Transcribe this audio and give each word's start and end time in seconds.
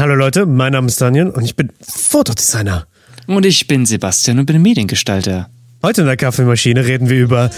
Hallo 0.00 0.14
Leute, 0.14 0.46
mein 0.46 0.72
Name 0.72 0.86
ist 0.86 0.98
Daniel 0.98 1.28
und 1.28 1.44
ich 1.44 1.56
bin 1.56 1.70
Fotodesigner. 1.82 2.86
Und 3.26 3.44
ich 3.44 3.68
bin 3.68 3.84
Sebastian 3.84 4.38
und 4.38 4.46
bin 4.46 4.62
Mediengestalter. 4.62 5.50
Heute 5.82 6.00
in 6.00 6.06
der 6.06 6.16
Kaffeemaschine 6.16 6.86
reden 6.86 7.10
wir 7.10 7.18
über 7.18 7.50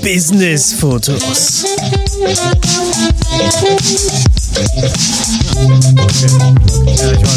Business-Fotos. 0.00 1.66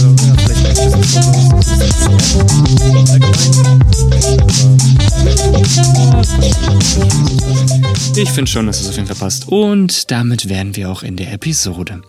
Ich 0.10 0.47
finde 8.34 8.50
schon, 8.52 8.68
dass 8.68 8.82
es 8.82 8.90
auf 8.90 8.96
jeden 8.96 9.08
Fall 9.08 9.16
passt. 9.16 9.48
Und 9.48 10.12
damit 10.12 10.50
wären 10.50 10.76
wir 10.76 10.90
auch 10.92 11.02
in 11.04 11.16
der 11.16 11.34
Episode. 11.34 12.02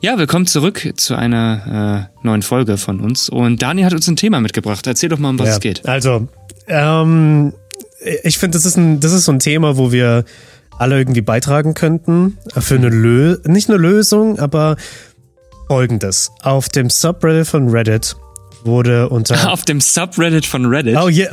Ja, 0.00 0.18
willkommen 0.18 0.46
zurück 0.46 0.92
zu 0.96 1.14
einer 1.14 2.08
äh, 2.22 2.26
neuen 2.26 2.42
Folge 2.42 2.78
von 2.78 3.00
uns. 3.00 3.28
Und 3.28 3.60
Dani 3.62 3.82
hat 3.82 3.92
uns 3.92 4.08
ein 4.08 4.16
Thema 4.16 4.40
mitgebracht. 4.40 4.86
Erzähl 4.86 5.08
doch 5.10 5.18
mal, 5.18 5.30
um 5.30 5.38
was 5.38 5.48
Ja, 5.48 5.54
es 5.54 5.60
geht. 5.60 5.86
Also, 5.86 6.28
ähm, 6.68 7.52
ich 8.22 8.38
finde, 8.38 8.56
das, 8.56 8.64
ist 8.64 8.76
ein- 8.76 9.00
das 9.00 9.12
ist 9.12 9.24
so 9.26 9.32
ein 9.32 9.40
Thema, 9.40 9.76
wo 9.76 9.92
wir 9.92 10.24
alle 10.78 10.96
irgendwie 10.96 11.20
beitragen 11.22 11.74
könnten 11.74 12.38
für 12.56 12.76
eine 12.76 12.88
Lö 12.88 13.36
nicht 13.46 13.68
eine 13.68 13.78
Lösung, 13.78 14.38
aber 14.38 14.76
folgendes. 15.68 16.32
Auf 16.42 16.68
dem 16.68 16.90
Subreddit 16.90 17.46
von 17.46 17.68
Reddit 17.68 18.16
wurde 18.64 19.08
unter 19.08 19.52
Auf 19.52 19.64
dem 19.64 19.80
Subreddit 19.80 20.46
von 20.46 20.66
Reddit. 20.66 20.96
Oh 20.96 21.08
yeah, 21.08 21.28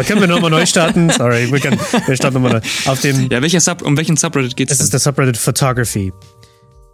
oh, 0.00 0.04
können 0.04 0.20
wir 0.20 0.28
nochmal 0.28 0.50
neu 0.50 0.66
starten? 0.66 1.10
Sorry, 1.16 1.50
wir, 1.50 1.60
können, 1.60 1.78
wir 2.06 2.16
starten 2.16 2.34
nochmal 2.34 2.60
neu. 2.60 2.90
Auf 2.90 3.00
dem, 3.00 3.30
Ja, 3.30 3.40
welcher 3.40 3.60
Sub, 3.60 3.82
um 3.82 3.96
welchen 3.96 4.16
Subreddit 4.16 4.56
geht 4.56 4.70
es 4.70 4.78
es? 4.78 4.84
ist 4.84 4.92
der 4.92 5.00
Subreddit 5.00 5.36
Photography. 5.36 6.12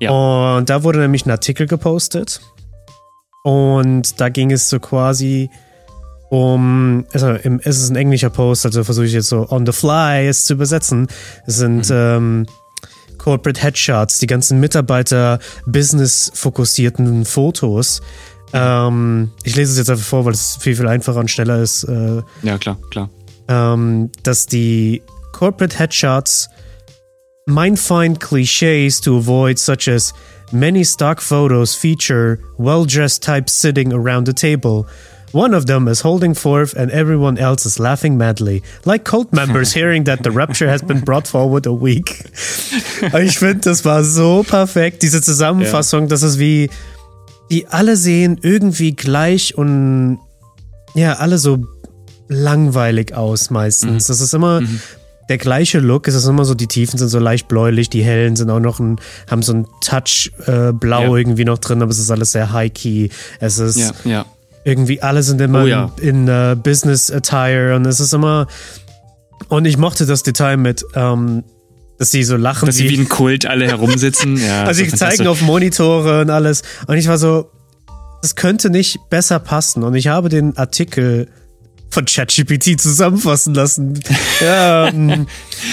Ja. 0.00 0.10
Und 0.10 0.70
da 0.70 0.82
wurde 0.82 0.98
nämlich 1.00 1.26
ein 1.26 1.30
Artikel 1.30 1.66
gepostet. 1.66 2.40
Und 3.44 4.20
da 4.20 4.28
ging 4.28 4.50
es 4.52 4.68
so 4.70 4.78
quasi 4.78 5.50
um, 6.30 7.04
also 7.12 7.30
im, 7.30 7.60
es 7.62 7.78
ist 7.78 7.90
ein 7.90 7.96
englischer 7.96 8.30
Post, 8.30 8.66
also 8.66 8.82
versuche 8.82 9.06
ich 9.06 9.12
jetzt 9.12 9.28
so 9.28 9.46
on 9.50 9.66
the 9.66 9.72
fly 9.72 10.26
es 10.26 10.44
zu 10.44 10.54
übersetzen. 10.54 11.06
Es 11.46 11.56
sind 11.56 11.88
ähm, 11.92 12.46
Corporate 13.24 13.62
Headshots, 13.62 14.18
die 14.18 14.26
ganzen 14.26 14.60
Mitarbeiter 14.60 15.38
business-fokussierten 15.64 17.24
Fotos. 17.24 18.02
Ähm, 18.52 19.30
ich 19.44 19.56
lese 19.56 19.72
es 19.72 19.78
jetzt 19.78 19.88
einfach 19.88 20.04
vor, 20.04 20.26
weil 20.26 20.34
es 20.34 20.58
viel, 20.60 20.76
viel 20.76 20.86
einfacher 20.86 21.20
und 21.20 21.30
schneller 21.30 21.62
ist. 21.62 21.84
Äh, 21.84 22.20
Ja, 22.42 22.58
klar, 22.58 22.76
klar. 22.90 23.08
ähm, 23.48 24.10
dass 24.24 24.44
die 24.44 25.02
Corporate 25.32 25.78
Headshots 25.78 26.50
might 27.46 27.78
find 27.78 28.20
cliches 28.20 29.00
to 29.00 29.16
avoid, 29.16 29.58
such 29.58 29.88
as 29.88 30.12
many 30.52 30.84
stock 30.84 31.22
photos 31.22 31.74
feature 31.74 32.38
well 32.58 32.84
dressed 32.86 33.24
types 33.24 33.58
sitting 33.58 33.90
around 33.94 34.26
the 34.26 34.34
table. 34.34 34.84
One 35.34 35.52
of 35.56 35.64
them 35.66 35.88
is 35.88 36.04
holding 36.04 36.34
forth, 36.36 36.74
and 36.76 36.92
everyone 36.92 37.36
else 37.38 37.66
is 37.66 37.78
laughing 37.80 38.16
madly, 38.16 38.62
like 38.84 39.02
cult 39.04 39.32
members 39.32 39.72
hearing 39.76 40.04
that 40.04 40.20
the 40.22 40.30
rapture 40.30 40.70
has 40.70 40.80
been 40.80 41.00
brought 41.00 41.26
forward 41.26 41.66
a 41.66 41.72
week. 41.72 42.24
ich 43.20 43.36
finde, 43.38 43.60
das 43.62 43.84
war 43.84 44.04
so 44.04 44.44
perfekt, 44.44 45.02
diese 45.02 45.20
Zusammenfassung, 45.20 46.06
das 46.08 46.22
ist 46.22 46.38
wie, 46.38 46.70
die 47.50 47.66
alle 47.66 47.96
sehen 47.96 48.38
irgendwie 48.42 48.92
gleich 48.94 49.58
und 49.58 50.18
ja, 50.94 51.14
alle 51.14 51.38
so 51.38 51.64
langweilig 52.28 53.14
aus 53.14 53.50
meistens. 53.50 54.06
Das 54.06 54.20
ist 54.20 54.34
immer 54.34 54.62
der 55.28 55.38
gleiche 55.38 55.80
Look. 55.80 56.06
Es 56.06 56.14
ist 56.14 56.26
immer 56.26 56.44
so, 56.44 56.54
die 56.54 56.66
Tiefen 56.68 56.98
sind 56.98 57.08
so 57.08 57.18
leicht 57.18 57.48
bläulich, 57.48 57.90
die 57.90 58.02
hellen 58.02 58.36
sind 58.36 58.50
auch 58.50 58.60
noch 58.60 58.78
ein, 58.78 59.00
haben 59.30 59.42
so 59.42 59.52
einen 59.52 59.66
Touch 59.80 60.30
äh, 60.46 60.72
blau 60.72 61.02
Ja. 61.12 61.16
irgendwie 61.18 61.44
noch 61.44 61.58
drin, 61.58 61.82
aber 61.82 61.90
es 61.90 61.98
ist 61.98 62.10
alles 62.10 62.32
sehr 62.32 62.52
high-key. 62.52 63.08
Es 63.40 63.58
ist 63.58 63.76
Ja, 63.78 63.90
ja. 64.04 64.24
Irgendwie, 64.64 65.02
alle 65.02 65.22
sind 65.22 65.40
immer 65.40 65.64
Oh 65.64 65.66
ja. 65.66 65.92
in, 66.00 66.26
in 66.26 66.28
äh, 66.28 66.56
Business 66.60 67.10
Attire 67.10 67.76
und 67.76 67.86
es 67.86 68.00
ist 68.00 68.12
immer. 68.14 68.46
Und 69.48 69.66
ich 69.66 69.76
mochte 69.76 70.06
das 70.06 70.22
Detail 70.22 70.56
mit, 70.56 70.84
ähm, 70.94 71.44
dass 71.98 72.10
sie 72.10 72.24
so 72.24 72.36
lachen. 72.36 72.66
Dass 72.66 72.76
sie 72.76 72.88
wie 72.88 72.96
ein 72.98 73.08
Kult 73.08 73.46
alle 73.46 73.66
herumsitzen. 73.66 74.36
Ja, 74.44 74.64
also 74.64 74.82
so 74.82 74.90
sie 74.90 74.96
zeigen 74.96 75.26
auf 75.26 75.42
Monitore 75.42 76.22
und 76.22 76.30
alles. 76.30 76.62
Und 76.86 76.96
ich 76.96 77.06
war 77.08 77.18
so, 77.18 77.50
das 78.22 78.36
könnte 78.36 78.70
nicht 78.70 78.98
besser 79.10 79.38
passen. 79.38 79.82
Und 79.82 79.94
ich 79.94 80.08
habe 80.08 80.28
den 80.30 80.56
Artikel 80.56 81.28
von 81.90 82.06
ChatGPT 82.06 82.80
zusammenfassen 82.80 83.54
lassen. 83.54 84.00
ja, 84.40 84.88
ähm, 84.88 85.26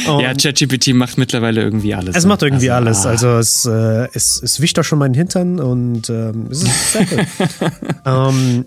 Ja, 0.05 0.33
ChatGPT 0.35 0.93
macht 0.93 1.17
mittlerweile 1.17 1.61
irgendwie 1.61 1.95
alles. 1.95 2.15
es 2.15 2.23
ne? 2.25 2.27
macht 2.29 2.43
irgendwie 2.43 2.69
Also, 2.69 2.85
alles. 2.87 3.05
ah. 3.05 3.09
Also 3.09 3.27
es, 3.37 3.65
äh, 3.65 4.07
es, 4.13 4.39
es 4.43 4.61
wischt 4.61 4.77
auch 4.77 4.83
schon 4.83 4.99
meinen 4.99 5.15
Hintern 5.15 5.59
und 5.59 6.09
ähm, 6.11 6.47
es 6.51 6.61
ist 6.63 6.91
sehr 6.93 7.07
cool. 7.11 7.71
ähm, 8.05 8.65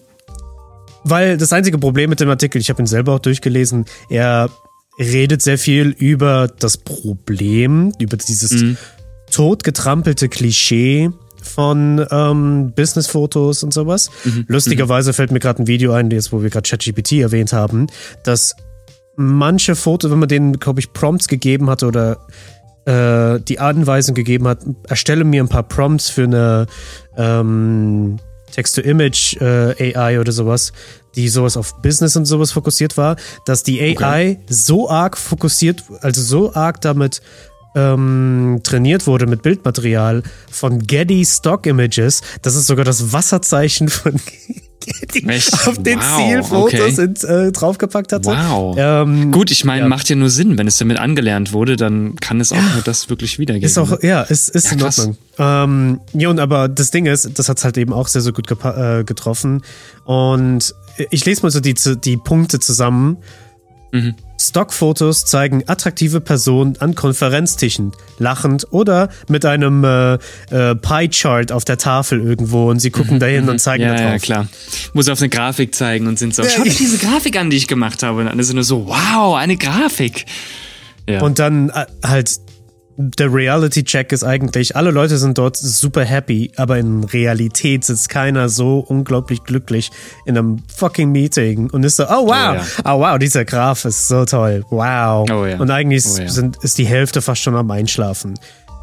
weil 1.04 1.36
das 1.36 1.52
einzige 1.52 1.78
Problem 1.78 2.10
mit 2.10 2.20
dem 2.20 2.28
Artikel, 2.28 2.60
ich 2.60 2.70
habe 2.70 2.82
ihn 2.82 2.86
selber 2.86 3.12
auch 3.14 3.18
durchgelesen, 3.20 3.84
er 4.08 4.50
redet 4.98 5.42
sehr 5.42 5.58
viel 5.58 5.88
über 5.98 6.48
das 6.58 6.76
Problem, 6.76 7.92
über 7.98 8.16
dieses 8.16 8.52
Mhm. 8.52 8.76
totgetrampelte 9.30 10.28
Klischee 10.28 11.10
von 11.42 12.04
ähm, 12.10 12.72
Business-Fotos 12.74 13.62
und 13.62 13.72
sowas. 13.74 14.10
Mhm. 14.24 14.44
Lustigerweise 14.48 15.12
fällt 15.12 15.30
mir 15.30 15.40
gerade 15.40 15.62
ein 15.62 15.66
Video 15.66 15.92
ein, 15.92 16.10
jetzt 16.10 16.32
wo 16.32 16.42
wir 16.42 16.50
gerade 16.50 16.68
ChatGPT 16.68 17.12
erwähnt 17.14 17.52
haben, 17.52 17.88
dass 18.22 18.54
manche 19.16 19.74
Fotos, 19.76 20.10
wenn 20.10 20.18
man 20.18 20.28
denen, 20.28 20.58
glaube 20.58 20.80
ich, 20.80 20.92
Prompts 20.92 21.28
gegeben 21.28 21.68
hatte 21.68 21.86
oder 21.86 22.18
äh, 22.86 23.40
die 23.40 23.58
Anweisung 23.58 24.14
gegeben 24.14 24.48
hat, 24.48 24.60
erstelle 24.88 25.24
mir 25.24 25.42
ein 25.42 25.48
paar 25.48 25.62
Prompts 25.64 26.08
für 26.08 26.24
eine 26.24 26.66
ähm, 27.16 28.18
Text-to-Image 28.54 29.40
äh, 29.40 29.96
AI 29.96 30.20
oder 30.20 30.32
sowas, 30.32 30.72
die 31.16 31.28
sowas 31.28 31.56
auf 31.56 31.82
Business 31.82 32.16
und 32.16 32.24
sowas 32.24 32.52
fokussiert 32.52 32.96
war, 32.96 33.16
dass 33.46 33.62
die 33.62 33.80
AI 33.80 34.38
so 34.48 34.88
arg 34.88 35.18
fokussiert, 35.18 35.82
also 36.00 36.22
so 36.22 36.54
arg 36.54 36.80
damit 36.80 37.20
ähm, 37.74 38.60
trainiert 38.62 39.06
wurde 39.08 39.26
mit 39.26 39.42
Bildmaterial 39.42 40.22
von 40.50 40.78
Getty 40.78 41.24
Stock 41.24 41.66
Images, 41.66 42.22
dass 42.42 42.54
es 42.54 42.66
sogar 42.68 42.84
das 42.84 43.12
Wasserzeichen 43.12 43.88
von 43.88 44.14
Echt? 45.26 45.66
auf 45.66 45.82
den 45.82 45.98
Wow, 45.98 46.16
Zielfotos 46.16 46.80
okay. 46.80 46.90
sind, 46.90 47.24
äh, 47.24 47.52
draufgepackt 47.52 48.12
hatte. 48.12 48.28
Wow. 48.28 48.76
Ähm, 48.78 49.32
Gut, 49.32 49.50
ich 49.50 49.64
meine, 49.64 49.82
ja. 49.82 49.88
macht 49.88 50.08
ja 50.08 50.16
nur 50.16 50.30
Sinn, 50.30 50.58
wenn 50.58 50.66
es 50.66 50.76
damit 50.78 50.98
angelernt 50.98 51.52
wurde, 51.52 51.76
dann 51.76 52.16
kann 52.16 52.40
es 52.40 52.52
auch 52.52 52.74
nur 52.74 52.82
das 52.84 53.08
wirklich 53.08 53.38
wiedergeben. 53.38 53.66
Ist 53.66 53.78
auch, 53.78 54.02
ja, 54.02 54.22
ist, 54.22 54.50
ist 54.50 54.66
Ja, 54.66 54.72
in 54.72 54.78
krass. 54.78 54.98
Ordnung. 54.98 55.16
Ähm, 55.38 56.00
ja, 56.12 56.28
und 56.28 56.38
aber 56.38 56.68
das 56.68 56.90
Ding 56.90 57.06
ist, 57.06 57.38
das 57.38 57.48
hat's 57.48 57.64
halt 57.64 57.78
eben 57.78 57.92
auch 57.92 58.08
sehr, 58.08 58.22
sehr 58.22 58.32
gut 58.32 58.50
äh, 58.50 59.04
getroffen. 59.04 59.62
Und 60.04 60.74
ich 61.10 61.24
lese 61.24 61.42
mal 61.42 61.50
so 61.50 61.60
die, 61.60 61.74
die 61.74 62.16
Punkte 62.16 62.60
zusammen. 62.60 63.18
Mhm. 63.94 64.14
Stockfotos 64.40 65.24
zeigen 65.24 65.62
attraktive 65.68 66.20
Personen 66.20 66.76
an 66.80 66.94
Konferenztischen, 66.96 67.92
lachend 68.18 68.66
oder 68.72 69.08
mit 69.28 69.44
einem 69.44 69.84
äh, 69.84 70.14
äh, 70.50 70.74
Pie-Chart 70.74 71.52
auf 71.52 71.64
der 71.64 71.78
Tafel 71.78 72.20
irgendwo 72.20 72.68
und 72.70 72.80
sie 72.80 72.90
gucken 72.90 73.20
dahin 73.20 73.48
und 73.48 73.60
zeigen 73.60 73.84
Mhm. 73.84 73.90
ja, 73.90 73.96
da 73.96 74.02
ja, 74.02 74.10
drauf. 74.10 74.22
klar. 74.22 74.46
Muss 74.92 75.08
auf 75.08 75.20
eine 75.20 75.28
Grafik 75.28 75.74
zeigen 75.74 76.08
und 76.08 76.18
sind 76.18 76.34
so, 76.34 76.42
schau 76.42 76.64
dir 76.64 76.72
diese 76.74 76.98
Grafik 76.98 77.38
an, 77.38 77.50
die 77.50 77.56
ich 77.56 77.68
gemacht 77.68 78.02
habe. 78.02 78.20
Und 78.22 78.28
alle 78.28 78.42
sind 78.42 78.56
nur 78.56 78.64
so, 78.64 78.86
wow, 78.86 79.36
eine 79.36 79.56
Grafik. 79.56 80.26
Ja. 81.08 81.22
Und 81.22 81.38
dann 81.38 81.68
äh, 81.70 81.86
halt 82.04 82.30
der 82.96 83.32
Reality-Check 83.32 84.12
ist 84.12 84.22
eigentlich, 84.22 84.76
alle 84.76 84.90
Leute 84.90 85.18
sind 85.18 85.36
dort 85.36 85.56
super 85.56 86.04
happy, 86.04 86.52
aber 86.56 86.78
in 86.78 87.02
Realität 87.04 87.84
sitzt 87.84 88.08
keiner 88.08 88.48
so 88.48 88.78
unglaublich 88.78 89.42
glücklich 89.42 89.90
in 90.26 90.38
einem 90.38 90.62
fucking 90.74 91.10
Meeting 91.10 91.70
und 91.70 91.84
ist 91.84 91.96
so, 91.96 92.04
oh 92.04 92.26
wow, 92.26 92.30
ja. 92.30 92.64
oh 92.84 93.00
wow, 93.00 93.18
dieser 93.18 93.44
Graph 93.44 93.84
ist 93.84 94.08
so 94.08 94.24
toll, 94.24 94.64
wow. 94.70 95.28
Oh 95.30 95.44
ja. 95.44 95.58
Und 95.58 95.70
eigentlich 95.70 96.04
Oh 96.06 96.20
ja. 96.20 96.28
sind, 96.28 96.62
ist 96.62 96.78
die 96.78 96.86
Hälfte 96.86 97.22
fast 97.22 97.42
schon 97.42 97.56
am 97.56 97.70
Einschlafen. 97.70 98.34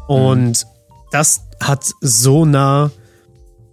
Und 0.08 0.66
das 1.10 1.42
hat 1.60 1.90
so 2.00 2.44
nah, 2.44 2.90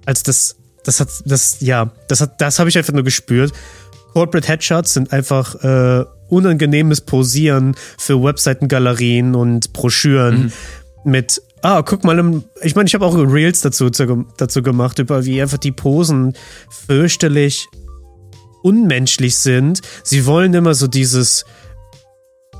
als 0.06 0.24
das, 0.24 0.56
das 0.84 1.00
hat, 1.00 1.10
das, 1.26 1.58
ja, 1.60 1.92
das 2.08 2.22
hat, 2.22 2.40
das 2.40 2.60
habe 2.60 2.70
ich 2.70 2.78
einfach 2.78 2.94
nur 2.94 3.04
gespürt. 3.04 3.52
Corporate 4.14 4.48
Headshots 4.48 4.94
sind 4.94 5.14
einfach 5.14 5.56
äh, 5.64 6.06
unangenehmes 6.30 7.02
Posieren 7.02 7.76
für 7.98 8.24
Webseitengalerien 8.24 9.36
und 9.36 9.74
Broschüren 9.74 10.52
mit 11.04 11.42
Ah, 11.62 11.82
guck 11.82 12.06
mal, 12.06 12.42
ich 12.62 12.76
meine, 12.76 12.88
ich 12.88 12.94
habe 12.94 13.06
auch 13.06 13.16
Reels 13.16 13.62
dazu, 13.62 13.90
dazu 13.90 14.64
gemacht, 14.64 15.00
über 15.00 15.26
wie 15.26 15.42
einfach 15.42 15.58
die 15.58 15.74
Posen 15.74 16.34
fürchterlich 16.70 17.68
unmenschlich 18.64 19.38
sind. 19.38 19.82
Sie 20.04 20.26
wollen 20.26 20.54
immer 20.54 20.74
so 20.74 20.88
dieses 20.88 21.46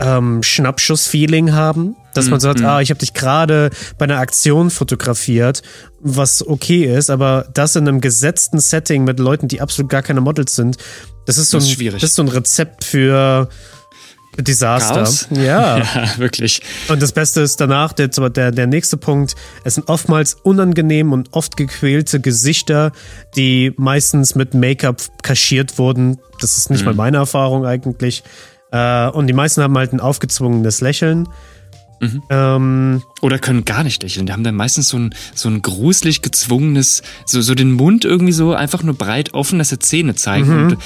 ähm, 0.02 0.44
Schnappschuss-Feeling 0.44 1.54
haben, 1.54 1.96
dass 2.14 2.30
man 2.30 2.40
sagt, 2.40 2.62
ah, 2.62 2.82
ich 2.82 2.90
habe 2.90 3.00
dich 3.00 3.14
gerade 3.14 3.70
bei 3.98 4.06
einer 4.06 4.18
Aktion 4.18 4.70
fotografiert, 4.70 5.62
was 6.00 6.46
okay 6.46 6.86
ist, 6.86 7.10
aber 7.10 7.48
das 7.54 7.76
in 7.76 7.88
einem 7.88 8.02
gesetzten 8.02 8.60
Setting 8.60 9.04
mit 9.04 9.20
Leuten, 9.20 9.48
die 9.48 9.62
absolut 9.62 9.90
gar 9.90 10.02
keine 10.02 10.22
Models 10.22 10.56
sind, 10.56 10.78
das 11.30 11.38
ist 11.38 11.52
so, 11.52 11.58
Das 11.58 11.66
ist 11.66 11.72
ein, 11.72 11.76
schwierig. 11.76 12.02
Das 12.02 12.10
ist 12.10 12.16
so 12.16 12.24
ein 12.24 12.28
Rezept 12.28 12.84
für 12.84 13.50
Desaster. 14.38 14.96
Chaos? 14.96 15.28
Ja. 15.32 15.78
Ja, 15.78 16.18
wirklich. 16.18 16.62
Und 16.88 17.02
das 17.04 17.12
Beste 17.12 17.42
ist 17.42 17.62
danach, 17.62 17.94
der, 17.94 18.08
der, 18.08 18.52
der 18.52 18.66
nächste 18.66 18.98
Punkt, 18.98 19.36
es 19.64 19.76
sind 19.76 19.90
oftmals 19.90 20.34
unangenehm 20.34 21.14
und 21.14 21.34
oft 21.34 21.56
gequälte 21.56 22.20
Gesichter, 22.20 22.94
die 23.36 23.74
meistens 23.78 24.34
mit 24.34 24.56
Make-up 24.56 25.02
kaschiert 25.22 25.78
wurden. 25.78 26.18
Das 26.42 26.58
ist 26.58 26.72
nicht 26.72 26.84
mal 26.84 26.96
meine 26.96 27.18
Erfahrung 27.18 27.64
eigentlich. 27.64 28.24
Äh, 28.72 29.10
und 29.10 29.28
die 29.28 29.34
meisten 29.34 29.62
haben 29.62 29.78
halt 29.78 29.94
ein 29.94 30.00
aufgezwungenes 30.00 30.82
Lächeln. 30.82 31.28
Ähm, 32.30 33.04
Oder 33.22 33.40
können 33.40 33.66
gar 33.66 33.84
nicht 33.84 34.02
lächeln. 34.04 34.26
Die 34.26 34.32
haben 34.32 34.44
dann 34.44 34.56
meistens 34.56 34.90
so 34.90 34.98
ein, 34.98 35.14
so 35.36 35.50
ein 35.50 35.62
gruselig 35.62 36.22
gezwungenes, 36.22 37.02
so, 37.26 37.42
so 37.42 37.56
den 37.56 37.74
Mund 37.74 38.06
irgendwie 38.06 38.32
so 38.32 38.54
einfach 38.54 38.84
nur 38.84 38.96
breit 38.96 39.34
offen, 39.34 39.60
dass 39.60 39.72
er 39.72 39.80
Zähne 39.80 40.16
zeigen. 40.16 40.66
Und 40.66 40.78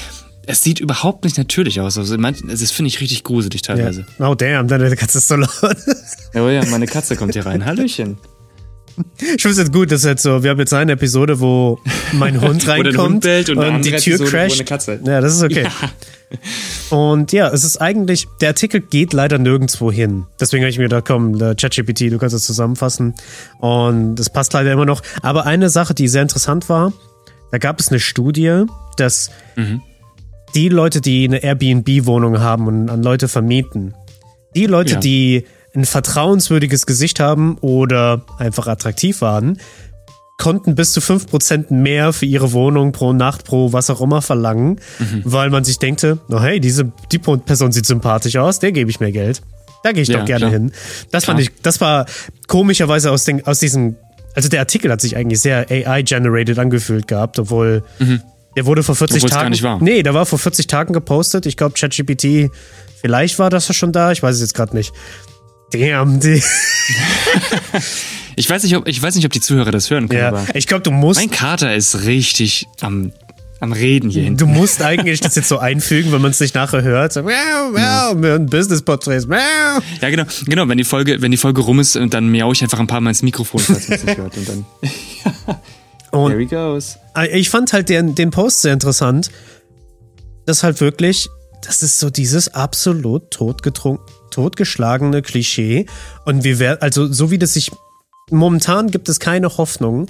es 0.46 0.62
sieht 0.62 0.80
überhaupt 0.80 1.24
nicht 1.24 1.38
natürlich 1.38 1.80
aus. 1.80 1.96
Also, 1.98 2.14
manch- 2.16 2.42
also 2.48 2.62
das 2.64 2.70
finde 2.70 2.88
ich 2.88 3.00
richtig 3.00 3.24
gruselig 3.24 3.62
ja. 3.66 3.74
teilweise. 3.74 4.06
Oh 4.18 4.34
damn, 4.34 4.68
deine 4.68 4.94
Katze 4.96 5.18
ist 5.18 5.28
so 5.28 5.36
laut. 5.36 5.50
Oh 6.34 6.48
ja, 6.48 6.64
meine 6.66 6.86
Katze 6.86 7.16
kommt 7.16 7.32
hier 7.34 7.46
rein. 7.46 7.64
Hallöchen. 7.64 8.18
Ich 9.18 9.42
finde 9.42 9.48
es 9.50 9.58
jetzt 9.58 9.72
gut, 9.72 9.90
dass 9.90 10.04
jetzt 10.04 10.22
so, 10.22 10.44
wir 10.44 10.50
haben 10.50 10.60
jetzt 10.60 10.72
eine 10.72 10.92
Episode, 10.92 11.40
wo 11.40 11.80
mein 12.12 12.40
Hund 12.40 12.66
reinkommt 12.68 12.96
Hund 12.98 13.20
bellt 13.22 13.50
und 13.50 13.58
eine 13.58 13.80
die 13.80 13.90
Tür 13.90 14.14
Episode, 14.20 14.30
crasht. 14.30 14.60
Katze- 14.62 15.00
Ja, 15.04 15.20
das 15.20 15.34
ist 15.34 15.42
okay. 15.42 15.66
Und 16.90 17.32
ja, 17.32 17.48
es 17.50 17.64
ist 17.64 17.78
eigentlich, 17.80 18.26
der 18.40 18.50
Artikel 18.50 18.80
geht 18.80 19.12
leider 19.12 19.38
nirgendwo 19.38 19.90
hin. 19.90 20.26
Deswegen 20.40 20.62
habe 20.62 20.70
ich 20.70 20.78
mir 20.78 20.84
gedacht, 20.84 21.04
komm, 21.06 21.38
ChatGPT, 21.38 22.02
du 22.12 22.18
kannst 22.18 22.34
das 22.34 22.44
zusammenfassen. 22.44 23.14
Und 23.58 24.14
das 24.16 24.30
passt 24.30 24.52
leider 24.52 24.72
immer 24.72 24.86
noch. 24.86 25.02
Aber 25.22 25.44
eine 25.46 25.70
Sache, 25.70 25.94
die 25.94 26.06
sehr 26.08 26.22
interessant 26.22 26.68
war, 26.68 26.92
da 27.50 27.58
gab 27.58 27.80
es 27.80 27.88
eine 27.88 27.98
Studie, 28.00 28.62
dass 28.96 29.30
die 30.54 30.68
Leute, 30.68 31.00
die 31.00 31.24
eine 31.26 31.42
Airbnb-Wohnung 31.42 32.40
haben 32.40 32.66
und 32.66 32.88
an 32.90 33.02
Leute 33.02 33.28
vermieten, 33.28 33.94
die 34.54 34.66
Leute, 34.66 34.94
Ja. 34.94 35.00
die 35.00 35.44
ein 35.74 35.84
vertrauenswürdiges 35.84 36.86
Gesicht 36.86 37.18
haben 37.20 37.58
oder 37.60 38.22
einfach 38.38 38.68
attraktiv 38.68 39.20
waren, 39.20 39.58
konnten 40.38 40.74
bis 40.74 40.92
zu 40.92 41.00
5% 41.00 41.72
mehr 41.72 42.12
für 42.12 42.26
ihre 42.26 42.52
Wohnung 42.52 42.92
pro 42.92 43.12
Nacht, 43.12 43.44
pro 43.44 43.72
was 43.72 43.90
auch 43.90 44.00
immer 44.00 44.22
verlangen, 44.22 44.80
weil 45.24 45.50
man 45.50 45.64
sich 45.64 45.78
denkte, 45.78 46.18
oh 46.30 46.40
hey, 46.40 46.60
diese, 46.60 46.92
die 47.12 47.18
Person 47.18 47.72
sieht 47.72 47.86
sympathisch 47.86 48.36
aus, 48.36 48.58
der 48.60 48.72
gebe 48.72 48.90
ich 48.90 49.00
mehr 49.00 49.12
Geld. 49.12 49.42
Da 49.82 49.92
gehe 49.92 50.02
ich 50.02 50.08
Ja, 50.08 50.18
doch 50.20 50.24
gerne 50.24 50.46
klar. 50.46 50.50
hin. 50.52 50.72
Das 51.10 51.24
fand 51.24 51.38
Klar. 51.40 51.50
ich, 51.54 51.62
das 51.62 51.80
war 51.80 52.06
komischerweise 52.48 53.10
aus, 53.10 53.24
den, 53.24 53.46
aus 53.46 53.58
diesem, 53.58 53.96
also 54.34 54.48
der 54.48 54.60
Artikel 54.60 54.90
hat 54.90 55.00
sich 55.00 55.16
eigentlich 55.16 55.40
sehr 55.40 55.66
AI-generated 55.70 56.58
angefühlt 56.58 57.06
gehabt, 57.06 57.38
obwohl 57.38 57.82
der 58.56 58.66
wurde 58.66 58.82
vor 58.82 58.94
40 58.94 59.16
Obwohl 59.16 59.26
es 59.28 59.32
Tagen. 59.32 59.44
gar 59.44 59.50
nicht 59.50 59.62
war. 59.62 59.80
Nee, 59.82 60.02
der 60.02 60.14
war 60.14 60.26
vor 60.26 60.38
40 60.38 60.66
Tagen 60.66 60.92
gepostet. 60.92 61.46
Ich 61.46 61.56
glaube, 61.56 61.74
ChatGPT, 61.78 62.50
vielleicht 63.00 63.38
war 63.38 63.50
das 63.50 63.74
schon 63.74 63.92
da, 63.92 64.12
ich 64.12 64.22
weiß 64.22 64.34
es 64.36 64.40
jetzt 64.40 64.54
gerade 64.54 64.76
nicht. 64.76 64.92
Damn, 65.72 66.20
die, 66.20 66.42
Ich 68.36 68.48
weiß 68.50 68.62
nicht, 68.64 68.76
ob, 68.76 68.86
ich 68.88 69.00
weiß 69.00 69.14
nicht, 69.16 69.24
ob 69.24 69.32
die 69.32 69.40
Zuhörer 69.40 69.70
das 69.70 69.90
hören 69.90 70.08
können, 70.08 70.20
ja. 70.20 70.28
aber 70.28 70.44
Ich 70.54 70.66
glaube, 70.66 70.82
du 70.82 70.90
musst, 70.90 71.20
mein 71.20 71.30
Kater 71.30 71.74
ist 71.74 72.04
richtig 72.04 72.66
am, 72.80 73.12
am 73.60 73.72
Reden 73.72 74.10
hier 74.10 74.24
hinten. 74.24 74.38
du 74.38 74.46
musst 74.46 74.82
eigentlich 74.82 75.20
das 75.20 75.34
jetzt 75.36 75.48
so 75.48 75.58
einfügen, 75.58 76.12
wenn 76.12 76.20
man 76.20 76.32
es 76.32 76.40
nicht 76.40 76.54
nachher 76.54 76.82
hört. 76.82 77.12
So, 77.12 77.22
miau, 77.22 77.70
miau, 77.72 78.14
mit 78.14 78.50
Business-Porträts, 78.50 79.26
miau. 79.26 79.38
Ja, 80.00 80.10
genau, 80.10 80.24
genau. 80.46 80.68
Wenn 80.68 80.78
die 80.78 80.84
Folge, 80.84 81.20
wenn 81.22 81.30
die 81.30 81.36
Folge 81.36 81.60
rum 81.60 81.80
ist, 81.80 81.96
dann 82.10 82.30
miau 82.30 82.52
ich 82.52 82.62
einfach 82.62 82.80
ein 82.80 82.86
paar 82.86 83.00
Mal 83.00 83.10
ins 83.10 83.22
Mikrofon, 83.22 83.60
falls 83.60 83.88
man 83.88 83.98
es 83.98 84.04
nicht 84.04 84.18
hört. 84.18 84.36
Und 84.36 84.48
dann. 84.48 84.64
Und 86.14 86.30
There 86.30 86.40
he 86.40 86.46
goes. 86.46 86.98
Ich 87.32 87.50
fand 87.50 87.72
halt 87.72 87.88
den, 87.88 88.14
den 88.14 88.30
Post 88.30 88.62
sehr 88.62 88.72
interessant. 88.72 89.30
Das 90.46 90.62
halt 90.62 90.80
wirklich, 90.80 91.28
das 91.62 91.82
ist 91.82 91.98
so 91.98 92.10
dieses 92.10 92.54
absolut 92.54 93.30
totgetrunken, 93.30 94.04
totgeschlagene 94.30 95.22
Klischee. 95.22 95.86
Und 96.24 96.44
wir 96.44 96.58
werden, 96.58 96.82
also 96.82 97.12
so 97.12 97.30
wie 97.30 97.38
das 97.38 97.54
sich, 97.54 97.70
momentan 98.30 98.90
gibt 98.90 99.08
es 99.08 99.20
keine 99.20 99.56
Hoffnung, 99.56 100.06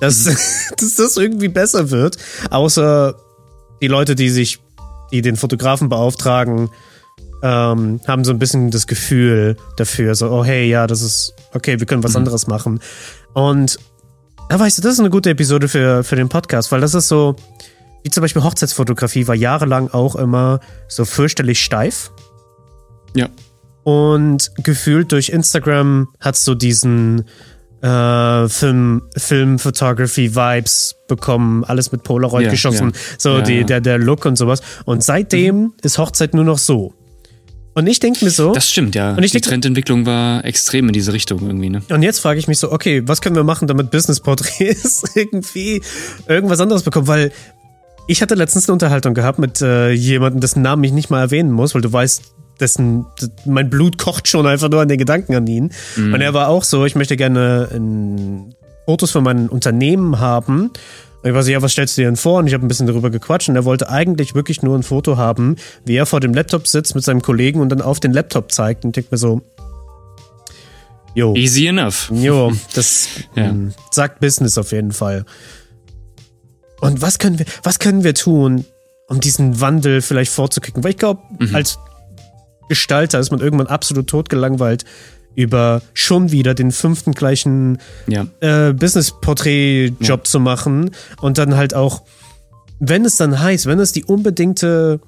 dass, 0.00 0.24
dass 0.76 0.94
das 0.96 1.16
irgendwie 1.16 1.48
besser 1.48 1.90
wird. 1.90 2.16
Außer 2.50 3.16
die 3.82 3.88
Leute, 3.88 4.14
die 4.14 4.30
sich, 4.30 4.60
die 5.12 5.22
den 5.22 5.36
Fotografen 5.36 5.88
beauftragen, 5.88 6.70
ähm, 7.42 8.00
haben 8.06 8.24
so 8.24 8.32
ein 8.32 8.38
bisschen 8.38 8.70
das 8.70 8.86
Gefühl 8.86 9.56
dafür, 9.76 10.14
so, 10.14 10.30
oh 10.30 10.44
hey, 10.44 10.66
ja, 10.66 10.86
das 10.86 11.02
ist, 11.02 11.34
okay, 11.52 11.78
wir 11.78 11.86
können 11.86 12.02
was 12.02 12.16
anderes 12.16 12.46
machen. 12.46 12.80
Und 13.34 13.78
ja, 14.50 14.58
weißt 14.58 14.78
du, 14.78 14.82
das 14.82 14.94
ist 14.94 15.00
eine 15.00 15.10
gute 15.10 15.30
Episode 15.30 15.68
für, 15.68 16.04
für 16.04 16.16
den 16.16 16.28
Podcast, 16.28 16.70
weil 16.72 16.80
das 16.80 16.94
ist 16.94 17.08
so, 17.08 17.36
wie 18.02 18.10
zum 18.10 18.20
Beispiel 18.20 18.42
Hochzeitsfotografie 18.42 19.26
war 19.26 19.34
jahrelang 19.34 19.90
auch 19.90 20.16
immer 20.16 20.60
so 20.88 21.04
fürchterlich 21.04 21.62
steif. 21.62 22.10
Ja. 23.14 23.28
Und 23.82 24.50
gefühlt 24.62 25.12
durch 25.12 25.28
Instagram 25.28 26.08
hat 26.20 26.36
so 26.36 26.54
diesen 26.54 27.24
äh, 27.82 28.48
Film, 28.48 29.02
Film-Photography-Vibes 29.16 30.96
bekommen, 31.06 31.64
alles 31.64 31.92
mit 31.92 32.02
Polaroid 32.02 32.44
Ja, 32.44 32.50
geschossen, 32.50 32.92
ja. 32.94 33.00
so 33.18 33.36
Ja, 33.36 33.42
die. 33.42 33.62
Mhm. 33.62 33.66
Der, 33.66 33.80
der 33.80 33.98
Look 33.98 34.24
und 34.24 34.36
sowas. 34.36 34.62
Und 34.86 35.04
seitdem 35.04 35.74
ist 35.82 35.98
Hochzeit 35.98 36.32
nur 36.34 36.44
noch 36.44 36.58
so. 36.58 36.94
Und 37.74 37.88
ich 37.88 37.98
denke 37.98 38.24
mir 38.24 38.30
so, 38.30 38.52
Das 38.52 38.70
stimmt, 38.70 38.94
ja. 38.94 39.14
Und 39.14 39.22
ich 39.24 39.32
die 39.32 39.40
Trendentwicklung 39.40 40.06
war 40.06 40.44
extrem 40.44 40.86
in 40.86 40.92
diese 40.92 41.12
Richtung 41.12 41.44
irgendwie, 41.44 41.70
ne? 41.70 41.82
Und 41.90 42.02
jetzt 42.02 42.20
frage 42.20 42.38
ich 42.38 42.46
mich 42.46 42.58
so, 42.58 42.70
okay, 42.70 43.02
was 43.06 43.20
können 43.20 43.34
wir 43.34 43.44
machen, 43.44 43.66
damit 43.66 43.90
Business-Porträts 43.90 45.02
irgendwie 45.16 45.82
irgendwas 46.28 46.60
anderes 46.60 46.84
bekommen? 46.84 47.08
Weil 47.08 47.32
ich 48.06 48.22
hatte 48.22 48.34
letztens 48.34 48.68
eine 48.68 48.74
Unterhaltung 48.74 49.14
gehabt 49.14 49.38
mit 49.38 49.60
äh, 49.60 49.90
jemandem, 49.90 50.40
dessen 50.40 50.62
Namen 50.62 50.84
ich 50.84 50.92
nicht 50.92 51.10
mal 51.10 51.20
erwähnen 51.20 51.50
muss, 51.50 51.74
weil 51.74 51.82
du 51.82 51.92
weißt, 51.92 52.22
dessen, 52.60 53.06
mein 53.44 53.70
Blut 53.70 53.98
kocht 53.98 54.28
schon 54.28 54.46
einfach 54.46 54.68
nur 54.68 54.80
an 54.80 54.88
den 54.88 54.98
Gedanken 54.98 55.34
an 55.34 55.46
ihn. 55.46 55.72
Und 55.96 56.20
er 56.20 56.34
war 56.34 56.48
auch 56.48 56.62
so, 56.62 56.84
ich 56.84 56.94
möchte 56.94 57.16
gerne 57.16 57.68
ähm, 57.74 58.54
Fotos 58.86 59.10
von 59.10 59.24
meinem 59.24 59.48
Unternehmen 59.48 60.20
haben. 60.20 60.70
Und 61.24 61.34
ich 61.34 61.44
so, 61.44 61.50
ja, 61.50 61.62
was 61.62 61.72
stellst 61.72 61.96
du 61.96 62.02
dir 62.02 62.08
denn 62.08 62.16
vor? 62.16 62.38
Und 62.40 62.48
ich 62.48 62.52
habe 62.52 62.66
ein 62.66 62.68
bisschen 62.68 62.86
darüber 62.86 63.08
gequatscht 63.08 63.48
und 63.48 63.56
er 63.56 63.64
wollte 63.64 63.88
eigentlich 63.88 64.34
wirklich 64.34 64.60
nur 64.62 64.76
ein 64.76 64.82
Foto 64.82 65.16
haben, 65.16 65.56
wie 65.86 65.96
er 65.96 66.04
vor 66.04 66.20
dem 66.20 66.34
Laptop 66.34 66.68
sitzt 66.68 66.94
mit 66.94 67.02
seinem 67.02 67.22
Kollegen 67.22 67.60
und 67.60 67.70
dann 67.70 67.80
auf 67.80 67.98
den 67.98 68.12
Laptop 68.12 68.52
zeigt 68.52 68.84
und 68.84 68.90
ich 68.90 69.04
denk 69.04 69.10
mir 69.10 69.16
so, 69.16 69.40
jo. 71.14 71.34
Easy 71.34 71.66
enough. 71.66 72.10
Jo, 72.12 72.52
das 72.74 73.08
Ja. 73.36 73.44
ähm, 73.44 73.72
sagt 73.90 74.20
Business 74.20 74.58
auf 74.58 74.72
jeden 74.72 74.92
Fall. 74.92 75.24
Und 76.82 77.00
was 77.00 77.18
können 77.18 77.38
wir, 77.38 77.46
was 77.62 77.78
können 77.78 78.04
wir 78.04 78.12
tun, 78.12 78.66
um 79.08 79.20
diesen 79.20 79.62
Wandel 79.62 80.02
vielleicht 80.02 80.30
vorzukicken? 80.30 80.84
Weil 80.84 80.90
ich 80.90 80.98
glaube, 80.98 81.22
als 81.54 81.78
Gestalter 82.68 83.18
ist 83.18 83.30
man 83.30 83.40
irgendwann 83.40 83.68
absolut 83.68 84.08
totgelangweilt 84.08 84.84
über 85.34 85.82
schon 85.94 86.30
wieder 86.32 86.54
den 86.54 86.70
fünften 86.72 87.12
gleichen 87.12 87.78
Ja. 88.06 88.26
äh, 88.40 88.72
Business-Porträt-Job 88.72 90.26
zu 90.26 90.40
machen 90.40 90.90
und 91.20 91.38
dann 91.38 91.56
halt 91.56 91.74
auch, 91.74 92.02
wenn 92.80 93.04
es 93.04 93.16
dann 93.16 93.40
heißt, 93.40 93.66
wenn 93.66 93.78
es 93.80 93.92
die 93.92 94.04
unbedingte 94.04 95.00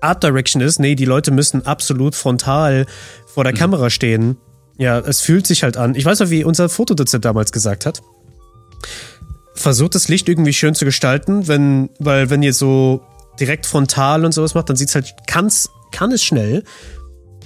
Art 0.00 0.22
Direction 0.22 0.62
ist, 0.62 0.78
nee, 0.78 0.94
die 0.94 1.04
Leute 1.04 1.30
müssen 1.30 1.66
absolut 1.66 2.14
frontal 2.14 2.86
vor 3.26 3.44
der 3.44 3.52
Kamera 3.52 3.90
stehen. 3.90 4.36
Ja, 4.78 4.98
es 5.00 5.20
fühlt 5.20 5.46
sich 5.46 5.64
halt 5.64 5.76
an. 5.76 5.94
Ich 5.96 6.04
weiß 6.04 6.20
noch, 6.20 6.30
wie 6.30 6.44
unser 6.44 6.68
Fotodozent 6.68 7.24
damals 7.24 7.50
gesagt 7.50 7.84
hat. 7.84 8.00
Versucht 9.54 9.96
das 9.96 10.06
Licht 10.08 10.28
irgendwie 10.28 10.52
schön 10.52 10.76
zu 10.76 10.84
gestalten, 10.84 11.48
wenn, 11.48 11.90
weil 11.98 12.30
wenn 12.30 12.44
ihr 12.44 12.52
so 12.54 13.00
direkt 13.40 13.66
frontal 13.66 14.24
und 14.24 14.32
sowas 14.32 14.54
macht, 14.54 14.68
dann 14.68 14.76
sieht's 14.76 14.94
halt, 14.94 15.12
kann's, 15.26 15.68
kann 15.90 16.12
es 16.12 16.22
schnell 16.22 16.62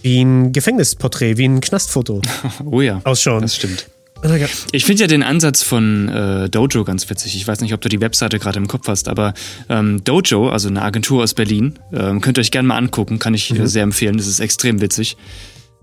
wie 0.03 0.21
ein 0.23 0.53
Gefängnisporträt, 0.53 1.37
wie 1.37 1.45
ein 1.45 1.61
Knastfoto 1.61 2.21
Oh 2.65 2.81
ja. 2.81 3.01
ausschauen. 3.05 3.43
Das 3.43 3.57
stimmt. 3.57 3.87
Ich 4.71 4.85
finde 4.85 5.03
ja 5.03 5.07
den 5.09 5.25
Ansatz 5.25 5.65
von 5.65 6.09
äh, 6.09 6.49
Dojo 6.49 6.85
ganz 6.85 7.11
witzig. 7.11 7.35
Ich 7.35 7.47
weiß 7.49 7.61
nicht, 7.61 7.75
ob 7.75 7.81
du 7.81 7.89
die 7.89 8.01
Webseite 8.01 8.39
gerade 8.39 8.59
im 8.59 8.69
Kopf 8.69 8.87
hast, 8.87 9.09
aber 9.09 9.35
ähm, 9.69 10.05
Dojo, 10.05 10.49
also 10.49 10.69
eine 10.69 10.83
Agentur 10.83 11.25
aus 11.25 11.35
Berlin, 11.35 11.79
ähm, 11.93 12.21
könnt 12.21 12.39
ihr 12.39 12.43
euch 12.43 12.53
gerne 12.53 12.69
mal 12.69 12.77
angucken, 12.77 13.19
kann 13.19 13.35
ich 13.35 13.51
äh, 13.51 13.67
sehr 13.67 13.83
empfehlen. 13.83 14.17
Das 14.17 14.29
ist 14.29 14.39
extrem 14.39 14.81
witzig. 14.81 15.17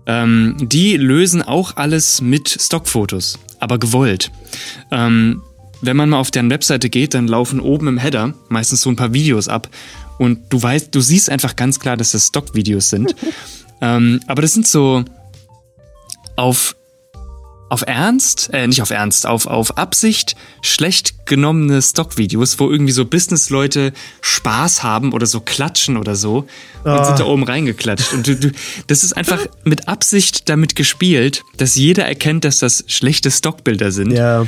Ähm, 0.06 0.56
die 0.58 0.96
lösen 0.96 1.42
auch 1.42 1.76
alles 1.76 2.22
mit 2.22 2.48
Stockfotos, 2.48 3.38
aber 3.58 3.78
gewollt. 3.78 4.30
Ähm, 4.90 5.42
wenn 5.82 5.96
man 5.96 6.08
mal 6.08 6.18
auf 6.18 6.30
deren 6.30 6.48
Webseite 6.48 6.88
geht, 6.88 7.12
dann 7.12 7.28
laufen 7.28 7.60
oben 7.60 7.88
im 7.88 7.98
Header 7.98 8.32
meistens 8.48 8.80
so 8.80 8.88
ein 8.88 8.96
paar 8.96 9.12
Videos 9.12 9.48
ab 9.48 9.68
und 10.18 10.40
du 10.50 10.62
weißt, 10.62 10.94
du 10.94 11.00
siehst 11.00 11.28
einfach 11.30 11.56
ganz 11.56 11.78
klar, 11.78 11.98
dass 11.98 12.12
das 12.12 12.28
Stockvideos 12.28 12.88
sind. 12.90 13.14
ähm, 13.80 14.20
aber 14.26 14.42
das 14.42 14.52
sind 14.52 14.66
so 14.66 15.04
auf 16.36 16.74
auf 17.70 17.84
Ernst, 17.86 18.50
äh, 18.52 18.66
nicht 18.66 18.82
auf 18.82 18.90
Ernst, 18.90 19.26
auf, 19.26 19.46
auf 19.46 19.78
Absicht 19.78 20.34
schlecht 20.60 21.24
genommene 21.24 21.80
Stockvideos, 21.80 22.58
wo 22.58 22.68
irgendwie 22.68 22.92
so 22.92 23.04
Businessleute 23.04 23.92
Spaß 24.22 24.82
haben 24.82 25.12
oder 25.12 25.24
so 25.26 25.40
klatschen 25.40 25.96
oder 25.96 26.16
so 26.16 26.48
und 26.82 27.06
sind 27.06 27.20
da 27.20 27.24
oben 27.24 27.44
reingeklatscht. 27.44 28.12
Und 28.12 28.26
du, 28.26 28.34
du, 28.34 28.50
das 28.88 29.04
ist 29.04 29.16
einfach 29.16 29.46
mit 29.62 29.86
Absicht 29.86 30.48
damit 30.48 30.74
gespielt, 30.74 31.44
dass 31.58 31.76
jeder 31.76 32.04
erkennt, 32.04 32.44
dass 32.44 32.58
das 32.58 32.82
schlechte 32.88 33.30
Stockbilder 33.30 33.92
sind. 33.92 34.10
Ja. 34.10 34.46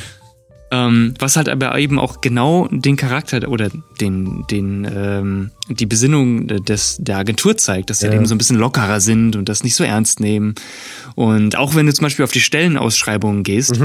Ähm, 0.74 1.12
was 1.18 1.36
halt 1.36 1.50
aber 1.50 1.78
eben 1.78 1.98
auch 1.98 2.22
genau 2.22 2.66
den 2.70 2.96
Charakter 2.96 3.46
oder 3.48 3.68
den, 4.00 4.46
den, 4.50 4.90
ähm, 4.90 5.50
die 5.68 5.84
Besinnung 5.86 6.46
des, 6.48 6.96
der 6.98 7.18
Agentur 7.18 7.58
zeigt, 7.58 7.90
dass 7.90 8.00
sie 8.00 8.06
Ja. 8.06 8.14
eben 8.14 8.24
so 8.24 8.34
ein 8.34 8.38
bisschen 8.38 8.56
lockerer 8.56 9.00
sind 9.00 9.36
und 9.36 9.48
das 9.50 9.62
nicht 9.64 9.74
so 9.74 9.84
ernst 9.84 10.18
nehmen. 10.20 10.54
Und 11.14 11.56
auch 11.56 11.74
wenn 11.74 11.84
du 11.86 11.92
zum 11.92 12.04
Beispiel 12.04 12.24
auf 12.24 12.32
die 12.32 12.40
Stellenausschreibungen 12.40 13.42
gehst, 13.42 13.78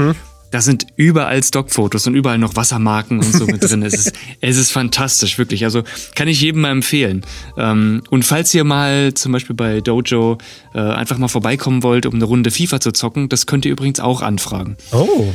da 0.50 0.62
sind 0.62 0.86
überall 0.96 1.42
Stockfotos 1.44 2.06
und 2.06 2.14
überall 2.14 2.38
noch 2.38 2.56
Wassermarken 2.56 3.18
und 3.18 3.32
so 3.34 3.44
mit 3.44 3.62
drin. 3.62 3.82
Es 3.82 3.92
ist, 3.92 4.12
es 4.40 4.56
ist 4.56 4.70
fantastisch, 4.72 5.36
wirklich. 5.36 5.64
Also 5.64 5.82
kann 6.14 6.26
ich 6.26 6.40
jedem 6.40 6.62
mal 6.62 6.70
empfehlen. 6.70 7.20
Ähm, 7.58 8.02
und 8.08 8.24
falls 8.24 8.54
ihr 8.54 8.64
mal 8.64 9.12
zum 9.12 9.32
Beispiel 9.32 9.54
bei 9.54 9.82
Dojo 9.82 10.38
äh, 10.74 10.78
einfach 10.78 11.18
mal 11.18 11.28
vorbeikommen 11.28 11.82
wollt, 11.82 12.06
um 12.06 12.14
eine 12.14 12.24
Runde 12.24 12.50
FIFA 12.50 12.80
zu 12.80 12.92
zocken, 12.92 13.28
das 13.28 13.44
könnt 13.44 13.66
ihr 13.66 13.72
übrigens 13.72 14.00
auch 14.00 14.22
anfragen. 14.22 14.78
Oh, 14.92 15.34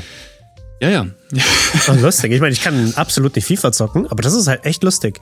Ja, 0.83 0.89
ja. 0.89 1.07
oh 1.87 1.93
lustig. 1.93 2.33
Ich 2.33 2.41
meine, 2.41 2.51
ich 2.51 2.61
kann 2.61 2.93
absolut 2.97 3.37
nicht 3.37 3.47
FIFA 3.47 3.71
zocken, 3.71 4.05
aber 4.07 4.21
das 4.21 4.33
ist 4.33 4.47
halt 4.47 4.65
echt 4.65 4.83
lustig. 4.83 5.21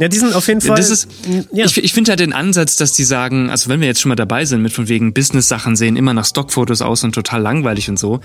Ja, 0.00 0.08
die 0.08 0.18
sind 0.18 0.34
auf 0.34 0.48
jeden 0.48 0.60
Fall. 0.60 0.76
Das 0.76 0.90
ist, 0.90 1.08
ja. 1.52 1.64
ich, 1.64 1.78
ich 1.78 1.92
finde 1.92 2.10
halt 2.10 2.18
den 2.18 2.32
Ansatz, 2.32 2.74
dass 2.74 2.92
die 2.92 3.04
sagen, 3.04 3.48
also 3.48 3.70
wenn 3.70 3.80
wir 3.80 3.86
jetzt 3.86 4.00
schon 4.00 4.08
mal 4.08 4.16
dabei 4.16 4.44
sind, 4.44 4.62
mit 4.62 4.72
von 4.72 4.88
wegen 4.88 5.14
Business-Sachen 5.14 5.76
sehen 5.76 5.96
immer 5.96 6.12
nach 6.12 6.24
Stockfotos 6.24 6.82
aus 6.82 7.04
und 7.04 7.14
total 7.14 7.40
langweilig 7.40 7.88
und 7.88 8.00
so, 8.00 8.18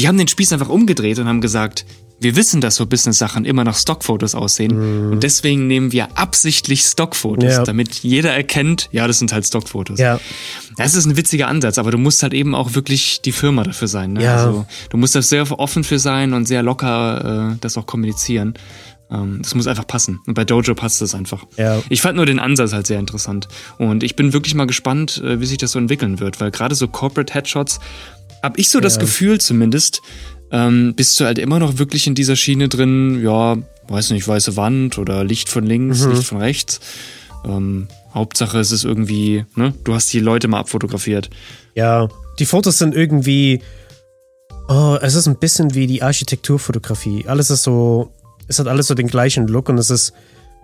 die 0.00 0.08
haben 0.08 0.18
den 0.18 0.26
Spieß 0.26 0.52
einfach 0.52 0.68
umgedreht 0.68 1.20
und 1.20 1.28
haben 1.28 1.40
gesagt, 1.40 1.86
wir 2.18 2.34
wissen, 2.36 2.60
dass 2.60 2.76
so 2.76 2.86
Business-Sachen 2.86 3.44
immer 3.44 3.64
nach 3.64 3.76
Stockfotos 3.76 4.34
aussehen 4.34 5.12
und 5.12 5.22
deswegen 5.22 5.66
nehmen 5.66 5.92
wir 5.92 6.16
absichtlich 6.16 6.82
Stockfotos. 6.82 7.52
Ja. 7.52 7.64
damit 7.64 7.94
jeder 7.96 8.32
erkennt, 8.32 8.88
ja, 8.92 9.06
das 9.06 9.18
sind 9.18 9.32
halt 9.32 9.46
Stockfotos. 9.46 9.98
ja. 9.98 10.18
Das 10.78 10.94
ist 10.94 11.06
ein 11.06 11.16
witziger 11.16 11.48
Ansatz, 11.48 11.78
aber 11.78 11.90
du 11.90 11.96
musst 11.98 12.22
halt 12.22 12.34
eben 12.34 12.54
auch 12.54 12.74
wirklich 12.74 13.22
die 13.22 13.32
Firma 13.32 13.62
dafür 13.62 13.88
sein. 13.88 14.12
Ne? 14.12 14.24
Ja. 14.24 14.36
Also, 14.36 14.66
du 14.90 14.98
musst 14.98 15.14
da 15.14 15.22
sehr 15.22 15.50
offen 15.58 15.84
für 15.84 15.98
sein 15.98 16.34
und 16.34 16.46
sehr 16.46 16.62
locker 16.62 17.52
äh, 17.52 17.56
das 17.60 17.78
auch 17.78 17.86
kommunizieren. 17.86 18.54
Ähm, 19.10 19.38
das 19.42 19.54
muss 19.54 19.66
einfach 19.66 19.86
passen. 19.86 20.20
Und 20.26 20.34
bei 20.34 20.44
Dojo 20.44 20.74
passt 20.74 21.00
das 21.00 21.14
einfach. 21.14 21.44
Ja. 21.56 21.82
Ich 21.88 22.02
fand 22.02 22.16
nur 22.16 22.26
den 22.26 22.38
Ansatz 22.38 22.72
halt 22.72 22.86
sehr 22.86 22.98
interessant. 22.98 23.48
Und 23.78 24.02
ich 24.02 24.16
bin 24.16 24.32
wirklich 24.32 24.54
mal 24.54 24.66
gespannt, 24.66 25.22
äh, 25.24 25.40
wie 25.40 25.46
sich 25.46 25.58
das 25.58 25.72
so 25.72 25.78
entwickeln 25.78 26.20
wird, 26.20 26.40
weil 26.40 26.50
gerade 26.50 26.74
so 26.74 26.88
Corporate 26.88 27.32
Headshots, 27.32 27.80
hab 28.42 28.58
ich 28.58 28.68
so 28.68 28.80
das 28.80 28.98
Gefühl 28.98 29.40
zumindest, 29.40 30.02
ähm, 30.56 30.94
bist 30.94 31.20
du 31.20 31.24
halt 31.26 31.38
immer 31.38 31.58
noch 31.58 31.78
wirklich 31.78 32.06
in 32.06 32.14
dieser 32.14 32.34
Schiene 32.36 32.68
drin, 32.68 33.20
ja, 33.22 33.56
weiß 33.88 34.10
nicht, 34.10 34.26
weiße 34.26 34.56
Wand 34.56 34.96
oder 34.98 35.22
Licht 35.22 35.48
von 35.50 35.66
links, 35.66 36.04
Mhm. 36.04 36.12
Licht 36.12 36.24
von 36.24 36.38
rechts. 36.38 36.80
Ähm, 37.44 37.88
Hauptsache 38.14 38.58
es 38.58 38.72
ist 38.72 38.84
irgendwie, 38.84 39.44
ne, 39.54 39.74
du 39.84 39.92
hast 39.94 40.10
die 40.12 40.20
Leute 40.20 40.48
mal 40.48 40.60
abfotografiert. 40.60 41.28
Ja, 41.74 42.08
die 42.38 42.46
Fotos 42.46 42.78
sind 42.78 42.94
irgendwie. 42.94 43.60
Oh, 44.68 44.96
es 45.00 45.14
ist 45.14 45.28
ein 45.28 45.38
bisschen 45.38 45.74
wie 45.74 45.86
die 45.86 46.02
Architekturfotografie. 46.02 47.24
Alles 47.28 47.50
ist 47.50 47.62
so. 47.62 48.10
Es 48.48 48.58
hat 48.58 48.66
alles 48.66 48.86
so 48.86 48.94
den 48.94 49.08
gleichen 49.08 49.46
Look 49.48 49.68
und 49.68 49.78
es 49.78 49.90
ist 49.90 50.12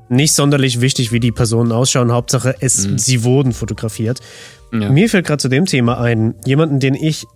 nicht 0.08 0.32
sonderlich 0.32 0.80
wichtig, 0.80 1.12
wie 1.12 1.20
die 1.20 1.32
Personen 1.32 1.72
ausschauen. 1.72 2.12
Hauptsache, 2.12 2.54
es, 2.60 2.88
sie 2.96 3.24
wurden 3.24 3.52
fotografiert. 3.52 4.20
Ja. 4.72 4.90
Mir 4.90 5.08
fällt 5.08 5.26
gerade 5.26 5.40
zu 5.40 5.48
dem 5.48 5.66
Thema 5.66 6.00
ein, 6.00 6.34
jemanden, 6.46 6.80
den 6.80 6.94
ich 6.94 7.26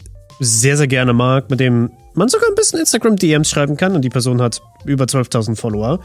sehr, 0.41 0.77
sehr 0.77 0.87
gerne 0.87 1.13
mag, 1.13 1.51
mit 1.51 1.61
dem 1.61 1.91
man 2.17 2.29
sogar 2.29 2.49
ein 2.49 2.55
bisschen 2.55 2.81
Instagram-DMs 2.81 3.49
schreiben 3.49 3.77
kann 3.77 3.95
und 3.95 4.03
die 4.03 4.09
Person 4.11 4.41
hat 4.43 4.63
über 4.85 5.05
12.000 5.05 5.57
Follower. 5.57 6.01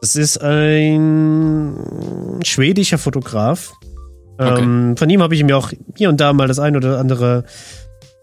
Das 0.00 0.14
ist 0.14 0.38
ein 0.38 1.74
schwedischer 2.44 2.98
Fotograf. 2.98 3.72
Okay. 4.38 4.62
Ähm, 4.62 4.96
von 4.96 5.10
ihm 5.10 5.22
habe 5.22 5.34
ich 5.34 5.42
mir 5.42 5.56
auch 5.56 5.72
hier 5.96 6.08
und 6.08 6.20
da 6.20 6.32
mal 6.32 6.46
das 6.46 6.58
ein 6.60 6.76
oder 6.76 6.98
andere 6.98 7.44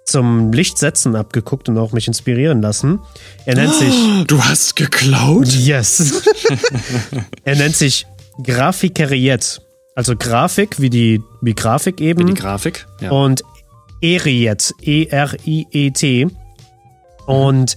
zum 0.05 0.53
Lichtsetzen 0.53 1.15
abgeguckt 1.15 1.67
und 1.67 1.77
auch 1.77 1.91
mich 1.91 2.07
inspirieren 2.07 2.61
lassen. 2.61 2.99
Er 3.45 3.55
nennt 3.55 3.73
sich 3.73 3.93
Du 4.27 4.41
hast 4.41 4.75
geklaut? 4.75 5.47
Yes. 5.47 6.21
er 7.43 7.55
nennt 7.55 7.75
sich 7.75 8.05
Grafikeriet. 8.43 9.61
Also 9.95 10.15
Grafik 10.15 10.79
wie 10.79 10.89
die 10.89 11.21
wie 11.41 11.55
Grafik 11.55 11.99
eben 12.01 12.27
Die 12.27 12.33
Grafik? 12.33 12.85
Ja. 13.01 13.11
und 13.11 13.43
Eriet, 14.01 14.73
E-R-I-E-T. 14.81 16.27
Und 17.25 17.75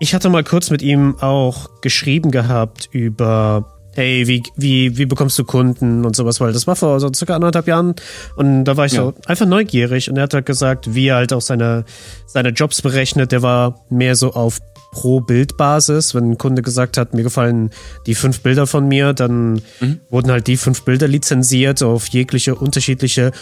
ich 0.00 0.14
hatte 0.14 0.28
mal 0.28 0.44
kurz 0.44 0.70
mit 0.70 0.82
ihm 0.82 1.16
auch 1.20 1.68
geschrieben 1.80 2.30
gehabt 2.30 2.88
über, 2.92 3.72
hey, 3.94 4.26
wie, 4.26 4.42
wie, 4.56 4.96
wie 4.98 5.06
bekommst 5.06 5.38
du 5.38 5.44
Kunden 5.44 6.04
und 6.04 6.16
sowas, 6.16 6.40
weil 6.40 6.52
das 6.52 6.66
war 6.66 6.76
vor 6.76 6.98
so 6.98 7.10
circa 7.14 7.34
anderthalb 7.36 7.68
Jahren 7.68 7.94
und 8.36 8.64
da 8.64 8.76
war 8.76 8.86
ich 8.86 8.92
Ja. 8.92 9.02
so 9.02 9.14
einfach 9.26 9.46
neugierig 9.46 10.10
und 10.10 10.16
er 10.16 10.24
hat 10.24 10.34
halt 10.34 10.46
gesagt, 10.46 10.94
wie 10.94 11.06
er 11.08 11.16
halt 11.16 11.32
auch 11.32 11.40
seine, 11.40 11.84
seine 12.26 12.48
Jobs 12.48 12.82
berechnet, 12.82 13.30
der 13.32 13.42
war 13.42 13.84
mehr 13.90 14.16
so 14.16 14.32
auf 14.32 14.58
Pro-Bild-Basis. 14.92 16.14
Wenn 16.14 16.32
ein 16.32 16.38
Kunde 16.38 16.62
gesagt 16.62 16.96
hat, 16.98 17.14
mir 17.14 17.22
gefallen 17.22 17.70
die 18.06 18.14
fünf 18.14 18.40
Bilder 18.40 18.66
von 18.66 18.86
mir, 18.88 19.12
dann 19.14 19.62
wurden 20.10 20.30
halt 20.30 20.46
die 20.46 20.56
fünf 20.56 20.82
Bilder 20.82 21.08
lizenziert 21.08 21.82
auf 21.82 22.08
jegliche 22.08 22.54
unterschiedliche 22.54 23.32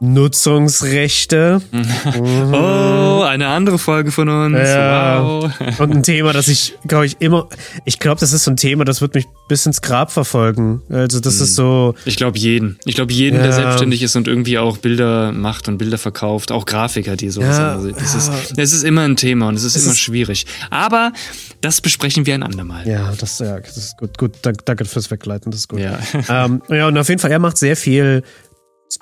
Nutzungsrechte. 0.00 1.60
Oh, 2.12 3.22
eine 3.22 3.48
andere 3.48 3.78
Folge 3.78 4.10
von 4.10 4.28
uns. 4.28 4.56
Ja. 4.58 5.22
Wow. 5.22 5.52
Und 5.78 5.94
ein 5.94 6.02
Thema, 6.02 6.32
das 6.32 6.48
ich, 6.48 6.74
glaube 6.86 7.06
ich, 7.06 7.16
immer, 7.20 7.48
ich 7.84 7.98
glaube, 7.98 8.18
das 8.20 8.32
ist 8.32 8.44
so 8.44 8.50
ein 8.50 8.56
Thema, 8.56 8.84
das 8.84 9.00
wird 9.02 9.14
mich 9.14 9.26
bis 9.48 9.66
ins 9.66 9.82
Grab 9.82 10.10
verfolgen. 10.10 10.82
Also, 10.88 11.20
das 11.20 11.40
ist 11.40 11.54
so, 11.54 11.94
Ich 12.06 12.16
glaube 12.16 12.38
jeden. 12.38 12.78
Ich 12.86 12.94
glaube 12.94 13.12
jeden, 13.12 13.36
der 13.36 13.46
Ja. 13.46 13.52
selbstständig 13.52 14.02
ist 14.02 14.16
und 14.16 14.26
irgendwie 14.26 14.58
auch 14.58 14.78
Bilder 14.78 15.32
macht 15.32 15.68
und 15.68 15.78
Bilder 15.78 15.98
verkauft, 15.98 16.50
auch 16.50 16.64
Grafiker, 16.64 17.16
die 17.16 17.28
sowas 17.30 17.58
Ja, 17.58 17.72
haben. 17.74 17.92
Das, 17.94 18.12
ja. 18.14 18.18
ist, 18.34 18.58
das 18.58 18.72
ist 18.72 18.82
immer 18.84 19.02
ein 19.02 19.16
Thema 19.16 19.48
und 19.48 19.54
es 19.54 19.64
ist 19.64 19.76
immer 19.76 19.92
ist- 19.92 20.00
schwierig. 20.00 20.46
Aber 20.70 21.12
das 21.60 21.80
besprechen 21.80 22.24
wir 22.26 22.34
ein 22.34 22.42
andermal. 22.42 22.86
ja, 22.88 23.12
das, 23.18 23.38
ja, 23.38 23.60
das 23.60 23.76
ist 23.76 23.98
gut, 23.98 24.16
gut, 24.18 24.32
danke, 24.42 24.64
danke 24.64 24.84
fürs 24.86 25.10
Wegleiten, 25.10 25.50
das 25.52 25.60
ist 25.60 25.68
gut. 25.68 25.80
Ja. 25.80 25.98
ähm, 26.28 26.62
ja, 26.68 26.88
und 26.88 26.96
auf 26.98 27.08
jeden 27.08 27.20
Fall, 27.20 27.30
er 27.30 27.38
macht 27.38 27.58
sehr 27.58 27.76
viel, 27.76 28.22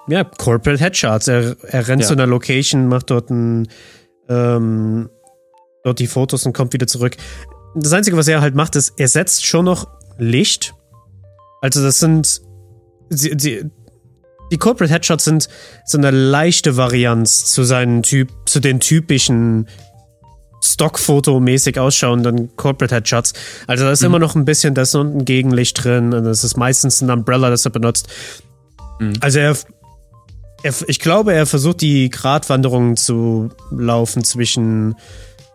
ja, 0.08 0.24
Corporate 0.24 0.82
Headshots. 0.82 1.28
Er, 1.28 1.56
er 1.62 1.88
rennt 1.88 2.02
Ja. 2.02 2.08
zu 2.08 2.14
einer 2.14 2.26
Location, 2.26 2.88
macht 2.88 3.10
dort 3.10 3.30
ein, 3.30 3.68
ähm, 4.28 5.08
dort 5.84 5.98
die 5.98 6.06
Fotos 6.06 6.44
und 6.46 6.52
kommt 6.52 6.72
wieder 6.72 6.86
zurück. 6.86 7.16
Das 7.74 7.92
Einzige, 7.92 8.16
was 8.16 8.28
er 8.28 8.40
halt 8.40 8.54
macht, 8.54 8.76
ist, 8.76 8.94
er 8.96 9.08
setzt 9.08 9.44
schon 9.46 9.64
noch 9.64 9.86
Licht. 10.18 10.74
Also, 11.62 11.82
das 11.82 11.98
sind, 11.98 12.40
sie, 13.08 13.34
sie, 13.38 13.64
die 14.50 14.56
Corporate 14.58 14.92
Headshots 14.92 15.24
sind 15.24 15.48
so 15.84 15.98
eine 15.98 16.10
leichte 16.10 16.76
Varianz 16.76 17.46
zu 17.46 17.64
seinen 17.64 18.02
Typ, 18.02 18.30
zu 18.46 18.60
den 18.60 18.80
typischen 18.80 19.68
Stockfoto-mäßig 20.62 21.78
ausschauenden 21.78 22.56
Corporate 22.56 22.94
Headshots. 22.94 23.32
Also 23.66 23.84
da 23.84 23.92
ist 23.92 24.02
immer 24.02 24.18
noch 24.18 24.34
ein 24.34 24.44
bisschen, 24.44 24.74
da 24.74 24.82
ist 24.82 24.94
ein 24.96 25.24
Gegenlicht 25.24 25.84
drin 25.84 26.12
und 26.12 26.24
das 26.24 26.42
ist 26.44 26.56
meistens 26.56 27.00
ein 27.00 27.10
Umbrella, 27.10 27.50
das 27.50 27.64
er 27.64 27.70
benutzt. 27.70 28.08
Also 29.20 29.38
er, 29.38 29.56
er, 30.62 30.74
ich 30.86 30.98
glaube, 30.98 31.32
er 31.32 31.46
versucht 31.46 31.80
die 31.80 32.10
Gratwanderung 32.10 32.96
zu 32.96 33.50
laufen 33.70 34.24
zwischen 34.24 34.94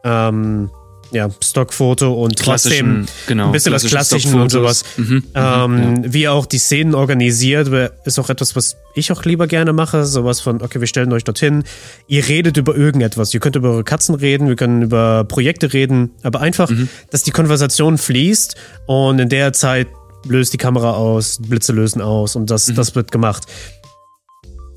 ähm, 0.03 0.69
ja, 1.11 1.29
Stockfoto 1.43 2.11
und 2.13 2.39
trotzdem 2.39 3.05
genau, 3.27 3.45
ein 3.47 3.51
bisschen 3.51 3.71
was 3.71 3.85
klassische 3.85 4.29
Klassischen 4.29 4.41
und 4.41 4.49
sowas. 4.49 4.83
Mhm, 4.97 5.23
ähm, 5.35 6.03
Wie 6.11 6.23
er 6.23 6.33
auch 6.33 6.47
die 6.47 6.57
Szenen 6.57 6.95
organisiert, 6.95 7.67
ist 8.05 8.17
auch 8.17 8.29
etwas, 8.29 8.55
was 8.55 8.77
ich 8.95 9.11
auch 9.11 9.23
lieber 9.23 9.45
gerne 9.45 9.73
mache. 9.73 10.05
Sowas 10.05 10.39
von, 10.39 10.61
okay, 10.63 10.79
wir 10.79 10.87
stellen 10.87 11.13
euch 11.13 11.23
dorthin. 11.23 11.65
Ihr 12.07 12.27
redet 12.27 12.57
über 12.57 12.75
irgendetwas. 12.75 13.31
Ihr 13.33 13.39
könnt 13.41 13.55
über 13.55 13.69
eure 13.69 13.83
Katzen 13.83 14.15
reden, 14.15 14.47
wir 14.47 14.55
können 14.55 14.81
über 14.81 15.23
Projekte 15.25 15.71
reden, 15.71 16.11
aber 16.23 16.41
einfach, 16.41 16.69
Mhm. 16.71 16.89
dass 17.11 17.21
die 17.21 17.31
Konversation 17.31 17.99
fließt 17.99 18.55
und 18.87 19.19
in 19.19 19.29
der 19.29 19.53
Zeit 19.53 19.87
löst 20.25 20.53
die 20.53 20.57
Kamera 20.57 20.93
aus, 20.93 21.37
Blitze 21.41 21.73
lösen 21.73 22.01
aus 22.01 22.35
und 22.35 22.49
das, 22.49 22.69
Mhm. 22.69 22.75
das 22.75 22.95
wird 22.95 23.11
gemacht. 23.11 23.43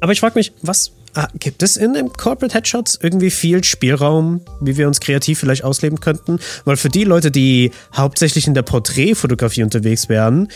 Aber 0.07 0.13
ich 0.13 0.21
frage 0.21 0.39
mich, 0.39 0.53
was 0.63 0.93
ah, 1.15 1.27
gibt 1.41 1.65
es 1.65 1.77
in 1.77 1.95
den 1.95 2.13
Corporate 2.13 2.55
Headshots 2.55 2.97
irgendwie 3.03 3.33
viel 3.33 3.65
Spielraum, 3.65 4.41
wie 4.61 4.77
wir 4.77 4.87
uns 4.87 5.01
kreativ 5.01 5.41
vielleicht 5.41 5.65
ausleben 5.65 5.99
könnten? 5.99 6.39
Weil 6.65 6.77
für 6.77 6.91
die 6.91 7.03
Leute, 7.03 7.33
die 7.33 7.73
hauptsächlich 7.93 8.47
in 8.47 8.55
der 8.55 8.63
Porträtfotografie 8.63 9.65
unterwegs 9.65 10.09
wären, 10.09 10.47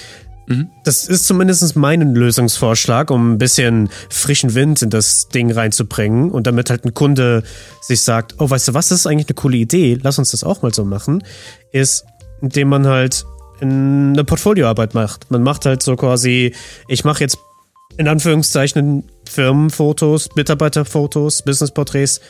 das 0.85 1.03
ist 1.09 1.27
zumindest 1.27 1.75
mein 1.75 2.15
Lösungsvorschlag, 2.15 3.11
um 3.11 3.33
ein 3.33 3.39
bisschen 3.39 3.89
frischen 4.09 4.55
Wind 4.55 4.83
in 4.83 4.91
das 4.91 5.27
Ding 5.27 5.51
reinzubringen 5.51 6.31
und 6.31 6.47
damit 6.47 6.71
halt 6.71 6.85
ein 6.85 6.95
Kunde 6.95 7.43
sich 7.81 8.03
sagt, 8.03 8.37
oh, 8.39 8.49
weißt 8.49 8.69
du 8.69 8.75
was, 8.75 8.91
das 8.91 9.01
ist 9.01 9.07
eigentlich 9.09 9.27
eine 9.27 9.35
coole 9.35 9.57
Idee, 9.57 9.99
lass 10.01 10.21
uns 10.21 10.31
das 10.31 10.45
auch 10.45 10.63
mal 10.63 10.73
so 10.73 10.85
machen, 10.85 11.25
ist, 11.73 12.05
indem 12.41 12.69
man 12.69 12.87
halt 12.87 13.27
eine 13.61 14.23
Portfolioarbeit 14.23 14.95
macht. 14.95 15.29
Man 15.33 15.43
macht 15.43 15.67
halt 15.67 15.83
so 15.83 15.97
quasi, 15.97 16.55
ich 16.87 17.03
mache 17.03 17.25
jetzt 17.25 17.37
in 17.97 18.09
Anführungszeichen 18.09 19.05
Firmenfotos, 19.31 20.31
Mitarbeiterfotos, 20.35 21.43
Businessporträts 21.43 22.21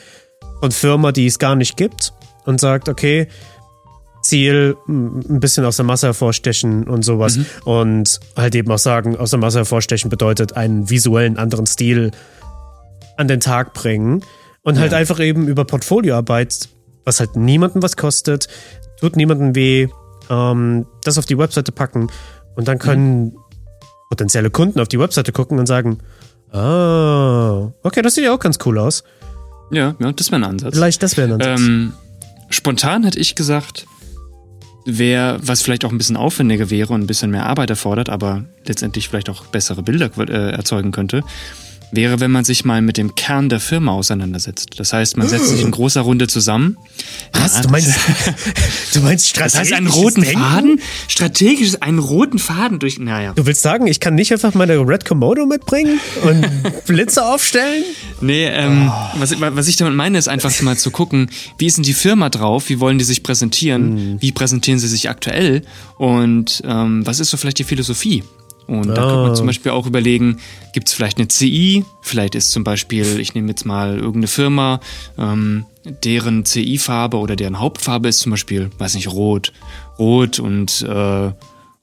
von 0.59 0.71
Firma, 0.71 1.11
die 1.11 1.25
es 1.25 1.39
gar 1.39 1.55
nicht 1.55 1.75
gibt 1.77 2.13
und 2.45 2.59
sagt, 2.59 2.89
okay, 2.89 3.27
Ziel 4.21 4.77
ein 4.87 5.39
bisschen 5.39 5.65
aus 5.65 5.77
der 5.77 5.85
Masse 5.85 6.07
hervorstechen 6.07 6.87
und 6.87 7.03
sowas 7.03 7.39
und 7.65 8.19
halt 8.37 8.53
eben 8.53 8.71
auch 8.71 8.77
sagen, 8.77 9.17
aus 9.17 9.31
der 9.31 9.39
Masse 9.39 9.59
hervorstechen 9.59 10.09
bedeutet 10.09 10.55
einen 10.55 10.89
visuellen 10.91 11.37
anderen 11.37 11.65
Stil 11.65 12.11
an 13.17 13.27
den 13.27 13.39
Tag 13.39 13.73
bringen 13.73 14.23
und 14.61 14.77
halt 14.77 14.91
Ja. 14.91 14.99
einfach 14.99 15.19
eben 15.19 15.47
über 15.47 15.65
Portfolioarbeit, 15.65 16.69
was 17.03 17.19
halt 17.19 17.35
niemandem 17.35 17.81
was 17.81 17.97
kostet, 17.97 18.47
tut 18.99 19.15
niemandem 19.15 19.55
weh, 19.55 19.87
ähm, 20.29 20.85
das 21.03 21.17
auf 21.17 21.25
die 21.25 21.37
Webseite 21.39 21.71
packen 21.71 22.11
und 22.55 22.67
dann 22.67 22.77
können 22.77 23.23
mhm. 23.23 23.37
potenzielle 24.09 24.51
Kunden 24.51 24.79
auf 24.79 24.87
die 24.87 24.99
Webseite 24.99 25.31
gucken 25.31 25.57
und 25.57 25.65
sagen, 25.65 25.97
ah, 26.51 27.71
okay, 27.83 28.01
das 28.01 28.15
sieht 28.15 28.25
ja 28.25 28.33
auch 28.33 28.39
ganz 28.39 28.57
cool 28.65 28.77
aus. 28.77 29.03
Ja, 29.71 29.95
ja 29.99 30.11
das 30.11 30.31
wäre 30.31 30.41
ein 30.41 30.49
Ansatz. 30.49 30.75
Vielleicht 30.75 31.01
das 31.03 31.17
wäre 31.17 31.27
ein 31.27 31.33
Ansatz. 31.41 31.59
Ähm, 31.59 31.93
spontan 32.49 33.03
hätte 33.03 33.19
ich 33.19 33.35
gesagt, 33.35 33.85
wäre, 34.85 35.39
was 35.41 35.61
vielleicht 35.61 35.85
auch 35.85 35.91
ein 35.91 35.97
bisschen 35.97 36.17
aufwendiger 36.17 36.69
wäre 36.69 36.93
und 36.93 37.01
ein 37.01 37.07
bisschen 37.07 37.31
mehr 37.31 37.45
Arbeit 37.45 37.69
erfordert, 37.69 38.09
aber 38.09 38.45
letztendlich 38.65 39.09
vielleicht 39.09 39.29
auch 39.29 39.45
bessere 39.45 39.83
Bilder 39.83 40.09
äh, 40.17 40.51
erzeugen 40.51 40.91
könnte, 40.91 41.23
wäre, 41.91 42.19
wenn 42.19 42.31
man 42.31 42.45
sich 42.45 42.65
mal 42.65 42.81
mit 42.81 42.97
dem 42.97 43.15
Kern 43.15 43.49
der 43.49 43.59
Firma 43.59 43.91
auseinandersetzt. 43.91 44.71
Das 44.77 44.93
heißt, 44.93 45.17
man 45.17 45.27
setzt 45.27 45.49
sich 45.49 45.61
in 45.61 45.71
großer 45.71 46.01
Runde 46.01 46.27
zusammen. 46.27 46.77
Was? 47.33 47.55
Ja, 47.55 47.61
du 47.63 47.69
meinst, 47.69 47.93
du 48.93 48.99
meinst 49.01 49.27
strategisch? 49.27 49.53
Das 49.53 49.59
heißt, 49.61 49.73
einen 49.73 49.87
roten 49.87 50.21
Denken? 50.21 50.39
Faden? 50.39 50.79
Strategisch 51.07 51.73
einen 51.81 51.99
roten 51.99 52.39
Faden 52.39 52.79
durch, 52.79 52.99
naja. 52.99 53.33
Du 53.33 53.45
willst 53.45 53.61
sagen, 53.61 53.87
ich 53.87 53.99
kann 53.99 54.15
nicht 54.15 54.31
einfach 54.31 54.53
meine 54.53 54.77
Red 54.79 55.05
Komodo 55.05 55.45
mitbringen 55.45 55.99
und 56.23 56.45
Blitze 56.85 57.25
aufstellen? 57.25 57.83
Nee, 58.21 58.47
ähm, 58.47 58.89
oh. 58.89 59.19
was, 59.19 59.39
was 59.39 59.67
ich 59.67 59.75
damit 59.77 59.93
meine, 59.93 60.17
ist 60.17 60.27
einfach 60.27 60.59
mal 60.61 60.77
zu 60.77 60.91
gucken, 60.91 61.29
wie 61.57 61.67
ist 61.67 61.77
denn 61.77 61.83
die 61.83 61.93
Firma 61.93 62.29
drauf? 62.29 62.69
Wie 62.69 62.79
wollen 62.79 62.97
die 62.97 63.05
sich 63.05 63.23
präsentieren? 63.23 64.13
Mhm. 64.13 64.21
Wie 64.21 64.31
präsentieren 64.31 64.79
sie 64.79 64.87
sich 64.87 65.09
aktuell? 65.09 65.63
Und 65.97 66.61
ähm, 66.65 67.05
was 67.05 67.19
ist 67.19 67.29
so 67.29 67.37
vielleicht 67.37 67.59
die 67.59 67.63
Philosophie? 67.63 68.23
Und 68.71 68.87
da 68.87 69.01
könnte 69.01 69.15
man 69.15 69.35
zum 69.35 69.45
ah. 69.45 69.47
Beispiel 69.47 69.71
auch 69.73 69.85
überlegen, 69.85 70.37
gibt 70.73 70.87
es 70.87 70.93
vielleicht 70.93 71.17
eine 71.17 71.27
CI? 71.27 71.83
Vielleicht 72.01 72.35
ist 72.35 72.51
zum 72.51 72.63
Beispiel, 72.63 73.19
ich 73.19 73.33
nehme 73.33 73.49
jetzt 73.49 73.65
mal 73.65 73.97
irgendeine 73.97 74.27
Firma, 74.27 74.79
ähm, 75.17 75.65
deren 76.05 76.45
CI-Farbe 76.45 77.17
oder 77.17 77.35
deren 77.35 77.59
Hauptfarbe 77.59 78.07
ist 78.07 78.19
zum 78.19 78.29
Beispiel, 78.29 78.69
weiß 78.77 78.95
nicht, 78.95 79.09
rot. 79.09 79.51
Rot 79.99 80.39
und 80.39 80.83
äh, 80.83 81.31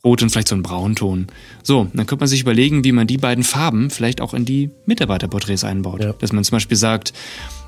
rot 0.02 0.22
und 0.22 0.30
vielleicht 0.30 0.48
so 0.48 0.54
ein 0.54 0.62
Braunton. 0.62 1.26
So, 1.62 1.88
dann 1.92 2.06
könnte 2.06 2.22
man 2.22 2.28
sich 2.28 2.40
überlegen, 2.40 2.84
wie 2.84 2.92
man 2.92 3.06
die 3.06 3.18
beiden 3.18 3.44
Farben 3.44 3.90
vielleicht 3.90 4.22
auch 4.22 4.32
in 4.32 4.46
die 4.46 4.70
Mitarbeiterporträts 4.86 5.64
einbaut. 5.64 6.02
Ja. 6.02 6.14
Dass 6.14 6.32
man 6.32 6.42
zum 6.42 6.56
Beispiel 6.56 6.78
sagt, 6.78 7.12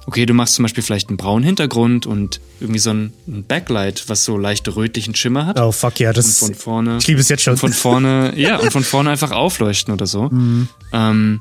okay, 0.06 0.26
du 0.26 0.34
machst 0.34 0.54
zum 0.54 0.64
Beispiel 0.64 0.82
vielleicht 0.82 1.08
einen 1.08 1.16
braunen 1.16 1.44
Hintergrund 1.44 2.06
und 2.06 2.40
irgendwie 2.60 2.80
so 2.80 2.90
ein 2.90 3.12
Backlight, 3.26 4.08
was 4.08 4.24
so 4.24 4.36
leicht 4.36 4.68
rötlichen 4.74 5.14
Schimmer 5.14 5.46
hat. 5.46 5.60
Oh 5.60 5.72
fuck 5.72 6.00
ja, 6.00 6.12
das 6.12 6.42
und 6.42 6.48
von 6.48 6.54
vorne. 6.54 6.98
Ich 6.98 7.06
liebe 7.06 7.20
es 7.20 7.28
jetzt 7.28 7.42
schon. 7.42 7.56
Von 7.56 7.72
vorne, 7.72 8.32
ja, 8.36 8.58
und 8.58 8.72
von 8.72 8.84
vorne 8.84 9.10
einfach 9.10 9.30
aufleuchten 9.30 9.92
oder 9.92 10.06
so. 10.06 10.28
Mhm. 10.30 10.68
Ähm, 10.92 11.40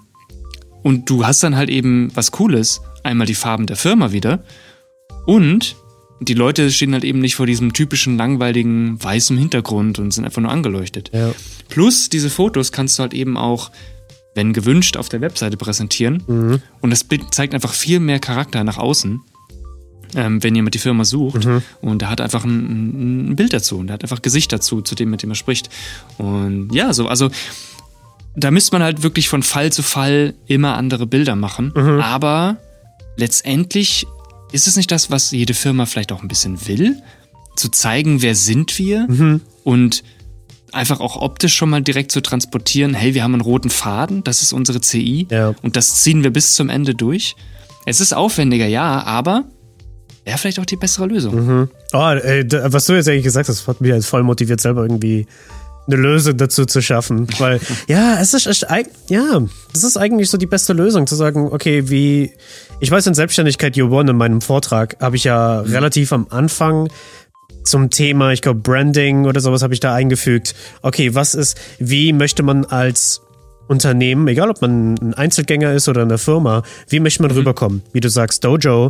und 0.83 1.09
du 1.09 1.25
hast 1.25 1.43
dann 1.43 1.55
halt 1.55 1.69
eben 1.69 2.11
was 2.13 2.31
Cooles. 2.31 2.81
Einmal 3.03 3.27
die 3.27 3.35
Farben 3.35 3.65
der 3.65 3.77
Firma 3.77 4.11
wieder 4.11 4.43
und 5.25 5.75
die 6.19 6.33
Leute 6.33 6.69
stehen 6.69 6.93
halt 6.93 7.03
eben 7.03 7.19
nicht 7.19 7.35
vor 7.35 7.45
diesem 7.45 7.71
typischen 7.73 8.17
langweiligen 8.17 9.01
weißen 9.01 9.37
Hintergrund 9.37 9.99
und 9.99 10.11
sind 10.11 10.25
einfach 10.25 10.41
nur 10.41 10.51
angeleuchtet. 10.51 11.11
Ja. 11.13 11.31
Plus 11.69 12.09
diese 12.09 12.29
Fotos 12.29 12.71
kannst 12.71 12.99
du 12.99 13.03
halt 13.03 13.13
eben 13.13 13.37
auch 13.37 13.71
wenn 14.35 14.53
gewünscht, 14.53 14.97
auf 14.97 15.09
der 15.09 15.21
Webseite 15.21 15.57
präsentieren. 15.57 16.23
Mhm. 16.27 16.61
Und 16.81 16.89
das 16.91 17.03
Bild 17.03 17.33
zeigt 17.33 17.53
einfach 17.53 17.73
viel 17.73 17.99
mehr 17.99 18.19
Charakter 18.19 18.63
nach 18.63 18.77
außen, 18.77 19.21
ähm, 20.15 20.43
wenn 20.43 20.55
jemand 20.55 20.75
die 20.75 20.79
Firma 20.79 21.05
sucht. 21.05 21.45
Mhm. 21.45 21.61
Und 21.81 22.01
er 22.01 22.09
hat 22.09 22.21
einfach 22.21 22.43
ein, 22.43 23.31
ein, 23.31 23.35
Bild 23.35 23.53
dazu 23.53 23.77
und 23.77 23.89
er 23.89 23.95
hat 23.95 24.03
einfach 24.03 24.21
Gesicht 24.21 24.51
dazu, 24.51 24.81
zu 24.81 24.95
dem, 24.95 25.09
mit 25.09 25.23
dem 25.23 25.31
er 25.31 25.35
spricht. 25.35 25.69
Und 26.17 26.73
ja, 26.73 26.93
so, 26.93 27.07
also 27.07 27.29
da 28.35 28.51
müsste 28.51 28.75
man 28.75 28.83
halt 28.83 29.03
wirklich 29.03 29.29
von 29.29 29.43
Fall 29.43 29.71
zu 29.71 29.83
Fall 29.83 30.33
immer 30.47 30.75
andere 30.75 31.07
Bilder 31.07 31.35
machen. 31.35 31.73
Mhm. 31.75 31.99
Aber 31.99 32.57
letztendlich 33.17 34.05
ist 34.51 34.67
es 34.67 34.75
nicht 34.77 34.91
das, 34.91 35.11
was 35.11 35.31
jede 35.31 35.53
Firma 35.53 35.85
vielleicht 35.85 36.11
auch 36.11 36.21
ein 36.21 36.27
bisschen 36.27 36.67
will? 36.67 37.01
Zu 37.55 37.69
zeigen, 37.69 38.21
wer 38.21 38.35
sind 38.35 38.77
wir 38.79 39.07
mhm. 39.09 39.41
und 39.63 40.03
einfach 40.73 40.99
auch 40.99 41.15
optisch 41.15 41.55
schon 41.55 41.69
mal 41.69 41.81
direkt 41.81 42.11
zu 42.11 42.21
transportieren, 42.21 42.93
hey, 42.93 43.13
wir 43.13 43.23
haben 43.23 43.33
einen 43.33 43.41
roten 43.41 43.69
Faden, 43.69 44.23
das 44.23 44.41
ist 44.41 44.53
unsere 44.53 44.81
CI 44.81 45.27
ja. 45.29 45.53
und 45.61 45.75
das 45.75 46.01
ziehen 46.01 46.23
wir 46.23 46.31
bis 46.31 46.55
zum 46.55 46.69
Ende 46.69 46.95
durch. 46.95 47.35
Es 47.85 48.01
ist 48.01 48.13
aufwendiger, 48.13 48.67
ja, 48.67 49.03
aber 49.03 49.45
wäre 50.25 50.37
vielleicht 50.37 50.59
auch 50.59 50.65
die 50.65 50.75
bessere 50.75 51.07
Lösung. 51.07 51.35
Mhm. 51.35 51.69
Oh, 51.93 52.09
ey, 52.09 52.45
was 52.49 52.85
du 52.85 52.93
jetzt 52.93 53.07
eigentlich 53.09 53.23
gesagt 53.23 53.49
hast, 53.49 53.67
hat 53.67 53.81
mich 53.81 53.89
jetzt 53.89 54.07
voll 54.07 54.23
motiviert, 54.23 54.61
selber 54.61 54.83
irgendwie 54.83 55.25
eine 55.87 55.95
Lösung 55.95 56.37
dazu 56.37 56.65
zu 56.65 56.81
schaffen. 56.81 57.27
Weil, 57.39 57.59
ja, 57.87 58.19
es 58.19 58.33
ist, 58.33 58.65
ja, 59.09 59.41
das 59.73 59.83
ist 59.83 59.97
eigentlich 59.97 60.29
so 60.29 60.37
die 60.37 60.45
beste 60.45 60.73
Lösung, 60.73 61.07
zu 61.07 61.15
sagen, 61.15 61.49
okay, 61.51 61.89
wie, 61.89 62.31
ich 62.79 62.91
weiß 62.91 63.07
in 63.07 63.13
Selbstständigkeit 63.13 63.75
You 63.75 63.87
One 63.87 64.11
in 64.11 64.17
meinem 64.17 64.41
Vortrag 64.41 64.97
habe 65.01 65.15
ich 65.15 65.23
ja 65.23 65.63
mhm. 65.65 65.71
relativ 65.71 66.13
am 66.13 66.27
Anfang 66.29 66.89
zum 67.69 67.89
Thema, 67.89 68.31
ich 68.31 68.41
glaube, 68.41 68.59
Branding 68.59 69.25
oder 69.25 69.39
sowas 69.39 69.61
habe 69.61 69.73
ich 69.73 69.79
da 69.79 69.93
eingefügt. 69.93 70.55
Okay, 70.81 71.15
was 71.15 71.35
ist, 71.35 71.57
wie 71.77 72.13
möchte 72.13 72.43
man 72.43 72.65
als 72.65 73.21
Unternehmen, 73.67 74.27
egal 74.27 74.49
ob 74.49 74.61
man 74.61 74.95
ein 74.95 75.13
Einzelgänger 75.13 75.73
ist 75.73 75.87
oder 75.87 76.01
eine 76.01 76.17
Firma, 76.17 76.63
wie 76.87 76.99
möchte 76.99 77.21
man 77.21 77.31
mhm. 77.31 77.37
rüberkommen? 77.37 77.83
Wie 77.93 77.99
du 77.99 78.09
sagst, 78.09 78.43
Dojo, 78.43 78.89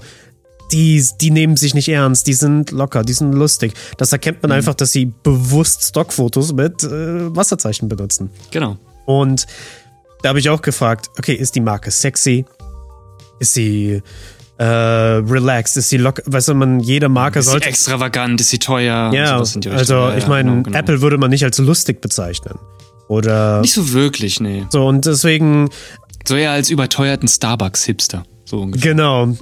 die, 0.72 1.04
die 1.20 1.32
nehmen 1.32 1.58
sich 1.58 1.74
nicht 1.74 1.90
ernst, 1.90 2.28
die 2.28 2.34
sind 2.34 2.72
locker, 2.72 3.04
die 3.04 3.14
sind 3.14 3.34
lustig. 3.34 3.74
Das 3.98 4.14
erkennt 4.14 4.42
man 4.42 4.52
mhm. 4.52 4.58
einfach, 4.58 4.76
dass 4.76 4.92
sie 4.92 5.12
bewusst 5.24 5.84
Stockfotos 5.84 6.54
mit 6.54 6.84
äh, 6.84 7.36
Wasserzeichen 7.36 7.90
benutzen. 7.90 8.30
Genau. 8.52 8.78
Und 9.06 9.48
da 10.22 10.30
habe 10.30 10.40
ich 10.40 10.50
auch 10.50 10.62
gefragt, 10.62 11.10
okay, 11.18 11.34
ist 11.34 11.56
die 11.56 11.62
Marke 11.62 11.92
sexy? 11.92 12.46
Ist 13.40 13.54
sie 13.54 14.02
äh, 14.60 14.66
relaxed, 14.66 15.78
ist 15.78 15.90
sie 15.90 15.98
locker, 15.98 16.22
weißt 16.26 16.50
du, 16.50 16.54
man, 16.54 16.82
jede 16.82 17.08
Marke 17.08 17.40
ist 17.40 17.46
sollte. 17.46 17.64
Sie 17.64 17.70
extravagant, 17.70 18.42
ist 18.42 18.50
sie 18.50 18.60
teuer? 18.60 19.12
Ja, 19.14 19.38
also 19.38 20.12
ich 20.18 20.28
meine, 20.28 20.56
ja, 20.56 20.62
genau. 20.62 20.78
Apple 20.78 21.02
würde 21.02 21.18
man 21.18 21.30
nicht 21.30 21.46
als 21.46 21.58
lustig 21.60 22.02
bezeichnen. 22.02 22.60
Oder. 23.08 23.62
Nicht 23.62 23.74
so 23.74 23.94
wirklich, 23.94 24.40
nee. 24.40 24.66
So, 24.70 24.86
und 24.86 25.06
deswegen. 25.06 25.70
So 26.28 26.36
eher 26.36 26.52
als 26.52 26.70
überteuerten 26.70 27.28
Starbucks-Hipster. 27.28 28.24
So 28.44 28.60
ungefähr. 28.62 28.92
Genau. 28.92 29.36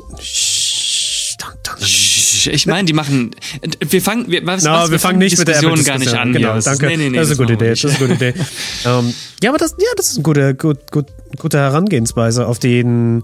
Ich 2.47 2.67
meine, 2.67 2.85
die 2.85 2.93
machen. 2.93 3.31
Wir 3.79 4.01
fangen. 4.01 4.29
Wir, 4.29 4.45
was, 4.45 4.63
no, 4.63 4.71
was, 4.71 4.87
wir, 4.87 4.91
wir 4.93 4.99
fangen 4.99 5.19
nicht 5.19 5.37
mit 5.37 5.47
der 5.47 5.59
Diskussion 5.59 5.85
gar 5.85 5.99
nicht 5.99 6.13
an. 6.13 6.33
Genau, 6.33 6.55
ja, 6.55 6.59
danke. 6.59 6.87
Nee, 6.87 6.97
nee, 6.97 7.09
nee, 7.09 7.17
das, 7.17 7.29
ist 7.29 7.39
eine 7.39 7.47
gute 7.47 7.53
Idee. 7.53 7.69
Das 7.69 7.83
ist 7.83 8.01
eine 8.01 8.07
gute 8.07 8.13
Idee. 8.13 8.39
um, 8.85 9.13
ja, 9.43 9.49
aber 9.49 9.57
das, 9.57 9.71
ja, 9.71 9.87
das 9.95 10.09
ist 10.09 10.17
eine 10.17 10.23
gute, 10.23 10.55
gut, 10.55 10.91
gut, 10.91 11.05
gute 11.37 11.57
Herangehensweise 11.57 12.47
auf 12.47 12.59
den. 12.59 13.23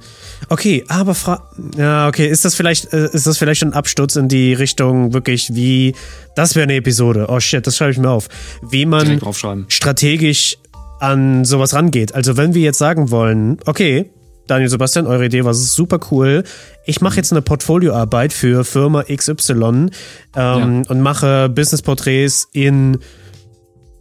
Okay, 0.49 0.83
aber 0.87 1.15
fra 1.15 1.49
ja, 1.77 2.07
okay, 2.07 2.27
ist 2.27 2.45
das 2.45 2.55
vielleicht, 2.55 2.93
äh, 2.93 3.09
ist 3.11 3.27
das 3.27 3.37
vielleicht 3.37 3.59
schon 3.59 3.69
ein 3.69 3.73
Absturz 3.73 4.15
in 4.15 4.27
die 4.27 4.53
Richtung 4.53 5.13
wirklich 5.13 5.53
wie, 5.53 5.95
das 6.35 6.55
wäre 6.55 6.63
eine 6.63 6.75
Episode. 6.75 7.27
Oh 7.29 7.39
shit, 7.39 7.65
das 7.65 7.77
schreibe 7.77 7.91
ich 7.91 7.97
mir 7.97 8.09
auf. 8.09 8.27
Wie 8.61 8.85
man 8.85 9.19
strategisch 9.67 10.57
an 10.99 11.43
sowas 11.43 11.73
rangeht. 11.73 12.15
Also 12.15 12.37
wenn 12.37 12.53
wir 12.53 12.61
jetzt 12.61 12.77
sagen 12.77 13.11
wollen, 13.11 13.57
okay, 13.65 14.09
Daniel 14.47 14.69
Sebastian, 14.69 15.07
eure 15.07 15.25
Idee 15.25 15.45
war 15.45 15.53
super 15.53 15.99
cool. 16.11 16.43
Ich 16.85 17.01
mache 17.01 17.17
jetzt 17.17 17.31
eine 17.31 17.41
Portfolioarbeit 17.41 18.33
für 18.33 18.65
Firma 18.65 19.03
XY 19.03 19.53
ähm, 19.53 19.89
ja. 20.35 20.55
und 20.89 21.01
mache 21.01 21.49
Business-Porträts 21.49 22.49
in 22.51 22.99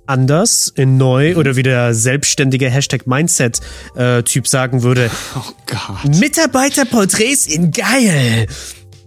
anders, 0.07 0.73
in 0.75 0.97
neu 0.97 1.33
mhm. 1.33 1.39
oder 1.39 1.57
wie 1.57 1.63
der 1.63 1.95
selbstständige 1.95 2.69
Hashtag 2.69 3.07
Mindset-Typ 3.07 4.45
äh, 4.45 4.49
sagen 4.49 4.83
würde. 4.83 5.11
Oh 5.35 5.53
Gott. 5.67 6.19
Mitarbeiterporträts 6.19 7.47
in 7.47 7.71
geil. 7.71 8.47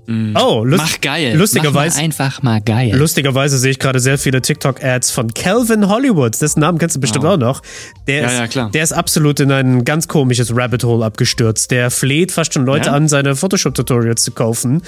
Mm. 0.07 0.35
Oh, 0.35 0.63
lust 0.63 0.83
mach 0.83 1.01
geil. 1.01 1.35
Lustigerweise. 1.35 1.99
Einfach 1.99 2.43
mal 2.43 2.61
geil. 2.61 2.95
Lustigerweise 2.95 3.57
sehe 3.57 3.71
ich 3.71 3.79
gerade 3.79 3.99
sehr 3.99 4.17
viele 4.17 4.41
TikTok-Ads 4.41 5.11
von 5.11 5.33
Calvin 5.33 5.87
Hollywood. 5.87 6.39
Dessen 6.39 6.59
Namen 6.59 6.77
kennst 6.77 6.95
du 6.95 6.99
bestimmt 6.99 7.25
oh. 7.25 7.29
auch 7.29 7.37
noch. 7.37 7.61
Der 8.07 8.21
ja, 8.21 8.27
ist, 8.27 8.37
ja, 8.37 8.47
klar. 8.47 8.69
Der 8.71 8.83
ist 8.83 8.91
absolut 8.91 9.39
in 9.39 9.51
ein 9.51 9.83
ganz 9.83 10.07
komisches 10.07 10.55
Rabbit 10.55 10.83
Hole 10.83 11.05
abgestürzt. 11.05 11.71
Der 11.71 11.89
fleht 11.89 12.31
fast 12.31 12.53
schon 12.53 12.65
Leute 12.65 12.87
ja? 12.87 12.93
an, 12.93 13.07
seine 13.07 13.35
Photoshop-Tutorials 13.35 14.23
zu 14.23 14.31
kaufen. 14.31 14.83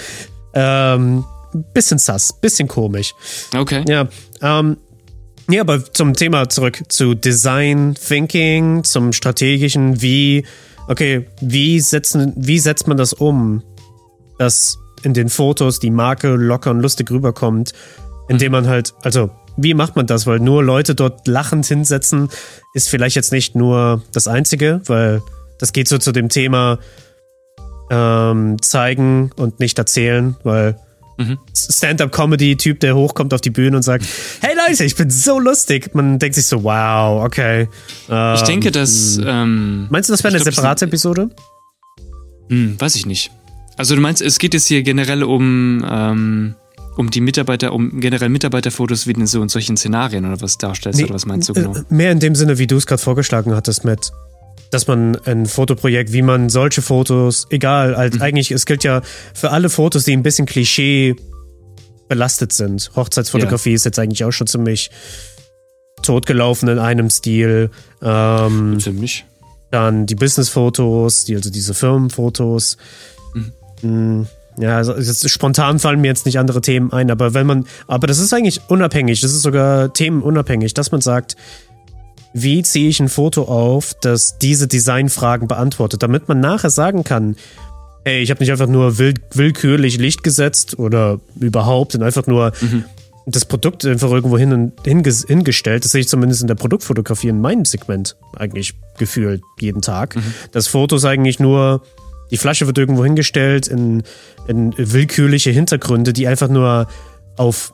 Ähm, 0.53 1.25
bisschen 1.73 1.97
sass, 1.97 2.33
bisschen 2.39 2.67
komisch. 2.67 3.13
Okay. 3.55 3.83
Ja, 3.87 4.07
ähm, 4.41 4.77
ja, 5.49 5.61
aber 5.61 5.93
zum 5.93 6.13
Thema 6.13 6.49
zurück 6.49 6.83
zu 6.89 7.13
Design 7.13 7.95
Thinking, 7.95 8.83
zum 8.83 9.13
strategischen, 9.13 10.01
wie, 10.01 10.45
okay, 10.89 11.25
wie 11.39 11.79
setzen, 11.79 12.33
wie 12.35 12.59
setzt 12.59 12.87
man 12.87 12.97
das 12.97 13.13
um, 13.13 13.63
dass 14.37 14.77
in 15.07 15.13
den 15.13 15.29
Fotos 15.29 15.79
die 15.79 15.89
Marke 15.89 16.35
locker 16.35 16.69
und 16.71 16.81
lustig 16.81 17.09
rüberkommt, 17.09 17.71
indem 18.27 18.51
man 18.51 18.67
halt, 18.67 18.93
also 19.03 19.31
wie 19.55 19.73
macht 19.73 19.95
man 19.95 20.05
das? 20.05 20.27
Weil 20.27 20.39
nur 20.39 20.63
Leute 20.63 20.95
dort 20.95 21.27
lachend 21.27 21.65
hinsetzen, 21.65 22.29
ist 22.73 22.89
vielleicht 22.89 23.15
jetzt 23.15 23.31
nicht 23.31 23.55
nur 23.55 24.03
das 24.11 24.27
Einzige, 24.27 24.81
weil 24.85 25.21
das 25.59 25.71
geht 25.71 25.87
so 25.87 25.97
zu 25.97 26.11
dem 26.11 26.27
Thema 26.27 26.77
ähm, 27.89 28.61
zeigen 28.61 29.31
und 29.37 29.61
nicht 29.61 29.79
erzählen, 29.79 30.35
weil 30.43 30.77
mhm. 31.17 31.39
Stand-up-Comedy-Typ, 31.55 32.81
der 32.81 32.95
hochkommt 32.97 33.33
auf 33.33 33.39
die 33.39 33.49
Bühne 33.49 33.77
und 33.77 33.83
sagt, 33.83 34.05
hey 34.41 34.53
Leute, 34.67 34.83
ich 34.83 34.97
bin 34.97 35.09
so 35.09 35.39
lustig. 35.39 35.95
Man 35.95 36.19
denkt 36.19 36.35
sich 36.35 36.45
so, 36.45 36.63
wow, 36.63 37.23
okay. 37.23 37.69
Ähm, 38.09 38.35
ich 38.35 38.41
denke, 38.41 38.71
dass... 38.71 39.17
Hm. 39.17 39.25
Ähm, 39.25 39.87
meinst 39.89 40.09
du, 40.09 40.13
das 40.13 40.23
wäre 40.23 40.35
eine 40.35 40.43
glaub, 40.43 40.53
separate 40.53 40.85
Episode? 40.85 41.29
Hm, 42.49 42.79
weiß 42.79 42.95
ich 42.95 43.05
nicht. 43.05 43.31
Also 43.77 43.95
du 43.95 44.01
meinst, 44.01 44.21
es 44.21 44.39
geht 44.39 44.53
jetzt 44.53 44.67
hier 44.67 44.81
generell 44.83 45.23
um, 45.23 45.85
ähm, 45.89 46.55
um 46.97 47.09
die 47.11 47.21
Mitarbeiter, 47.21 47.73
um 47.73 47.99
generell 47.99 48.29
Mitarbeiterfotos 48.29 49.05
wie 49.07 49.11
in 49.11 49.27
so 49.27 49.41
in 49.41 49.49
solchen 49.49 49.77
Szenarien 49.77 50.25
oder 50.25 50.41
was 50.41 50.57
darstellst 50.57 50.97
Nee, 50.99 51.05
oder 51.05 51.13
was 51.13 51.25
meinst 51.25 51.47
du 51.49 51.53
genau? 51.53 51.75
äh, 51.75 51.83
Mehr 51.89 52.11
in 52.11 52.19
dem 52.19 52.33
Sinne, 52.35 52.57
wie 52.57 52.67
du 52.67 52.75
es 52.77 52.87
gerade 52.87 53.01
vorgeschlagen 53.01 53.53
hattest, 53.53 53.85
mit, 53.85 54.11
dass 54.71 54.87
man 54.87 55.15
ein 55.25 55.45
Fotoprojekt, 55.45 56.11
wie 56.11 56.23
man 56.23 56.49
solche 56.49 56.81
Fotos, 56.81 57.45
egal, 57.51 57.95
halt 57.95 58.15
Mhm. 58.15 58.21
eigentlich, 58.23 58.51
es 58.51 58.65
gilt 58.65 58.83
ja 58.83 59.01
für 59.35 59.51
alle 59.51 59.69
Fotos, 59.69 60.03
die 60.05 60.13
ein 60.13 60.23
bisschen 60.23 60.47
Klischee 60.47 61.15
belastet 62.09 62.53
sind. 62.53 62.89
Hochzeitsfotografie 62.95 63.73
ist 63.73 63.85
jetzt 63.85 63.99
eigentlich 63.99 64.23
auch 64.23 64.31
schon 64.31 64.47
ziemlich 64.47 64.89
totgelaufen 66.01 66.69
in 66.69 66.79
einem 66.79 67.09
Stil. 67.09 67.69
Ähm, 68.01 68.79
Ziemlich. 68.79 69.25
dann 69.71 70.05
die 70.05 70.15
Business-Fotos, 70.15 71.25
die, 71.25 71.35
also 71.35 71.49
diese 71.49 71.73
Firmenfotos. 71.73 72.77
Mm, 73.81 74.23
Ja, 74.59 74.77
also 74.77 74.95
jetzt 74.95 75.29
spontan 75.29 75.77
fallen 75.79 76.01
mir 76.01 76.07
jetzt 76.07 76.25
nicht 76.25 76.39
andere 76.39 76.61
Themen 76.61 76.91
ein, 76.91 77.11
aber 77.11 77.33
wenn 77.35 77.45
man, 77.45 77.65
aber 77.87 78.07
das 78.07 78.17
ist 78.17 78.33
eigentlich 78.33 78.61
unabhängig, 78.69 79.21
das 79.21 79.31
ist 79.31 79.43
sogar 79.43 79.93
themenunabhängig, 79.93 80.73
dass 80.73 80.91
man 80.91 81.01
sagt, 81.01 81.35
wie 82.33 82.63
ziehe 82.63 82.89
ich 82.89 82.99
ein 82.99 83.09
Foto 83.09 83.43
auf, 83.43 83.93
das 84.01 84.37
diese 84.39 84.67
Designfragen 84.67 85.47
beantwortet, 85.47 86.01
damit 86.01 86.27
man 86.27 86.39
nachher 86.39 86.69
sagen 86.71 87.03
kann, 87.03 87.35
hey, 88.03 88.21
ich 88.21 88.31
habe 88.31 88.39
nicht 88.39 88.51
einfach 88.51 88.67
nur 88.67 88.97
will, 88.97 89.13
willkürlich 89.33 89.97
Licht 89.97 90.23
gesetzt 90.23 90.79
oder 90.79 91.19
überhaupt 91.39 91.93
und 91.95 92.03
einfach 92.03 92.25
nur 92.25 92.51
das 93.25 93.43
Produkt 93.45 93.85
einfach 93.85 94.09
irgendwo 94.09 94.37
hin 94.37 94.71
hinges 94.85 95.25
hingestellt. 95.27 95.83
Das 95.83 95.91
sehe 95.91 96.01
ich 96.01 96.07
zumindest 96.07 96.41
in 96.41 96.47
der 96.47 96.55
Produktfotografie 96.55 97.27
in 97.27 97.41
meinem 97.41 97.65
Segment 97.65 98.15
eigentlich 98.37 98.73
gefühlt 98.97 99.41
jeden 99.59 99.81
Tag. 99.81 100.15
Das 100.53 100.67
Fotos 100.67 101.03
eigentlich 101.05 101.39
nur, 101.39 101.81
die 102.31 102.37
Flasche 102.37 102.67
wird 102.67 102.77
irgendwo 102.77 103.03
hingestellt 103.03 103.67
in, 103.67 104.03
in 104.47 104.73
willkürliche 104.77 105.51
Hintergründe, 105.51 106.13
die 106.13 106.27
einfach 106.27 106.49
nur 106.49 106.87
auf 107.37 107.73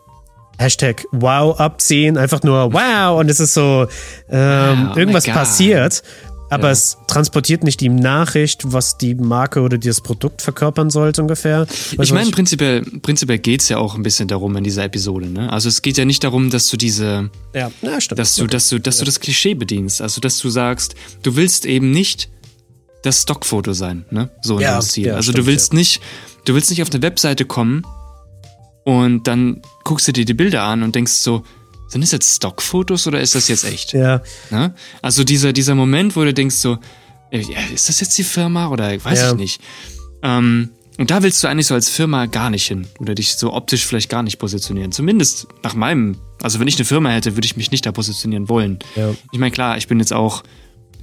Hashtag 0.57 1.03
wow 1.11 1.59
abziehen, 1.59 2.17
einfach 2.17 2.43
nur 2.43 2.73
wow 2.73 3.19
und 3.19 3.29
es 3.29 3.39
ist 3.39 3.53
so 3.55 3.87
ähm, 4.29 4.89
Wow, 4.89 4.97
irgendwas 4.97 5.25
passiert, 5.25 6.03
aber 6.51 6.65
Ja. 6.67 6.71
es 6.73 6.97
transportiert 7.07 7.63
nicht 7.63 7.79
die 7.81 7.89
Nachricht, 7.89 8.61
was 8.71 8.99
die 8.99 9.15
Marke 9.15 9.61
oder 9.61 9.79
das 9.79 10.01
Produkt 10.01 10.43
verkörpern 10.43 10.91
sollte 10.91 11.23
ungefähr. 11.23 11.61
Weißt 11.61 11.93
Ich 11.93 12.11
meine, 12.13 12.27
was 12.27 12.31
prinzipiell, 12.31 12.83
prinzipiell 13.01 13.39
geht 13.39 13.63
es 13.63 13.69
ja 13.69 13.79
auch 13.79 13.95
ein 13.95 14.03
bisschen 14.03 14.27
darum 14.27 14.55
in 14.55 14.63
dieser 14.63 14.83
Episode, 14.83 15.25
ne? 15.27 15.51
Also 15.51 15.69
es 15.69 15.81
geht 15.81 15.97
ja 15.97 16.05
nicht 16.05 16.23
darum, 16.23 16.51
dass 16.51 16.67
du 16.67 16.77
diese, 16.77 17.31
ja, 17.55 17.71
ja, 17.81 17.99
stimmt. 17.99 18.19
dass 18.19 18.35
du, 18.35 18.45
dass 18.45 18.69
du, 18.69 18.77
dass 18.79 18.97
du 18.99 19.05
das 19.05 19.19
Klischee 19.19 19.55
bedienst. 19.55 20.03
Also 20.03 20.21
dass 20.21 20.37
du 20.37 20.49
sagst, 20.49 20.93
du 21.23 21.35
willst 21.35 21.65
eben 21.65 21.89
nicht 21.89 22.29
das 23.03 23.21
Stockfoto 23.21 23.73
sein, 23.73 24.05
ne? 24.11 24.29
So 24.41 24.59
Ja, 24.59 24.79
dem 24.79 24.81
Stil. 24.81 25.05
ja, 25.07 25.15
also 25.15 25.31
stimmt, 25.31 25.45
du 25.45 25.51
willst 25.51 25.73
nicht, 25.73 26.01
du 26.45 26.53
willst 26.55 26.69
nicht 26.69 26.81
auf 26.81 26.89
eine 26.91 27.01
Webseite 27.01 27.45
kommen 27.45 27.83
und 28.85 29.27
dann 29.27 29.61
guckst 29.83 30.07
du 30.07 30.11
dir 30.11 30.25
die 30.25 30.33
Bilder 30.33 30.63
an 30.63 30.83
und 30.83 30.95
denkst 30.95 31.13
so, 31.13 31.43
sind 31.87 32.01
das 32.01 32.11
jetzt 32.11 32.35
Stockfotos 32.35 33.05
oder 33.07 33.21
ist 33.21 33.35
das 33.35 33.47
jetzt 33.47 33.63
echt? 33.65 33.93
ja, 33.93 34.21
Ne? 34.49 34.73
Also 35.01 35.23
dieser, 35.23 35.53
dieser 35.53 35.75
Moment, 35.75 36.15
wo 36.15 36.23
du 36.23 36.33
denkst 36.33 36.55
so, 36.55 36.77
äh, 37.31 37.39
ja, 37.41 37.59
ist 37.73 37.87
das 37.89 37.99
jetzt 37.99 38.17
die 38.17 38.23
Firma 38.23 38.67
oder 38.69 38.89
weiß 39.03 39.19
Ja. 39.19 39.31
ich 39.31 39.37
nicht. 39.37 39.61
Ähm, 40.23 40.69
und 40.97 41.09
da 41.11 41.23
willst 41.23 41.43
du 41.43 41.47
eigentlich 41.47 41.67
so 41.67 41.73
als 41.73 41.89
Firma 41.89 42.27
gar 42.27 42.49
nicht 42.49 42.67
hin 42.67 42.87
oder 42.99 43.15
dich 43.15 43.35
so 43.35 43.51
optisch 43.53 43.85
vielleicht 43.85 44.09
gar 44.09 44.21
nicht 44.23 44.37
positionieren. 44.37 44.91
Zumindest 44.91 45.47
nach 45.63 45.73
meinem, 45.73 46.17
also 46.41 46.59
wenn 46.59 46.67
ich 46.67 46.75
eine 46.75 46.85
Firma 46.85 47.09
hätte, 47.09 47.35
würde 47.35 47.45
ich 47.45 47.57
mich 47.57 47.71
nicht 47.71 47.85
da 47.85 47.91
positionieren 47.91 48.47
wollen. 48.49 48.79
Ja. 48.95 49.11
Ich 49.31 49.39
meine, 49.39 49.51
klar, 49.51 49.77
ich 49.77 49.87
bin 49.87 49.99
jetzt 49.99 50.13
auch 50.13 50.43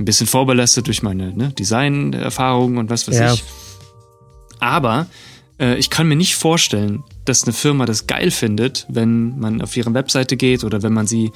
ein 0.00 0.04
bisschen 0.04 0.26
vorbelastet 0.26 0.86
durch 0.88 1.02
meine 1.02 1.32
ne, 1.36 1.52
Design-Erfahrungen 1.52 2.78
und 2.78 2.90
was 2.90 3.06
weiß 3.06 3.18
Ja. 3.18 3.32
ich. 3.34 3.44
Aber 4.58 5.06
äh, 5.60 5.76
ich 5.78 5.90
kann 5.90 6.08
mir 6.08 6.16
nicht 6.16 6.34
vorstellen, 6.36 7.04
dass 7.24 7.44
eine 7.44 7.52
Firma 7.52 7.84
das 7.86 8.06
geil 8.06 8.30
findet, 8.30 8.86
wenn 8.88 9.38
man 9.38 9.62
auf 9.62 9.76
ihre 9.76 9.92
Webseite 9.94 10.36
geht 10.36 10.64
oder 10.64 10.82
wenn 10.82 10.92
man 10.92 11.06
sie 11.06 11.32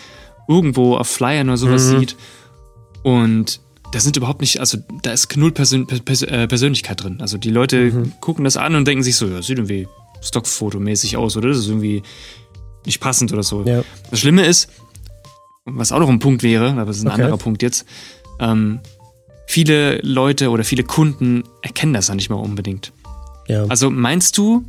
irgendwo 0.48 0.96
auf 0.96 1.08
Flyern 1.08 1.48
oder 1.48 1.56
sowas 1.58 1.84
Mhm. 1.90 1.98
sieht. 2.00 2.16
Und 3.02 3.60
da 3.92 4.00
sind 4.00 4.16
überhaupt 4.16 4.40
nicht, 4.40 4.60
also 4.60 4.78
da 5.02 5.12
ist 5.12 5.36
null 5.36 5.52
Persön 5.52 5.86
Pers 5.86 6.22
äh, 6.22 6.48
Persönlichkeit 6.48 7.02
drin. 7.02 7.18
Also 7.20 7.38
die 7.38 7.50
Leute 7.50 7.92
Mhm. 7.92 8.12
gucken 8.20 8.44
das 8.44 8.56
an 8.56 8.74
und 8.74 8.86
denken 8.88 9.04
sich 9.04 9.16
so, 9.16 9.26
ja, 9.28 9.40
sieht 9.42 9.58
irgendwie 9.58 9.86
Stockfotomäßig 10.22 11.16
aus 11.16 11.36
oder 11.36 11.48
das 11.48 11.58
ist 11.58 11.68
irgendwie 11.68 12.02
nicht 12.86 13.00
passend 13.00 13.32
oder 13.32 13.42
so. 13.42 13.62
Ja. 13.64 13.84
Das 14.10 14.20
Schlimme 14.20 14.44
ist, 14.46 14.68
was 15.66 15.92
auch 15.92 15.98
noch 16.00 16.08
ein 16.08 16.18
Punkt 16.18 16.42
wäre, 16.42 16.72
aber 16.72 16.86
das 16.86 16.96
ist 16.96 17.04
ein 17.04 17.12
Okay. 17.12 17.22
anderer 17.22 17.38
Punkt 17.38 17.62
jetzt, 17.62 17.84
ähm, 18.40 18.80
viele 19.46 19.98
Leute 20.02 20.50
oder 20.50 20.64
viele 20.64 20.84
Kunden 20.84 21.44
erkennen 21.62 21.94
das 21.94 22.08
ja 22.08 22.14
nicht 22.14 22.30
mal 22.30 22.36
unbedingt. 22.36 22.92
ja. 23.48 23.64
Also 23.66 23.90
meinst 23.90 24.38
du, 24.38 24.64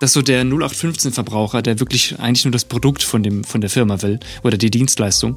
dass 0.00 0.12
so 0.14 0.22
der 0.22 0.44
0815-Verbraucher, 0.44 1.62
der 1.62 1.78
wirklich 1.78 2.18
eigentlich 2.18 2.44
nur 2.44 2.52
das 2.52 2.64
Produkt 2.64 3.02
von, 3.02 3.22
dem, 3.22 3.44
von 3.44 3.60
der 3.60 3.68
Firma 3.68 4.00
will 4.02 4.18
oder 4.42 4.56
die 4.56 4.70
Dienstleistung, 4.70 5.36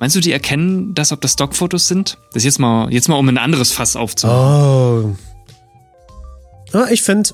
meinst 0.00 0.16
du, 0.16 0.20
die 0.20 0.32
erkennen 0.32 0.94
das, 0.94 1.12
ob 1.12 1.20
das 1.20 1.34
Stockfotos 1.34 1.86
sind? 1.86 2.18
Das 2.32 2.44
jetzt 2.44 2.58
mal, 2.58 2.92
jetzt 2.92 3.08
mal 3.08 3.16
um 3.16 3.28
ein 3.28 3.38
anderes 3.38 3.72
Fass 3.72 3.94
aufzumachen. 3.94 5.16
Oh. 6.72 6.76
Ah, 6.76 6.88
ich 6.90 7.02
finde, 7.02 7.30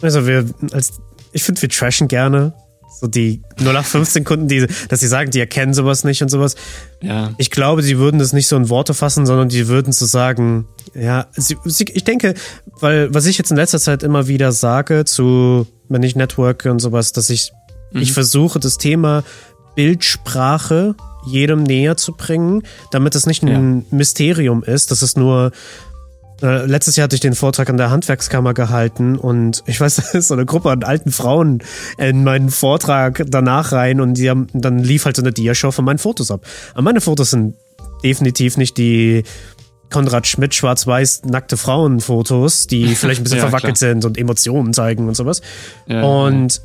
also 0.00 0.26
wir 0.26 0.48
als 0.72 1.00
ich 1.32 1.42
finde, 1.42 1.62
wir 1.62 1.68
trashen 1.68 2.08
gerne 2.08 2.54
so 3.00 3.06
die 3.06 3.42
0815 3.58 4.24
Kunden, 4.24 4.48
die, 4.48 4.66
dass 4.88 5.00
sie 5.00 5.06
sagen, 5.06 5.30
die 5.30 5.40
erkennen 5.40 5.74
sowas 5.74 6.04
nicht 6.04 6.22
und 6.22 6.28
sowas. 6.28 6.56
Ja. 7.00 7.32
Ich 7.38 7.50
glaube, 7.50 7.82
sie 7.82 7.98
würden 7.98 8.18
das 8.18 8.32
nicht 8.32 8.48
so 8.48 8.56
in 8.56 8.68
Worte 8.68 8.94
fassen, 8.94 9.26
sondern 9.26 9.48
die 9.48 9.68
würden 9.68 9.92
so 9.92 10.06
sagen, 10.06 10.66
ja, 10.94 11.26
sie, 11.32 11.56
sie, 11.64 11.84
ich 11.92 12.04
denke, 12.04 12.34
weil 12.80 13.12
was 13.14 13.26
ich 13.26 13.38
jetzt 13.38 13.50
in 13.50 13.56
letzter 13.56 13.78
Zeit 13.78 14.02
immer 14.02 14.26
wieder 14.26 14.52
sage 14.52 15.04
zu, 15.04 15.66
wenn 15.88 16.02
ich 16.02 16.16
networke 16.16 16.70
und 16.70 16.80
sowas, 16.80 17.12
dass 17.12 17.30
ich, 17.30 17.52
ich 17.92 18.12
versuche 18.12 18.58
das 18.58 18.78
Thema 18.78 19.22
Bildsprache 19.76 20.94
jedem 21.26 21.62
näher 21.62 21.96
zu 21.96 22.12
bringen, 22.12 22.62
damit 22.90 23.14
es 23.14 23.26
nicht 23.26 23.42
ein 23.42 23.84
Mysterium 23.90 24.62
ist, 24.62 24.90
dass 24.90 25.02
es 25.02 25.16
nur 25.16 25.52
äh, 26.42 26.66
letztes 26.66 26.96
Jahr 26.96 27.04
hatte 27.04 27.16
ich 27.16 27.20
den 27.20 27.34
Vortrag 27.34 27.68
an 27.70 27.76
der 27.76 27.90
Handwerkskammer 27.90 28.54
gehalten 28.54 29.16
und 29.16 29.62
ich 29.66 29.80
weiß, 29.80 29.96
da 30.12 30.18
ist 30.18 30.28
so 30.28 30.34
eine 30.34 30.46
Gruppe 30.46 30.70
an 30.70 30.82
alten 30.84 31.10
Frauen 31.12 31.62
in 31.96 32.24
meinen 32.24 32.50
Vortrag 32.50 33.24
danach 33.28 33.72
rein 33.72 34.00
und 34.00 34.14
die 34.14 34.30
haben, 34.30 34.46
dann 34.52 34.78
lief 34.78 35.04
halt 35.04 35.16
so 35.16 35.22
eine 35.22 35.32
Diashow 35.32 35.70
von 35.72 35.84
meinen 35.84 35.98
Fotos 35.98 36.30
ab. 36.30 36.42
Aber 36.74 36.82
meine 36.82 37.00
Fotos 37.00 37.30
sind 37.30 37.56
definitiv 38.04 38.56
nicht 38.56 38.76
die 38.78 39.24
Konrad 39.90 40.26
Schmidt 40.26 40.54
schwarz-weiß 40.54 41.22
nackte 41.24 41.56
Frauenfotos, 41.56 42.66
die 42.66 42.86
vielleicht 42.94 43.20
ein 43.20 43.24
bisschen 43.24 43.38
Ja, 43.38 43.44
verwackelt 43.48 43.76
klar. 43.78 43.90
sind 43.90 44.04
und 44.04 44.18
Emotionen 44.18 44.72
zeigen 44.74 45.08
und 45.08 45.14
sowas. 45.16 45.40
Ja, 45.86 46.02
und 46.02 46.60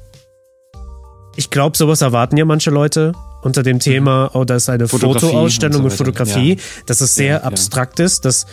ich 1.36 1.49
glaube, 1.49 1.75
sowas 1.77 2.01
erwarten 2.01 2.38
ja 2.38 2.45
manche 2.45 2.69
Leute 2.69 3.13
unter 3.41 3.63
dem 3.63 3.79
Thema, 3.79 4.29
oh, 4.36 4.45
da 4.45 4.55
ist 4.55 4.69
eine 4.69 4.88
Fotoausstellung 4.88 5.79
und 5.79 5.86
und. 5.86 5.93
Fotografie, 5.97 6.53
Ja. 6.53 6.62
dass 6.86 7.01
es 7.01 7.15
sehr 7.15 7.25
Ja, 7.27 7.33
ja. 7.39 7.43
abstrakt 7.43 7.99
ist, 7.99 8.23
dass 8.25 8.45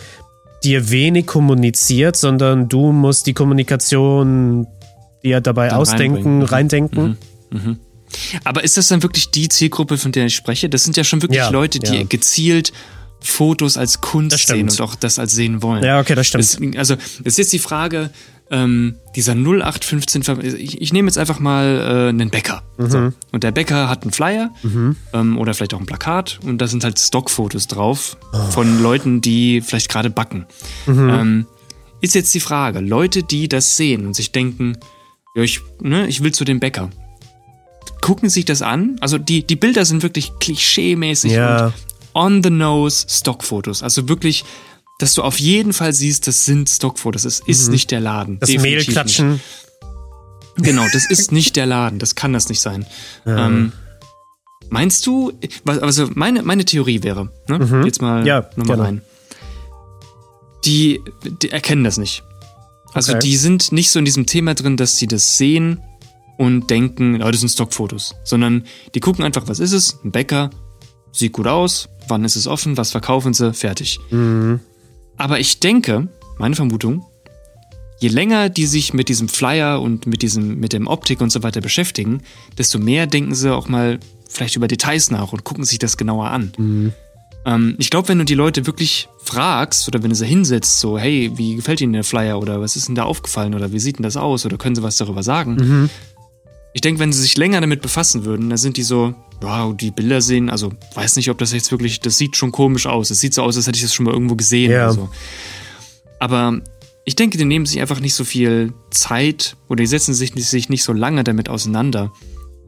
dir 0.63 0.89
wenig 0.89 1.25
kommuniziert, 1.25 2.15
sondern 2.15 2.69
du 2.69 2.91
musst 2.91 3.27
die 3.27 3.33
Kommunikation 3.33 4.67
dir 5.23 5.41
dabei 5.41 5.69
Dann 5.69 5.77
ausdenken. 5.77 6.37
Mhm. 6.39 6.43
reindenken. 6.43 7.17
Aber 8.43 8.63
ist 8.63 8.77
das 8.77 8.87
dann 8.87 9.03
wirklich 9.03 9.31
die 9.31 9.49
Zielgruppe, 9.49 9.97
von 9.97 10.11
der 10.11 10.25
ich 10.25 10.35
spreche? 10.35 10.69
Das 10.69 10.83
sind 10.83 10.97
ja 10.97 11.03
schon 11.03 11.21
wirklich 11.21 11.37
Ja, 11.37 11.49
Leute, 11.49 11.79
die 11.79 11.97
ja. 11.97 12.03
gezielt 12.03 12.71
Fotos 13.21 13.77
als 13.77 14.01
Kunst 14.01 14.47
sehen 14.47 14.69
und 14.69 14.81
auch 14.81 14.95
das 14.95 15.19
als 15.19 15.33
sehen 15.33 15.61
wollen. 15.61 15.83
Ja, 15.83 15.99
okay, 15.99 16.15
das 16.15 16.27
stimmt. 16.27 16.43
Deswegen, 16.43 16.77
also, 16.77 16.95
das 16.95 17.19
ist 17.33 17.37
jetzt 17.37 17.53
die 17.53 17.59
Frage, 17.59 18.09
ähm, 18.51 18.95
dieser 19.15 19.33
0815, 19.33 20.23
Ver- 20.23 20.43
ich, 20.43 20.81
ich 20.81 20.93
nehme 20.93 21.07
jetzt 21.07 21.17
einfach 21.17 21.39
mal 21.39 21.65
äh, 22.05 22.09
einen 22.09 22.29
Bäcker. 22.29 22.63
Mhm. 22.77 22.89
So. 22.89 23.11
Und 23.31 23.43
der 23.43 23.51
Bäcker 23.51 23.87
hat 23.89 24.03
einen 24.03 24.11
Flyer 24.11 24.51
ähm, 25.13 25.37
oder 25.37 25.53
vielleicht 25.53 25.73
auch 25.73 25.79
ein 25.79 25.85
Plakat 25.85 26.39
und 26.43 26.57
da 26.59 26.67
sind 26.67 26.83
halt 26.83 26.99
Stockfotos 26.99 27.67
drauf 27.67 28.17
Oh. 28.33 28.37
von 28.51 28.81
Leuten, 28.83 29.21
die 29.21 29.61
vielleicht 29.61 29.89
gerade 29.89 30.09
backen. 30.09 30.45
Mhm. 30.85 31.09
Ähm, 31.09 31.47
ist 32.01 32.15
jetzt 32.15 32.33
die 32.33 32.39
Frage, 32.39 32.79
Leute, 32.79 33.23
die 33.23 33.47
das 33.47 33.77
sehen 33.77 34.05
und 34.07 34.15
sich 34.15 34.31
denken, 34.31 34.77
ja, 35.35 35.43
ich, 35.43 35.61
ne, 35.81 36.07
ich 36.07 36.21
will 36.23 36.31
zu 36.33 36.43
dem 36.43 36.59
Bäcker. 36.59 36.89
Gucken 38.01 38.29
sich 38.29 38.45
das 38.45 38.61
an. 38.61 38.97
Also 39.01 39.17
die, 39.17 39.45
die 39.45 39.55
Bilder 39.55 39.85
sind 39.85 40.01
wirklich 40.03 40.31
klischeemäßig 40.39 41.33
Ja. 41.33 41.67
und 41.67 41.73
on 42.13 42.43
the 42.43 42.49
nose 42.49 43.05
Stockfotos. 43.07 43.83
Also 43.83 44.09
wirklich, 44.09 44.43
dass 45.01 45.13
du 45.13 45.23
auf 45.23 45.39
jeden 45.39 45.73
Fall 45.73 45.93
siehst, 45.93 46.27
das 46.27 46.45
sind 46.45 46.69
Stockfotos. 46.69 47.25
Es 47.25 47.39
ist 47.39 47.69
nicht 47.69 47.91
der 47.91 47.99
Laden. 47.99 48.35
Mhm. 48.35 48.39
Das 48.39 48.49
Definitiv 48.49 48.85
Mehl 48.87 48.93
klatschen. 48.93 49.31
Nicht. 49.31 49.43
Genau, 50.57 50.85
das 50.93 51.09
ist 51.09 51.31
nicht 51.31 51.55
der 51.55 51.65
Laden. 51.65 51.97
Das 51.99 52.15
kann 52.15 52.33
das 52.33 52.49
nicht 52.49 52.61
sein. 52.61 52.85
Ähm, 53.25 53.71
meinst 54.69 55.07
du, 55.07 55.31
also 55.65 56.09
meine, 56.13 56.43
meine 56.43 56.65
Theorie 56.65 57.03
wäre, 57.03 57.31
ne? 57.47 57.83
jetzt 57.85 58.01
mal 58.01 58.21
Mhm. 58.21 58.27
Ja, 58.27 58.49
nochmal 58.55 58.81
rein. 58.81 59.01
Die, 60.65 61.01
die 61.41 61.49
erkennen 61.49 61.83
das 61.83 61.97
nicht. 61.97 62.23
Also 62.93 63.13
Okay. 63.13 63.21
die 63.21 63.37
sind 63.37 63.71
nicht 63.71 63.89
so 63.89 63.99
in 63.99 64.05
diesem 64.05 64.25
Thema 64.25 64.53
drin, 64.53 64.77
dass 64.77 64.97
sie 64.97 65.07
das 65.07 65.37
sehen 65.37 65.79
und 66.37 66.69
denken, 66.69 67.21
oh, 67.23 67.31
das 67.31 67.39
sind 67.39 67.49
Stockfotos. 67.49 68.15
Sondern 68.23 68.65
die 68.93 68.99
gucken 68.99 69.23
einfach, 69.23 69.47
was 69.47 69.59
ist 69.59 69.71
es? 69.71 69.97
Ein 70.03 70.11
Bäcker, 70.11 70.49
sieht 71.11 71.31
gut 71.33 71.47
aus, 71.47 71.87
wann 72.07 72.25
ist 72.25 72.35
es 72.35 72.47
offen, 72.47 72.77
was 72.77 72.91
verkaufen 72.91 73.33
sie, 73.33 73.53
fertig. 73.53 73.99
Mhm. 74.11 74.59
Aber 75.21 75.39
ich 75.39 75.59
denke, 75.59 76.07
meine 76.39 76.55
Vermutung, 76.55 77.05
je 77.99 78.09
länger 78.09 78.49
die 78.49 78.65
sich 78.65 78.91
mit 78.95 79.07
diesem 79.07 79.29
Flyer 79.29 79.79
und 79.79 80.07
mit 80.07 80.23
diesem, 80.23 80.59
mit 80.59 80.73
dem 80.73 80.87
Optik 80.87 81.21
und 81.21 81.31
so 81.31 81.43
weiter 81.43 81.61
beschäftigen, 81.61 82.23
desto 82.57 82.79
mehr 82.79 83.05
denken 83.05 83.35
sie 83.35 83.53
auch 83.53 83.67
mal 83.67 83.99
vielleicht 84.27 84.55
über 84.55 84.67
Details 84.67 85.11
nach 85.11 85.31
und 85.31 85.43
gucken 85.43 85.63
sich 85.63 85.77
das 85.77 85.95
genauer 85.95 86.31
an. 86.31 86.53
Mhm. 86.57 86.93
Ähm, 87.45 87.75
ich 87.77 87.91
glaube, 87.91 88.07
wenn 88.07 88.17
du 88.17 88.25
die 88.25 88.33
Leute 88.33 88.65
wirklich 88.65 89.09
fragst 89.19 89.87
oder 89.87 90.01
wenn 90.01 90.09
du 90.09 90.15
sie 90.15 90.25
hinsetzt, 90.25 90.79
so, 90.79 90.97
hey, 90.97 91.31
wie 91.35 91.55
gefällt 91.55 91.81
Ihnen 91.81 91.93
der 91.93 92.03
Flyer 92.03 92.39
oder 92.39 92.59
was 92.59 92.75
ist 92.75 92.87
denn 92.87 92.95
da 92.95 93.03
aufgefallen 93.03 93.53
oder 93.53 93.71
wie 93.71 93.79
sieht 93.79 93.99
denn 93.99 94.03
das 94.03 94.17
aus 94.17 94.43
oder 94.47 94.57
können 94.57 94.73
sie 94.73 94.81
was 94.81 94.97
darüber 94.97 95.21
sagen? 95.21 95.53
Mhm. 95.53 95.89
Ich 96.73 96.81
denke, 96.81 96.99
wenn 96.99 97.11
sie 97.11 97.21
sich 97.21 97.37
länger 97.37 97.59
damit 97.61 97.81
befassen 97.81 98.23
würden, 98.25 98.49
dann 98.49 98.57
sind 98.57 98.77
die 98.77 98.83
so, 98.83 99.13
wow, 99.41 99.75
die 99.75 99.91
Bilder 99.91 100.21
sehen, 100.21 100.49
also 100.49 100.71
weiß 100.95 101.17
nicht, 101.17 101.29
ob 101.29 101.37
das 101.37 101.51
jetzt 101.51 101.71
wirklich, 101.71 101.99
das 101.99 102.17
sieht 102.17 102.37
schon 102.37 102.51
komisch 102.51 102.85
aus. 102.85 103.09
Es 103.09 103.19
sieht 103.19 103.33
so 103.33 103.41
aus, 103.41 103.57
als 103.57 103.67
hätte 103.67 103.77
ich 103.77 103.83
das 103.83 103.93
schon 103.93 104.05
mal 104.05 104.13
irgendwo 104.13 104.35
gesehen 104.35 104.71
ja. 104.71 104.85
oder 104.85 104.93
so. 104.93 105.09
Aber 106.19 106.61
ich 107.03 107.15
denke, 107.15 107.37
die 107.37 107.45
nehmen 107.45 107.65
sich 107.65 107.81
einfach 107.81 107.99
nicht 107.99 108.13
so 108.13 108.23
viel 108.23 108.73
Zeit 108.91 109.57
oder 109.67 109.81
die 109.81 109.87
setzen 109.87 110.13
sich, 110.13 110.33
sich 110.35 110.69
nicht 110.69 110.83
so 110.83 110.93
lange 110.93 111.23
damit 111.23 111.49
auseinander, 111.49 112.13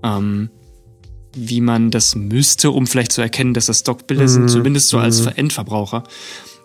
ähm, 0.03 0.49
wie 1.35 1.61
man 1.61 1.91
das 1.91 2.15
müsste, 2.15 2.71
um 2.71 2.87
vielleicht 2.87 3.11
zu 3.11 3.21
erkennen, 3.21 3.53
dass 3.53 3.67
das 3.67 3.79
Stockbilder 3.79 4.23
mhm. 4.23 4.27
sind, 4.27 4.49
zumindest 4.49 4.89
so 4.89 4.97
als 4.97 5.21
mhm. 5.21 5.31
Endverbraucher. 5.35 6.03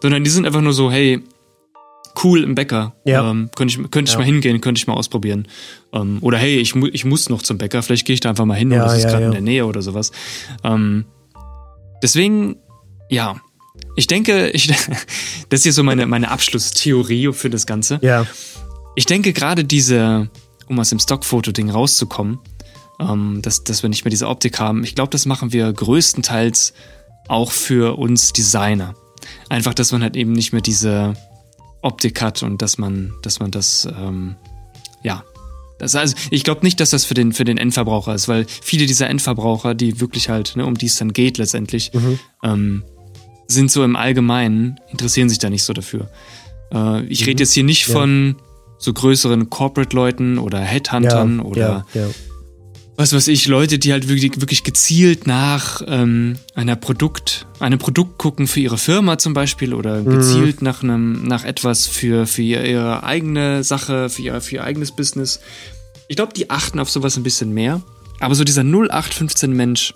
Sondern 0.02 0.24
die 0.24 0.30
sind 0.30 0.46
einfach 0.46 0.60
nur 0.60 0.72
so, 0.72 0.90
hey, 0.90 1.22
cool 2.22 2.42
im 2.42 2.54
Bäcker. 2.54 2.94
Ja. 3.04 3.30
Ähm, 3.30 3.50
könnte 3.54 3.74
ich, 3.74 3.90
könnte 3.90 4.10
ich 4.10 4.12
ja. 4.14 4.18
mal 4.18 4.24
hingehen, 4.24 4.60
könnte 4.60 4.78
ich 4.78 4.86
mal 4.86 4.94
ausprobieren. 4.94 5.48
Ähm, 5.92 6.18
oder 6.20 6.38
hey, 6.38 6.58
ich, 6.58 6.74
mu 6.74 6.86
ich 6.86 7.04
muss 7.04 7.28
noch 7.28 7.42
zum 7.42 7.58
Bäcker, 7.58 7.82
vielleicht 7.82 8.06
gehe 8.06 8.14
ich 8.14 8.20
da 8.20 8.30
einfach 8.30 8.44
mal 8.44 8.56
hin 8.56 8.70
ja, 8.70 8.78
oder 8.78 8.92
das 8.92 8.98
ist 8.98 9.08
gerade 9.08 9.26
in 9.26 9.32
der 9.32 9.40
Nähe 9.40 9.66
oder 9.66 9.82
sowas. 9.82 10.12
Ähm, 10.64 11.04
deswegen, 12.02 12.56
ja, 13.08 13.36
ich 13.96 14.06
denke, 14.06 14.50
ich, 14.50 14.66
das 15.48 15.60
ist 15.60 15.62
hier 15.62 15.72
so 15.72 15.82
meine, 15.82 16.06
meine 16.06 16.30
Abschlusstheorie 16.30 17.32
für 17.32 17.50
das 17.50 17.66
Ganze. 17.66 17.98
Ja. 18.02 18.26
Ich 18.96 19.06
denke 19.06 19.32
gerade 19.32 19.64
diese, 19.64 20.28
um 20.66 20.78
aus 20.78 20.90
dem 20.90 20.98
Stockfoto-Ding 20.98 21.70
rauszukommen, 21.70 22.38
ähm, 23.00 23.40
dass, 23.42 23.64
dass 23.64 23.82
wir 23.82 23.90
nicht 23.90 24.04
mehr 24.04 24.10
diese 24.10 24.28
Optik 24.28 24.58
haben, 24.58 24.82
ich 24.84 24.94
glaube, 24.94 25.10
das 25.10 25.26
machen 25.26 25.52
wir 25.52 25.72
größtenteils 25.72 26.74
auch 27.28 27.52
für 27.52 27.98
uns 27.98 28.32
Designer. 28.32 28.94
Einfach, 29.48 29.74
dass 29.74 29.92
man 29.92 30.02
halt 30.02 30.16
eben 30.16 30.32
nicht 30.32 30.52
mehr 30.52 30.62
diese 30.62 31.14
Optik 31.82 32.20
hat 32.22 32.42
und 32.42 32.62
dass 32.62 32.78
man, 32.78 33.12
dass 33.22 33.40
man 33.40 33.50
das, 33.50 33.86
ähm, 33.86 34.36
ja. 35.02 35.24
Das, 35.78 35.94
also 35.94 36.16
ich 36.30 36.42
glaube 36.42 36.62
nicht, 36.64 36.80
dass 36.80 36.90
das 36.90 37.04
für 37.04 37.14
den, 37.14 37.32
für 37.32 37.44
den 37.44 37.56
Endverbraucher 37.56 38.12
ist, 38.12 38.26
weil 38.26 38.46
viele 38.48 38.86
dieser 38.86 39.08
Endverbraucher, 39.08 39.74
die 39.74 40.00
wirklich 40.00 40.28
halt, 40.28 40.56
ne, 40.56 40.66
um 40.66 40.74
die 40.74 40.86
es 40.86 40.96
dann 40.96 41.12
geht 41.12 41.38
letztendlich, 41.38 41.92
mhm. 41.94 42.18
ähm, 42.42 42.84
sind 43.46 43.70
so 43.70 43.84
im 43.84 43.94
Allgemeinen, 43.94 44.80
interessieren 44.90 45.28
sich 45.28 45.38
da 45.38 45.50
nicht 45.50 45.62
so 45.62 45.72
dafür. 45.72 46.10
Äh, 46.72 47.04
ich 47.04 47.20
mhm. 47.20 47.26
rede 47.26 47.42
jetzt 47.44 47.52
hier 47.52 47.62
nicht 47.62 47.86
ja. 47.86 47.94
von 47.94 48.36
so 48.78 48.92
größeren 48.92 49.50
Corporate-Leuten 49.50 50.38
oder 50.38 50.60
Headhuntern 50.60 51.38
ja, 51.38 51.44
oder 51.44 51.86
ja, 51.94 52.06
was 52.98 53.12
weiß 53.12 53.28
ich, 53.28 53.46
Leute, 53.46 53.78
die 53.78 53.92
halt 53.92 54.08
wirklich, 54.08 54.40
wirklich 54.40 54.64
gezielt 54.64 55.28
nach 55.28 55.82
ähm, 55.86 56.36
einer 56.56 56.74
Produkt, 56.74 57.46
einem 57.60 57.78
Produkt 57.78 58.18
gucken 58.18 58.48
für 58.48 58.58
ihre 58.58 58.76
Firma 58.76 59.18
zum 59.18 59.34
Beispiel 59.34 59.72
oder 59.72 60.02
mhm. 60.02 60.10
gezielt 60.10 60.62
nach 60.62 60.82
einem, 60.82 61.22
nach 61.22 61.44
etwas 61.44 61.86
für, 61.86 62.26
für 62.26 62.42
ihre 62.42 63.04
eigene 63.04 63.62
Sache, 63.62 64.08
für 64.08 64.22
ihr, 64.22 64.40
für 64.40 64.56
ihr 64.56 64.64
eigenes 64.64 64.90
Business. 64.90 65.38
Ich 66.08 66.16
glaube, 66.16 66.32
die 66.32 66.50
achten 66.50 66.80
auf 66.80 66.90
sowas 66.90 67.16
ein 67.16 67.22
bisschen 67.22 67.54
mehr. 67.54 67.82
Aber 68.18 68.34
so 68.34 68.42
dieser 68.42 68.62
0815 68.62 69.52
Mensch, 69.52 69.94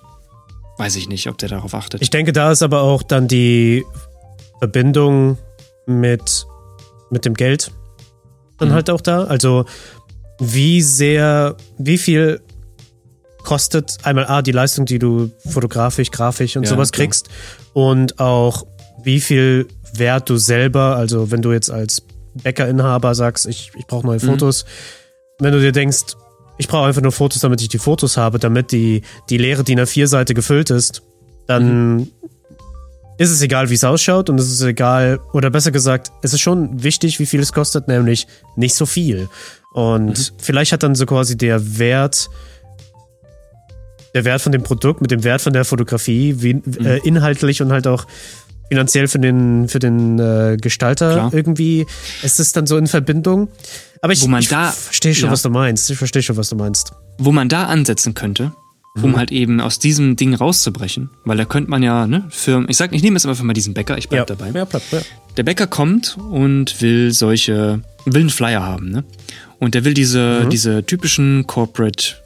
weiß 0.78 0.94
ich 0.94 1.08
nicht, 1.08 1.28
ob 1.28 1.38
der 1.38 1.48
darauf 1.48 1.74
achtet. 1.74 2.02
Ich 2.02 2.10
denke, 2.10 2.32
da 2.32 2.52
ist 2.52 2.62
aber 2.62 2.82
auch 2.82 3.02
dann 3.02 3.26
die 3.26 3.84
Verbindung 4.60 5.38
mit, 5.86 6.46
mit 7.10 7.24
dem 7.24 7.34
Geld 7.34 7.72
dann 8.58 8.68
mhm. 8.68 8.74
halt 8.74 8.90
auch 8.90 9.00
da. 9.00 9.24
Also 9.24 9.64
wie 10.38 10.82
sehr, 10.82 11.56
wie 11.78 11.98
viel 11.98 12.40
kostet 13.42 13.98
einmal 14.04 14.26
A, 14.26 14.42
die 14.42 14.52
Leistung, 14.52 14.84
die 14.84 14.98
du 14.98 15.30
fotografisch, 15.48 16.10
grafisch 16.10 16.56
und 16.56 16.64
ja, 16.64 16.70
sowas 16.70 16.92
klar. 16.92 17.06
kriegst 17.06 17.28
und 17.72 18.18
auch 18.18 18.66
wie 19.02 19.20
viel 19.20 19.68
Wert 19.94 20.30
du 20.30 20.36
selber, 20.36 20.96
also 20.96 21.30
wenn 21.30 21.42
du 21.42 21.52
jetzt 21.52 21.70
als 21.70 22.02
Bäckerinhaber 22.34 23.14
sagst, 23.14 23.46
ich, 23.46 23.72
ich 23.76 23.86
brauche 23.86 24.06
neue 24.06 24.16
mhm. 24.16 24.26
Fotos, 24.26 24.64
wenn 25.38 25.52
du 25.52 25.60
dir 25.60 25.72
denkst, 25.72 26.16
ich 26.58 26.68
brauche 26.68 26.86
einfach 26.86 27.02
nur 27.02 27.12
Fotos, 27.12 27.40
damit 27.40 27.60
ich 27.60 27.68
die 27.68 27.78
Fotos 27.78 28.16
habe, 28.16 28.38
damit 28.38 28.72
die, 28.72 29.02
die 29.28 29.38
leere 29.38 29.64
DIN 29.64 29.80
A4-Seite 29.80 30.34
gefüllt 30.34 30.70
ist, 30.70 31.02
dann 31.46 31.96
mhm. 31.96 32.08
ist 33.18 33.30
es 33.30 33.42
egal, 33.42 33.68
wie 33.70 33.74
es 33.74 33.84
ausschaut 33.84 34.30
und 34.30 34.38
es 34.38 34.50
ist 34.50 34.62
egal, 34.62 35.18
oder 35.32 35.50
besser 35.50 35.72
gesagt, 35.72 36.12
es 36.22 36.32
ist 36.32 36.40
schon 36.40 36.82
wichtig, 36.82 37.18
wie 37.18 37.26
viel 37.26 37.40
es 37.40 37.52
kostet, 37.52 37.88
nämlich 37.88 38.26
nicht 38.56 38.74
so 38.74 38.86
viel. 38.86 39.28
Und 39.72 40.18
mhm. 40.18 40.34
vielleicht 40.38 40.72
hat 40.72 40.82
dann 40.82 40.94
so 40.94 41.06
quasi 41.06 41.36
der 41.36 41.78
Wert, 41.78 42.28
der 44.14 44.24
Wert 44.24 44.42
von 44.42 44.52
dem 44.52 44.62
Produkt 44.62 45.00
mit 45.00 45.10
dem 45.10 45.24
Wert 45.24 45.40
von 45.40 45.52
der 45.52 45.64
Fotografie, 45.64 46.36
wie, 46.38 46.54
mhm. 46.54 46.62
äh, 46.84 46.98
inhaltlich 46.98 47.62
und 47.62 47.72
halt 47.72 47.86
auch 47.86 48.06
finanziell 48.68 49.06
für 49.06 49.18
den, 49.18 49.68
für 49.68 49.78
den 49.78 50.18
äh, 50.18 50.56
Gestalter 50.60 51.12
Klar. 51.12 51.34
irgendwie. 51.34 51.86
Es 52.22 52.38
ist 52.38 52.56
dann 52.56 52.66
so 52.66 52.78
in 52.78 52.86
Verbindung. 52.86 53.48
Aber 54.00 54.12
ich, 54.12 54.26
ich 54.26 54.48
verstehe 54.48 55.14
schon, 55.14 55.26
ja. 55.26 55.32
was 55.32 55.42
du 55.42 55.50
meinst. 55.50 55.90
Ich 55.90 55.98
verstehe 55.98 56.22
schon, 56.22 56.36
was 56.36 56.48
du 56.48 56.56
meinst. 56.56 56.92
Wo 57.18 57.32
man 57.32 57.48
da 57.48 57.66
ansetzen 57.66 58.14
könnte, 58.14 58.52
um 58.96 59.10
mhm. 59.10 59.16
halt 59.16 59.30
eben 59.30 59.60
aus 59.60 59.78
diesem 59.78 60.16
Ding 60.16 60.34
rauszubrechen, 60.34 61.10
weil 61.24 61.36
da 61.36 61.44
könnte 61.44 61.70
man 61.70 61.82
ja, 61.82 62.06
ne, 62.06 62.24
Firmen, 62.30 62.68
ich 62.68 62.78
sag, 62.78 62.94
ich 62.94 63.02
nehme 63.02 63.16
jetzt 63.16 63.26
einfach 63.26 63.44
mal 63.44 63.52
diesen 63.52 63.74
Bäcker, 63.74 63.98
ich 63.98 64.08
bleib 64.08 64.28
ja. 64.28 64.34
dabei. 64.34 64.58
Ja, 64.58 64.64
bleib, 64.64 64.82
ja. 64.90 65.00
Der 65.36 65.42
Bäcker 65.42 65.66
kommt 65.66 66.16
und 66.30 66.80
will 66.80 67.12
solche, 67.12 67.82
will 68.06 68.22
einen 68.22 68.30
Flyer 68.30 68.62
haben, 68.62 68.90
ne? 68.90 69.04
Und 69.58 69.74
der 69.74 69.84
will 69.84 69.94
diese, 69.94 70.42
mhm. 70.44 70.50
diese 70.50 70.84
typischen 70.84 71.46
Corporate 71.46 72.21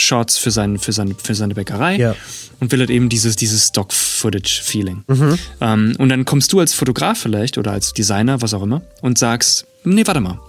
Shots 0.00 0.38
für, 0.38 0.50
sein, 0.50 0.78
für, 0.78 0.92
seine, 0.92 1.14
für 1.14 1.34
seine 1.34 1.54
Bäckerei 1.54 1.96
ja. 1.96 2.14
und 2.58 2.72
will 2.72 2.80
halt 2.80 2.90
eben 2.90 3.08
dieses, 3.08 3.36
dieses 3.36 3.68
Stock-Footage-Feeling. 3.68 5.04
Mhm. 5.06 5.38
Ähm, 5.60 5.94
und 5.98 6.08
dann 6.08 6.24
kommst 6.24 6.52
du 6.52 6.60
als 6.60 6.74
Fotograf 6.74 7.18
vielleicht 7.18 7.58
oder 7.58 7.72
als 7.72 7.92
Designer, 7.92 8.42
was 8.42 8.54
auch 8.54 8.62
immer, 8.62 8.82
und 9.02 9.18
sagst, 9.18 9.66
nee, 9.84 10.06
warte 10.06 10.20
mal, 10.20 10.40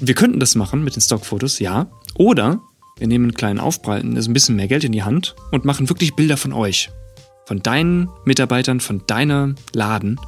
wir 0.00 0.14
könnten 0.14 0.40
das 0.40 0.54
machen 0.54 0.82
mit 0.82 0.96
den 0.96 1.02
Stockfotos, 1.02 1.58
ja. 1.58 1.86
Oder 2.14 2.60
wir 2.98 3.06
nehmen 3.06 3.26
einen 3.26 3.34
kleinen 3.34 3.60
Aufbreiten, 3.60 4.16
also 4.16 4.30
ein 4.30 4.34
bisschen 4.34 4.56
mehr 4.56 4.68
Geld 4.68 4.84
in 4.84 4.92
die 4.92 5.02
Hand 5.02 5.34
und 5.52 5.64
machen 5.64 5.88
wirklich 5.88 6.14
Bilder 6.14 6.36
von 6.36 6.52
euch. 6.52 6.90
Von 7.46 7.62
deinen 7.62 8.08
Mitarbeitern, 8.24 8.80
von 8.80 9.02
deiner 9.06 9.54
Laden. 9.72 10.20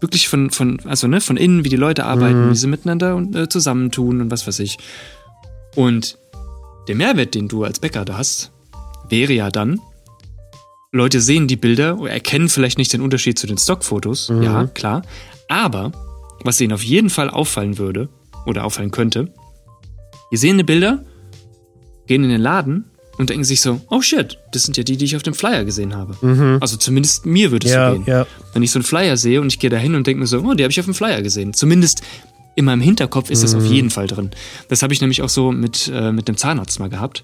Wirklich 0.00 0.28
von, 0.28 0.50
von, 0.50 0.78
also 0.84 1.08
ne, 1.08 1.20
von 1.20 1.36
innen, 1.36 1.64
wie 1.64 1.70
die 1.70 1.76
Leute 1.76 2.04
arbeiten, 2.04 2.46
mhm. 2.46 2.50
wie 2.50 2.56
sie 2.56 2.66
miteinander 2.66 3.16
und, 3.16 3.34
äh, 3.34 3.48
zusammentun 3.48 4.20
und 4.20 4.30
was 4.30 4.46
weiß 4.46 4.58
ich. 4.60 4.78
Und 5.74 6.18
der 6.88 6.94
Mehrwert, 6.94 7.34
den 7.34 7.48
du 7.48 7.64
als 7.64 7.80
Bäcker 7.80 8.04
da 8.04 8.18
hast, 8.18 8.52
wäre 9.08 9.32
ja 9.32 9.50
dann, 9.50 9.80
Leute 10.92 11.20
sehen 11.20 11.48
die 11.48 11.56
Bilder 11.56 11.98
oder 11.98 12.12
erkennen 12.12 12.48
vielleicht 12.48 12.78
nicht 12.78 12.92
den 12.92 13.00
Unterschied 13.00 13.38
zu 13.38 13.46
den 13.46 13.58
Stockfotos, 13.58 14.30
mhm. 14.30 14.42
ja, 14.42 14.66
klar. 14.66 15.02
Aber 15.48 15.92
was 16.42 16.60
ihnen 16.60 16.72
auf 16.72 16.82
jeden 16.82 17.10
Fall 17.10 17.28
auffallen 17.28 17.78
würde, 17.78 18.08
oder 18.46 18.64
auffallen 18.64 18.90
könnte. 18.90 19.28
Die 20.32 20.36
sehen 20.36 20.56
die 20.56 20.64
Bilder, 20.64 21.04
gehen 22.06 22.24
in 22.24 22.30
den 22.30 22.40
Laden 22.40 22.86
und 23.18 23.30
denken 23.30 23.44
sich 23.44 23.60
so, 23.60 23.80
oh 23.90 24.00
shit, 24.00 24.38
das 24.52 24.62
sind 24.62 24.76
ja 24.76 24.84
die, 24.84 24.96
die 24.96 25.04
ich 25.04 25.16
auf 25.16 25.22
dem 25.22 25.34
Flyer 25.34 25.64
gesehen 25.64 25.94
habe. 25.94 26.16
Mhm. 26.20 26.58
Also 26.60 26.76
zumindest 26.76 27.26
mir 27.26 27.50
würde 27.50 27.66
es 27.66 27.74
ja, 27.74 27.90
so 27.90 27.98
gehen. 27.98 28.04
Ja. 28.06 28.26
Wenn 28.54 28.62
ich 28.62 28.70
so 28.70 28.78
einen 28.78 28.84
Flyer 28.84 29.16
sehe 29.16 29.40
und 29.40 29.48
ich 29.48 29.58
gehe 29.58 29.70
da 29.70 29.76
hin 29.76 29.94
und 29.94 30.06
denke 30.06 30.20
mir 30.20 30.26
so, 30.26 30.38
oh, 30.40 30.54
die 30.54 30.62
habe 30.62 30.70
ich 30.70 30.80
auf 30.80 30.86
dem 30.86 30.94
Flyer 30.94 31.22
gesehen. 31.22 31.52
Zumindest 31.52 32.02
in 32.56 32.64
meinem 32.64 32.80
Hinterkopf 32.80 33.30
ist 33.30 33.40
mhm. 33.40 33.42
das 33.42 33.54
auf 33.54 33.64
jeden 33.66 33.90
Fall 33.90 34.08
drin. 34.08 34.30
Das 34.68 34.82
habe 34.82 34.92
ich 34.92 35.00
nämlich 35.00 35.22
auch 35.22 35.28
so 35.28 35.52
mit, 35.52 35.90
äh, 35.94 36.10
mit 36.10 36.26
dem 36.26 36.36
Zahnarzt 36.36 36.80
mal 36.80 36.88
gehabt, 36.88 37.22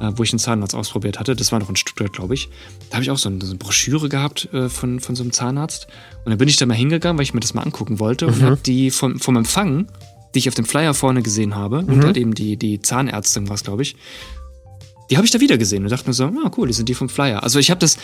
äh, 0.00 0.12
wo 0.14 0.22
ich 0.22 0.32
einen 0.32 0.38
Zahnarzt 0.38 0.74
ausprobiert 0.74 1.18
hatte. 1.18 1.34
Das 1.34 1.50
war 1.50 1.58
noch 1.58 1.68
in 1.68 1.76
Stuttgart, 1.76 2.12
glaube 2.12 2.34
ich. 2.34 2.48
Da 2.90 2.96
habe 2.96 3.02
ich 3.02 3.10
auch 3.10 3.18
so 3.18 3.28
eine, 3.28 3.40
so 3.40 3.50
eine 3.50 3.58
Broschüre 3.58 4.08
gehabt 4.08 4.48
äh, 4.52 4.68
von, 4.68 5.00
von 5.00 5.16
so 5.16 5.22
einem 5.22 5.32
Zahnarzt. 5.32 5.88
Und 6.24 6.30
dann 6.30 6.38
bin 6.38 6.48
ich 6.48 6.58
da 6.58 6.66
mal 6.66 6.74
hingegangen, 6.74 7.18
weil 7.18 7.24
ich 7.24 7.34
mir 7.34 7.40
das 7.40 7.54
mal 7.54 7.62
angucken 7.62 7.98
wollte 7.98 8.26
mhm. 8.26 8.32
und 8.34 8.42
habe 8.42 8.58
die 8.64 8.90
vom, 8.90 9.18
vom 9.18 9.36
Empfang 9.36 9.88
die 10.34 10.40
ich 10.40 10.48
auf 10.48 10.54
dem 10.54 10.64
Flyer 10.64 10.94
vorne 10.94 11.22
gesehen 11.22 11.54
habe, 11.54 11.82
mhm. 11.82 11.92
und 11.92 12.04
halt 12.04 12.16
eben 12.16 12.34
die, 12.34 12.56
die 12.56 12.82
Zahnärztin 12.82 13.48
war 13.48 13.54
es, 13.54 13.62
glaube 13.62 13.82
ich, 13.82 13.94
die 15.10 15.16
habe 15.16 15.26
ich 15.26 15.30
da 15.30 15.40
wieder 15.40 15.58
gesehen 15.58 15.84
und 15.84 15.90
dachte 15.90 16.08
mir 16.08 16.14
so, 16.14 16.24
ah 16.24 16.50
cool, 16.56 16.66
die 16.66 16.74
sind 16.74 16.88
die 16.88 16.94
vom 16.94 17.08
Flyer. 17.08 17.42
Also 17.42 17.58
ich 17.58 17.70
habe 17.70 17.78
das 17.78 17.98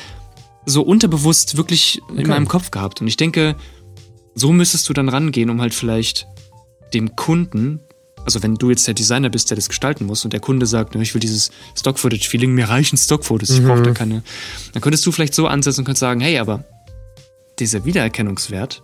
so 0.66 0.82
unterbewusst 0.82 1.56
wirklich 1.56 2.00
okay. 2.08 2.22
in 2.22 2.28
meinem 2.28 2.46
Kopf 2.46 2.70
gehabt. 2.70 3.00
Und 3.00 3.08
ich 3.08 3.16
denke, 3.16 3.56
so 4.34 4.52
müsstest 4.52 4.88
du 4.88 4.92
dann 4.92 5.08
rangehen, 5.08 5.50
um 5.50 5.60
halt 5.60 5.74
vielleicht 5.74 6.26
dem 6.94 7.16
Kunden, 7.16 7.80
also 8.24 8.42
wenn 8.42 8.56
du 8.56 8.70
jetzt 8.70 8.86
der 8.86 8.94
Designer 8.94 9.30
bist, 9.30 9.50
der 9.50 9.56
das 9.56 9.68
gestalten 9.68 10.06
muss 10.06 10.24
und 10.24 10.32
der 10.32 10.40
Kunde 10.40 10.66
sagt, 10.66 10.94
ich 10.96 11.14
will 11.14 11.20
dieses 11.20 11.50
Stock-Footage-Feeling, 11.78 12.52
mir 12.52 12.68
reichen 12.68 12.96
Stock-Fotos, 12.96 13.50
ich 13.50 13.60
mhm. 13.60 13.68
brauche 13.68 13.82
da 13.82 13.92
keine. 13.92 14.22
Dann 14.72 14.82
könntest 14.82 15.06
du 15.06 15.12
vielleicht 15.12 15.34
so 15.34 15.46
ansetzen 15.46 15.80
und 15.80 15.84
könntest 15.86 16.00
sagen, 16.00 16.20
hey, 16.20 16.38
aber 16.38 16.64
dieser 17.58 17.84
Wiedererkennungswert, 17.84 18.82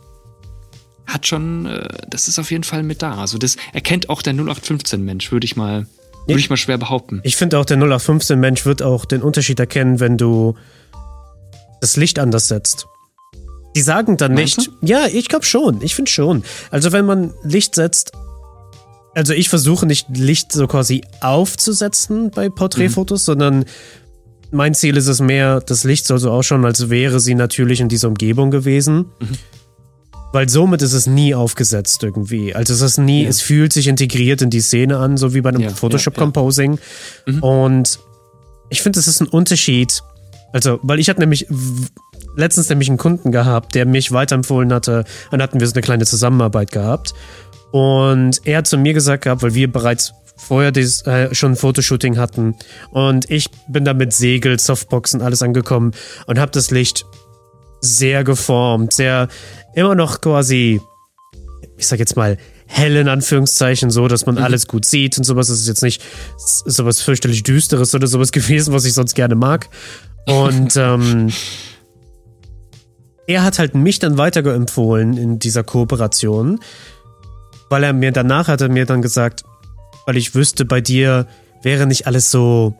hat 1.07 1.27
schon, 1.27 1.67
äh, 1.67 1.89
das 2.09 2.29
ist 2.29 2.39
auf 2.39 2.51
jeden 2.51 2.65
Fall 2.65 2.83
mit 2.83 3.03
da. 3.03 3.17
Also 3.19 3.39
das 3.39 3.57
erkennt 3.73 4.09
auch 4.09 4.23
der 4.23 4.35
0815-Mensch, 4.35 5.33
würde 5.33 5.45
ich 5.45 5.57
mal, 5.57 5.87
würde 6.27 6.41
ich 6.41 6.51
mal 6.51 6.57
schwer 6.57 6.79
behaupten. 6.79 7.21
Ich 7.23 7.37
finde 7.37 7.59
auch, 7.59 7.65
der 7.65 7.79
0815-Mensch 7.79 8.67
wird 8.67 8.83
auch 8.83 9.05
den 9.05 9.23
Unterschied 9.23 9.61
erkennen, 9.61 10.01
wenn 10.01 10.17
du 10.17 10.57
das 11.81 11.97
Licht 11.97 12.19
anders 12.19 12.49
setzt. 12.49 12.87
Die 13.77 13.83
sagen 13.83 14.17
dann 14.17 14.35
Meinst 14.35 14.59
nicht, 14.59 14.71
ja, 14.83 15.07
ich 15.07 15.29
glaube 15.29 15.45
schon, 15.45 15.81
ich 15.83 15.95
finde 15.95 16.11
schon. 16.11 16.43
Also 16.73 16.91
wenn 16.93 17.05
man 17.05 17.33
Licht 17.45 17.75
setzt, 17.77 18.11
also 19.15 19.33
ich 19.33 19.49
versuche 19.49 19.87
nicht 19.87 20.07
Licht 20.17 20.51
so 20.51 20.67
quasi 20.67 21.03
aufzusetzen 21.21 22.31
bei 22.31 22.49
Porträtfotos, 22.49 23.25
sondern 23.25 23.65
mein 24.51 24.75
Ziel 24.75 24.97
ist 24.97 25.07
es 25.09 25.21
mehr, 25.21 25.61
das 25.61 25.85
Licht 25.85 26.07
soll 26.07 26.19
so 26.19 26.31
ausschauen, 26.31 26.65
als 26.65 26.89
wäre 26.91 27.21
sie 27.21 27.35
natürlich 27.35 27.81
in 27.81 27.89
dieser 27.89 28.09
Umgebung 28.09 28.51
gewesen. 28.51 29.07
Weil 30.33 30.49
somit 30.49 30.83
ist 30.83 30.93
es 30.93 31.07
nie 31.07 31.35
aufgesetzt 31.35 32.03
irgendwie. 32.03 32.55
Also 32.55 32.75
es 32.75 32.81
ist 32.83 32.99
nie, 32.99 33.23
Ja. 33.25 33.29
es 33.29 33.41
fühlt 33.41 33.73
sich 33.73 33.87
integriert 33.89 34.43
in 34.43 34.51
die 34.51 34.61
Szene 34.61 34.99
an, 34.99 35.17
so 35.17 35.35
wie 35.35 35.41
bei 35.41 35.51
einem 35.51 35.63
Ja, 35.63 35.71
Photoshop 35.71 36.15
ja. 36.17 36.23
Composing. 36.23 36.79
Und 37.41 37.99
ich 38.71 38.83
finde, 38.83 38.99
es 39.01 39.07
ist 39.07 39.21
ein 39.21 39.29
Unterschied. 39.29 40.03
Also, 40.53 40.79
weil 40.83 40.99
ich 40.99 41.09
hatte 41.09 41.21
nämlich 41.21 41.47
letztens 42.37 42.69
nämlich 42.69 42.89
einen 42.89 42.99
Kunden 42.99 43.33
gehabt, 43.33 43.75
der 43.75 43.87
mich 43.87 44.13
weiterempfohlen 44.13 44.73
hatte. 44.73 45.05
Dann 45.31 45.43
hatten 45.43 45.61
wir 45.61 45.67
so 45.67 45.75
eine 45.75 45.83
kleine 45.83 46.05
Zusammenarbeit 46.05 46.71
gehabt. 46.71 47.15
Und 47.73 48.41
er 48.45 48.59
hat 48.59 48.67
zu 48.67 48.79
mir 48.79 48.95
gesagt 48.95 49.25
gehabt, 49.25 49.43
weil 49.43 49.55
wir 49.55 49.71
bereits 49.71 50.13
vorher 50.37 50.71
dieses, 50.71 51.03
äh, 51.07 51.35
schon 51.35 51.53
ein 51.53 51.57
Fotoshooting 51.57 52.19
hatten. 52.19 52.55
Und 52.91 53.31
ich 53.31 53.51
bin 53.69 53.85
da 53.85 53.95
mit 53.95 54.13
Segel, 54.13 54.59
Softboxen, 54.59 55.23
alles 55.23 55.43
angekommen 55.43 55.93
und 56.27 56.39
habe 56.39 56.53
das 56.53 56.71
Licht 56.71 57.07
sehr 57.81 58.25
geformt, 58.25 58.93
sehr 58.93 59.29
immer 59.75 59.95
noch 59.95 60.21
quasi, 60.21 60.81
ich 61.77 61.87
sag 61.87 61.99
jetzt 61.99 62.17
mal, 62.17 62.37
hell 62.67 62.97
in 62.97 63.09
Anführungszeichen, 63.09 63.91
so, 63.91 64.09
dass 64.09 64.27
man 64.27 64.39
alles 64.39 64.67
gut 64.67 64.85
sieht 64.85 65.17
und 65.19 65.25
sowas. 65.25 65.49
Das 65.49 65.61
ist 65.61 65.69
jetzt 65.69 65.83
nicht 65.83 66.03
sowas 66.37 67.01
fürchterlich 67.01 67.43
Düsteres 67.43 67.95
oder 67.95 68.07
sowas 68.07 68.33
gewesen, 68.33 68.75
was 68.75 68.85
ich 68.85 68.95
sonst 68.95 69.15
gerne 69.15 69.35
mag. 69.35 69.69
Und 70.27 70.77
ähm, 70.77 71.29
er 73.27 73.43
hat 73.43 73.59
halt 73.59 73.75
mich 73.75 73.99
dann 73.99 74.19
weitergeempfohlen 74.19 75.17
in 75.17 75.39
dieser 75.39 75.65
Kooperation, 75.65 76.61
weil 77.69 77.83
er 77.85 77.93
mir 77.93 78.13
danach 78.13 78.49
hat 78.49 78.61
er 78.61 78.69
mir 78.69 78.87
dann 78.87 79.03
gesagt, 79.03 79.43
weil 80.07 80.17
ich 80.17 80.35
wüsste, 80.35 80.65
bei 80.65 80.81
dir 80.81 81.27
wäre 81.63 81.87
nicht 81.87 82.07
alles 82.07 82.31
so 82.31 82.75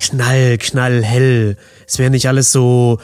knall, 0.00 0.58
knall, 0.58 1.04
hell. 1.04 1.56
Es 1.86 1.98
wäre 1.98 2.10
nicht 2.10 2.28
alles 2.28 2.50
so 2.52 2.98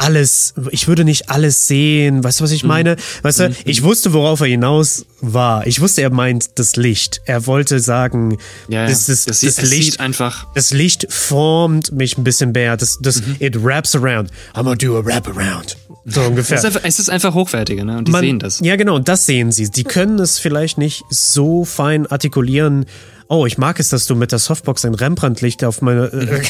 alles, 0.00 0.54
ich 0.70 0.86
würde 0.86 1.02
nicht 1.04 1.28
alles 1.28 1.66
sehen. 1.66 2.22
Weißt 2.22 2.38
du, 2.38 2.44
was 2.44 2.52
ich 2.52 2.62
Mhm. 2.62 2.68
meine? 2.68 2.96
Weißt 3.22 3.40
du, 3.40 3.50
ich 3.64 3.82
wusste, 3.82 4.12
worauf 4.12 4.38
er 4.40 4.46
hinaus 4.46 5.04
war. 5.20 5.66
Ich 5.66 5.80
wusste, 5.80 6.02
er 6.02 6.10
meint 6.10 6.56
das 6.60 6.76
Licht. 6.76 7.20
Er 7.24 7.46
wollte 7.48 7.80
sagen, 7.80 8.38
Ja, 8.68 8.82
ja. 8.82 8.86
das, 8.86 9.06
das, 9.06 9.24
das, 9.24 9.40
das, 9.40 9.56
sieht, 9.56 9.68
Licht 9.70 9.98
einfach. 9.98 10.46
das 10.54 10.70
Licht 10.70 11.12
formt 11.12 11.90
mich 11.90 12.16
ein 12.16 12.22
bisschen 12.22 12.52
mehr. 12.52 12.76
Das, 12.76 12.98
das, 13.02 13.22
it 13.40 13.60
wraps 13.64 13.96
around. 13.96 14.30
I'm 14.54 14.62
gonna 14.64 14.76
do 14.76 14.96
a 14.96 15.04
wrap 15.04 15.26
around. 15.26 15.76
So 16.10 16.22
ungefähr. 16.22 16.56
Es 16.56 16.64
ist 16.64 16.66
einfach, 16.66 16.80
es 16.84 16.98
ist 16.98 17.10
einfach 17.10 17.34
hochwertiger, 17.34 17.84
ne? 17.84 17.98
Und 17.98 18.08
die 18.08 18.12
Man- 18.12 18.22
sehen 18.22 18.38
das. 18.38 18.60
Ja, 18.60 18.76
genau, 18.76 18.96
und 18.96 19.08
das 19.08 19.26
sehen 19.26 19.52
sie. 19.52 19.70
Die 19.70 19.84
können 19.84 20.18
es 20.18 20.38
vielleicht 20.38 20.78
nicht 20.78 21.04
so 21.10 21.64
fein 21.64 22.06
artikulieren. 22.06 22.86
Oh, 23.30 23.44
ich 23.44 23.58
mag 23.58 23.78
es, 23.78 23.90
dass 23.90 24.06
du 24.06 24.14
mit 24.14 24.32
der 24.32 24.38
Softbox 24.38 24.86
ein 24.86 24.94
Rembrandt-Licht 24.94 25.62
auf 25.64 25.82
meine. 25.82 26.06
Äh, 26.06 26.42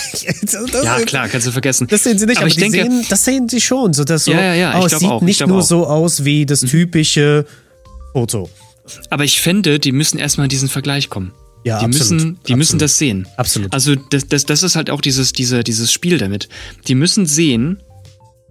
Ja, 0.85 1.01
klar, 1.07 1.29
kannst 1.29 1.47
du 1.49 1.51
vergessen. 1.51 1.88
Das 1.90 2.05
sehen 2.05 2.18
sie 2.18 2.27
nicht, 2.27 2.37
aber, 2.37 2.42
aber 2.44 2.49
ich 2.49 2.55
die 2.55 2.61
denke, 2.61 2.83
sehen, 2.83 3.05
das 3.09 3.25
sehen 3.25 3.49
sie 3.49 3.61
schon. 3.61 3.92
So, 3.94 4.05
dass 4.05 4.25
so, 4.27 4.31
Ja, 4.33 4.40
ja, 4.40 4.55
ja, 4.55 4.81
oh, 4.81 4.87
es 4.87 4.92
sieht 4.99 5.09
auch, 5.09 5.21
ich 5.21 5.27
nicht 5.27 5.47
nur 5.47 5.59
auch. 5.59 5.62
so 5.66 5.87
aus 5.87 6.25
wie 6.25 6.47
das 6.47 6.61
typische 6.61 7.47
Foto. 8.12 8.49
aber 9.11 9.25
ich 9.25 9.40
fände, 9.40 9.79
die 9.81 9.90
müssen 9.92 10.18
erstmal 10.18 10.44
in 10.44 10.51
diesen 10.51 10.68
Vergleich 10.68 11.11
kommen. 11.11 11.33
Ja, 11.64 11.81
die 11.81 11.87
absolut, 11.87 12.12
müssen, 12.12 12.38
die 12.47 12.55
müssen 12.55 12.77
absolut. 12.77 12.83
das 12.83 12.99
sehen. 12.99 13.29
Absolut. 13.37 13.73
Also 13.75 13.97
das, 13.97 14.29
das, 14.29 14.47
das 14.47 14.62
ist 14.62 14.77
halt 14.77 14.90
auch 14.90 15.01
dieses, 15.01 15.33
diese, 15.33 15.64
dieses 15.64 15.92
Spiel 15.92 16.16
damit. 16.18 16.49
Die 16.87 16.94
müssen 16.94 17.27
sehen, 17.27 17.83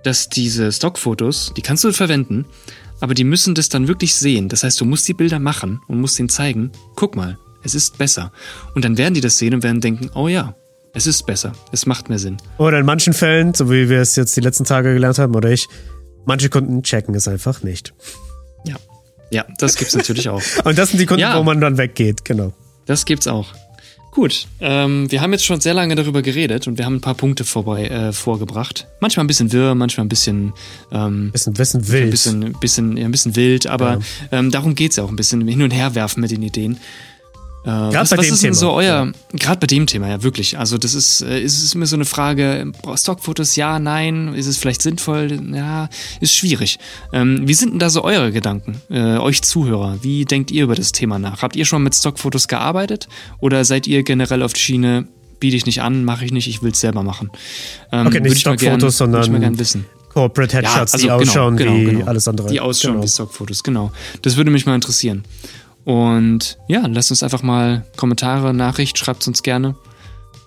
dass 0.07 0.29
diese 0.29 0.71
Stockfotos, 0.71 1.51
die 1.57 1.61
kannst 1.61 1.83
du 1.83 1.91
verwenden, 1.91 2.45
aber 3.01 3.13
die 3.13 3.25
müssen 3.25 3.55
das 3.55 3.67
dann 3.67 3.89
wirklich 3.89 4.15
sehen. 4.15 4.47
Das 4.47 4.63
heißt, 4.63 4.79
du 4.79 4.85
musst 4.85 5.05
die 5.07 5.13
Bilder 5.13 5.37
machen 5.37 5.81
und 5.89 5.99
musst 5.99 6.17
ihnen 6.17 6.29
zeigen, 6.29 6.71
guck 6.95 7.17
mal, 7.17 7.37
es 7.61 7.75
ist 7.75 7.97
besser. 7.97 8.31
Und 8.73 8.85
dann 8.85 8.97
werden 8.97 9.13
die 9.15 9.21
das 9.21 9.37
sehen 9.37 9.53
und 9.53 9.63
werden 9.63 9.81
denken, 9.81 10.09
oh 10.15 10.29
ja, 10.29 10.55
es 10.93 11.07
ist 11.07 11.25
besser, 11.25 11.51
es 11.73 11.85
macht 11.85 12.07
mehr 12.07 12.19
Sinn. 12.19 12.37
Oder 12.57 12.79
in 12.79 12.85
manchen 12.85 13.11
Fällen, 13.11 13.53
so 13.53 13.69
wie 13.69 13.89
wir 13.89 13.99
es 13.99 14.15
jetzt 14.15 14.35
die 14.37 14.41
letzten 14.41 14.63
Tage 14.63 14.93
gelernt 14.93 15.19
haben, 15.19 15.35
oder 15.35 15.51
ich, 15.51 15.67
manche 16.25 16.47
Kunden 16.47 16.81
checken 16.83 17.13
es 17.13 17.27
einfach 17.27 17.61
nicht. 17.61 17.93
Ja. 18.65 18.77
Ja, 19.29 19.45
das 19.57 19.75
gibt's 19.75 19.93
natürlich 19.93 20.29
auch. 20.29 20.41
Und 20.63 20.77
das 20.77 20.89
sind 20.91 20.99
die 20.99 21.05
Kunden, 21.05 21.19
Ja. 21.21 21.37
wo 21.37 21.43
man 21.43 21.59
dann 21.59 21.77
weggeht, 21.77 22.23
genau. 22.23 22.53
Das 22.85 23.03
gibt's 23.03 23.27
auch. 23.27 23.47
Gut, 24.11 24.47
ähm, 24.61 25.11
wir 25.11 25.21
haben 25.21 25.31
jetzt 25.31 25.45
schon 25.45 25.59
sehr 25.61 25.75
lange 25.75 25.93
darüber 25.93 26.23
geredet 26.23 26.67
und 26.67 26.79
wir 26.79 26.85
haben 26.85 26.95
ein 26.95 27.01
paar 27.01 27.13
Punkte 27.13 27.43
vorbei, 27.43 27.85
äh, 27.87 28.11
vorgebracht. 28.11 28.87
Manchmal 28.99 29.23
ein 29.25 29.27
bisschen 29.27 29.51
wirr, 29.51 29.75
manchmal 29.75 30.05
ein 30.05 30.09
bisschen, 30.09 30.53
ähm, 30.91 31.29
Bisschen, 31.31 31.53
bisschen 31.53 31.81
ein 31.81 31.87
wild. 31.91 32.11
bisschen, 32.11 32.53
bisschen, 32.59 32.97
ja, 32.97 33.05
ein 33.05 33.11
bisschen 33.11 33.35
wild, 33.35 33.67
aber 33.67 33.99
ähm, 34.31 34.49
darum 34.49 34.73
geht's 34.73 34.95
ja 34.95 35.03
auch 35.03 35.09
ein 35.09 35.15
bisschen 35.15 35.47
hin 35.47 35.61
und 35.61 35.69
her 35.71 35.93
werfen 35.93 36.21
mit 36.21 36.31
den 36.31 36.41
Ideen. 36.41 36.77
Äh, 37.63 37.69
was, 37.69 38.09
bei 38.09 38.17
dem 38.17 38.33
ist 38.33 38.43
denn 38.43 38.51
Thema, 38.51 38.53
so 38.53 38.71
euer, 38.71 39.11
gerade 39.33 39.59
bei 39.59 39.67
dem 39.67 39.87
Thema, 39.87 40.07
ja 40.07 40.23
wirklich. 40.23 40.57
Also 40.57 40.77
das 40.77 40.93
ist, 40.93 41.21
äh, 41.21 41.41
ist 41.41 41.61
es 41.61 41.75
mir 41.75 41.85
so 41.85 41.95
eine 41.95 42.05
Frage, 42.05 42.71
Stockfotos, 42.95 43.55
ja, 43.55 43.79
nein, 43.79 44.33
ist 44.33 44.47
es 44.47 44.57
vielleicht 44.57 44.81
sinnvoll? 44.81 45.39
Ja, 45.53 45.89
ist 46.21 46.35
schwierig. 46.35 46.79
Ähm, 47.11 47.47
wie 47.47 47.53
sind 47.53 47.73
denn 47.73 47.79
da 47.79 47.89
so 47.89 48.03
eure 48.03 48.31
Gedanken, 48.31 48.81
äh, 48.89 49.17
euch 49.17 49.41
Zuhörer? 49.41 49.97
Wie 50.01 50.25
denkt 50.25 50.51
ihr 50.51 50.63
über 50.63 50.75
das 50.75 50.91
Thema 50.91 51.19
nach? 51.19 51.41
Habt 51.41 51.55
ihr 51.55 51.65
schon 51.65 51.83
mit 51.83 51.93
Stockfotos 51.93 52.47
gearbeitet 52.47 53.07
oder 53.39 53.65
seid 53.65 53.87
ihr 53.87 54.03
generell 54.03 54.43
auf 54.43 54.53
die 54.53 54.61
Schiene, 54.61 55.07
biete 55.39 55.57
ich 55.57 55.65
nicht 55.65 55.81
an, 55.81 56.05
mache 56.05 56.25
ich 56.25 56.31
nicht, 56.31 56.47
ich 56.47 56.63
will 56.63 56.71
es 56.71 56.79
selber 56.79 57.03
machen? 57.03 57.31
Ähm, 57.91 58.07
Okay, 58.07 58.21
nicht 58.21 58.45
mal 58.45 58.57
Stockfotos, 58.57 58.99
würd 58.99 59.09
Ich 59.09 59.09
mal 59.15 59.23
sondern 59.23 59.41
gern 59.41 59.59
wissen. 59.59 59.85
Corporate 60.13 60.57
Headshots, 60.57 60.93
die 60.93 61.03
genau, 61.03 61.17
ausschauen 61.17 61.57
genau, 61.57 61.75
wie 61.75 61.83
genau. 61.85 62.05
alles 62.05 62.27
andere. 62.27 62.49
Die 62.49 62.59
ausschauen 62.59 62.93
genau. 62.93 63.03
wie 63.03 63.07
Stockfotos, 63.07 63.61
genau. 63.61 63.91
Das 64.23 64.35
würde 64.35 64.49
mich 64.49 64.65
mal 64.65 64.73
interessieren. 64.73 65.23
Und 65.87 66.57
ja, 66.67 66.85
lasst 66.85 67.11
uns 67.11 67.23
einfach 67.23 67.43
mal 67.43 67.85
Kommentare, 67.95 68.53
Nachricht, 68.53 68.97
schreibt 68.97 69.25
uns 69.25 69.41
gerne. 69.41 69.77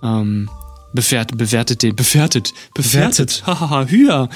Ähm, 0.02 0.50
bewertet, 0.92 1.38
bewertet 1.38 1.82
den, 1.82 1.96
bewertet, 1.96 2.52
bewertet, 2.74 3.42
hahaha, 3.46 3.86
hüa. 3.88 4.28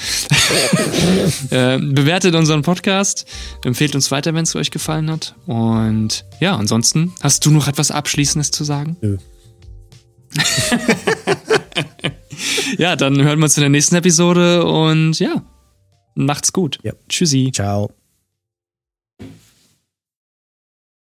äh, 1.51 1.77
bewertet 1.77 2.33
unseren 2.33 2.63
Podcast, 2.63 3.27
empfehlt 3.63 3.93
uns 3.93 4.09
weiter, 4.09 4.33
wenn 4.33 4.45
es 4.45 4.55
euch 4.55 4.71
gefallen 4.71 5.11
hat. 5.11 5.35
Und 5.45 6.25
ja, 6.39 6.55
ansonsten, 6.55 7.13
hast 7.21 7.45
du 7.45 7.51
noch 7.51 7.67
etwas 7.67 7.91
Abschließendes 7.91 8.49
zu 8.49 8.63
sagen? 8.63 8.97
Nö. 9.01 9.17
ja, 12.79 12.95
dann 12.95 13.21
hören 13.21 13.37
wir 13.37 13.43
uns 13.43 13.57
in 13.57 13.61
der 13.61 13.69
nächsten 13.69 13.93
Episode 13.93 14.65
und 14.65 15.19
ja, 15.19 15.43
macht's 16.15 16.51
gut. 16.51 16.79
Ja. 16.81 16.93
Tschüssi. 17.07 17.51
Ciao. 17.53 17.91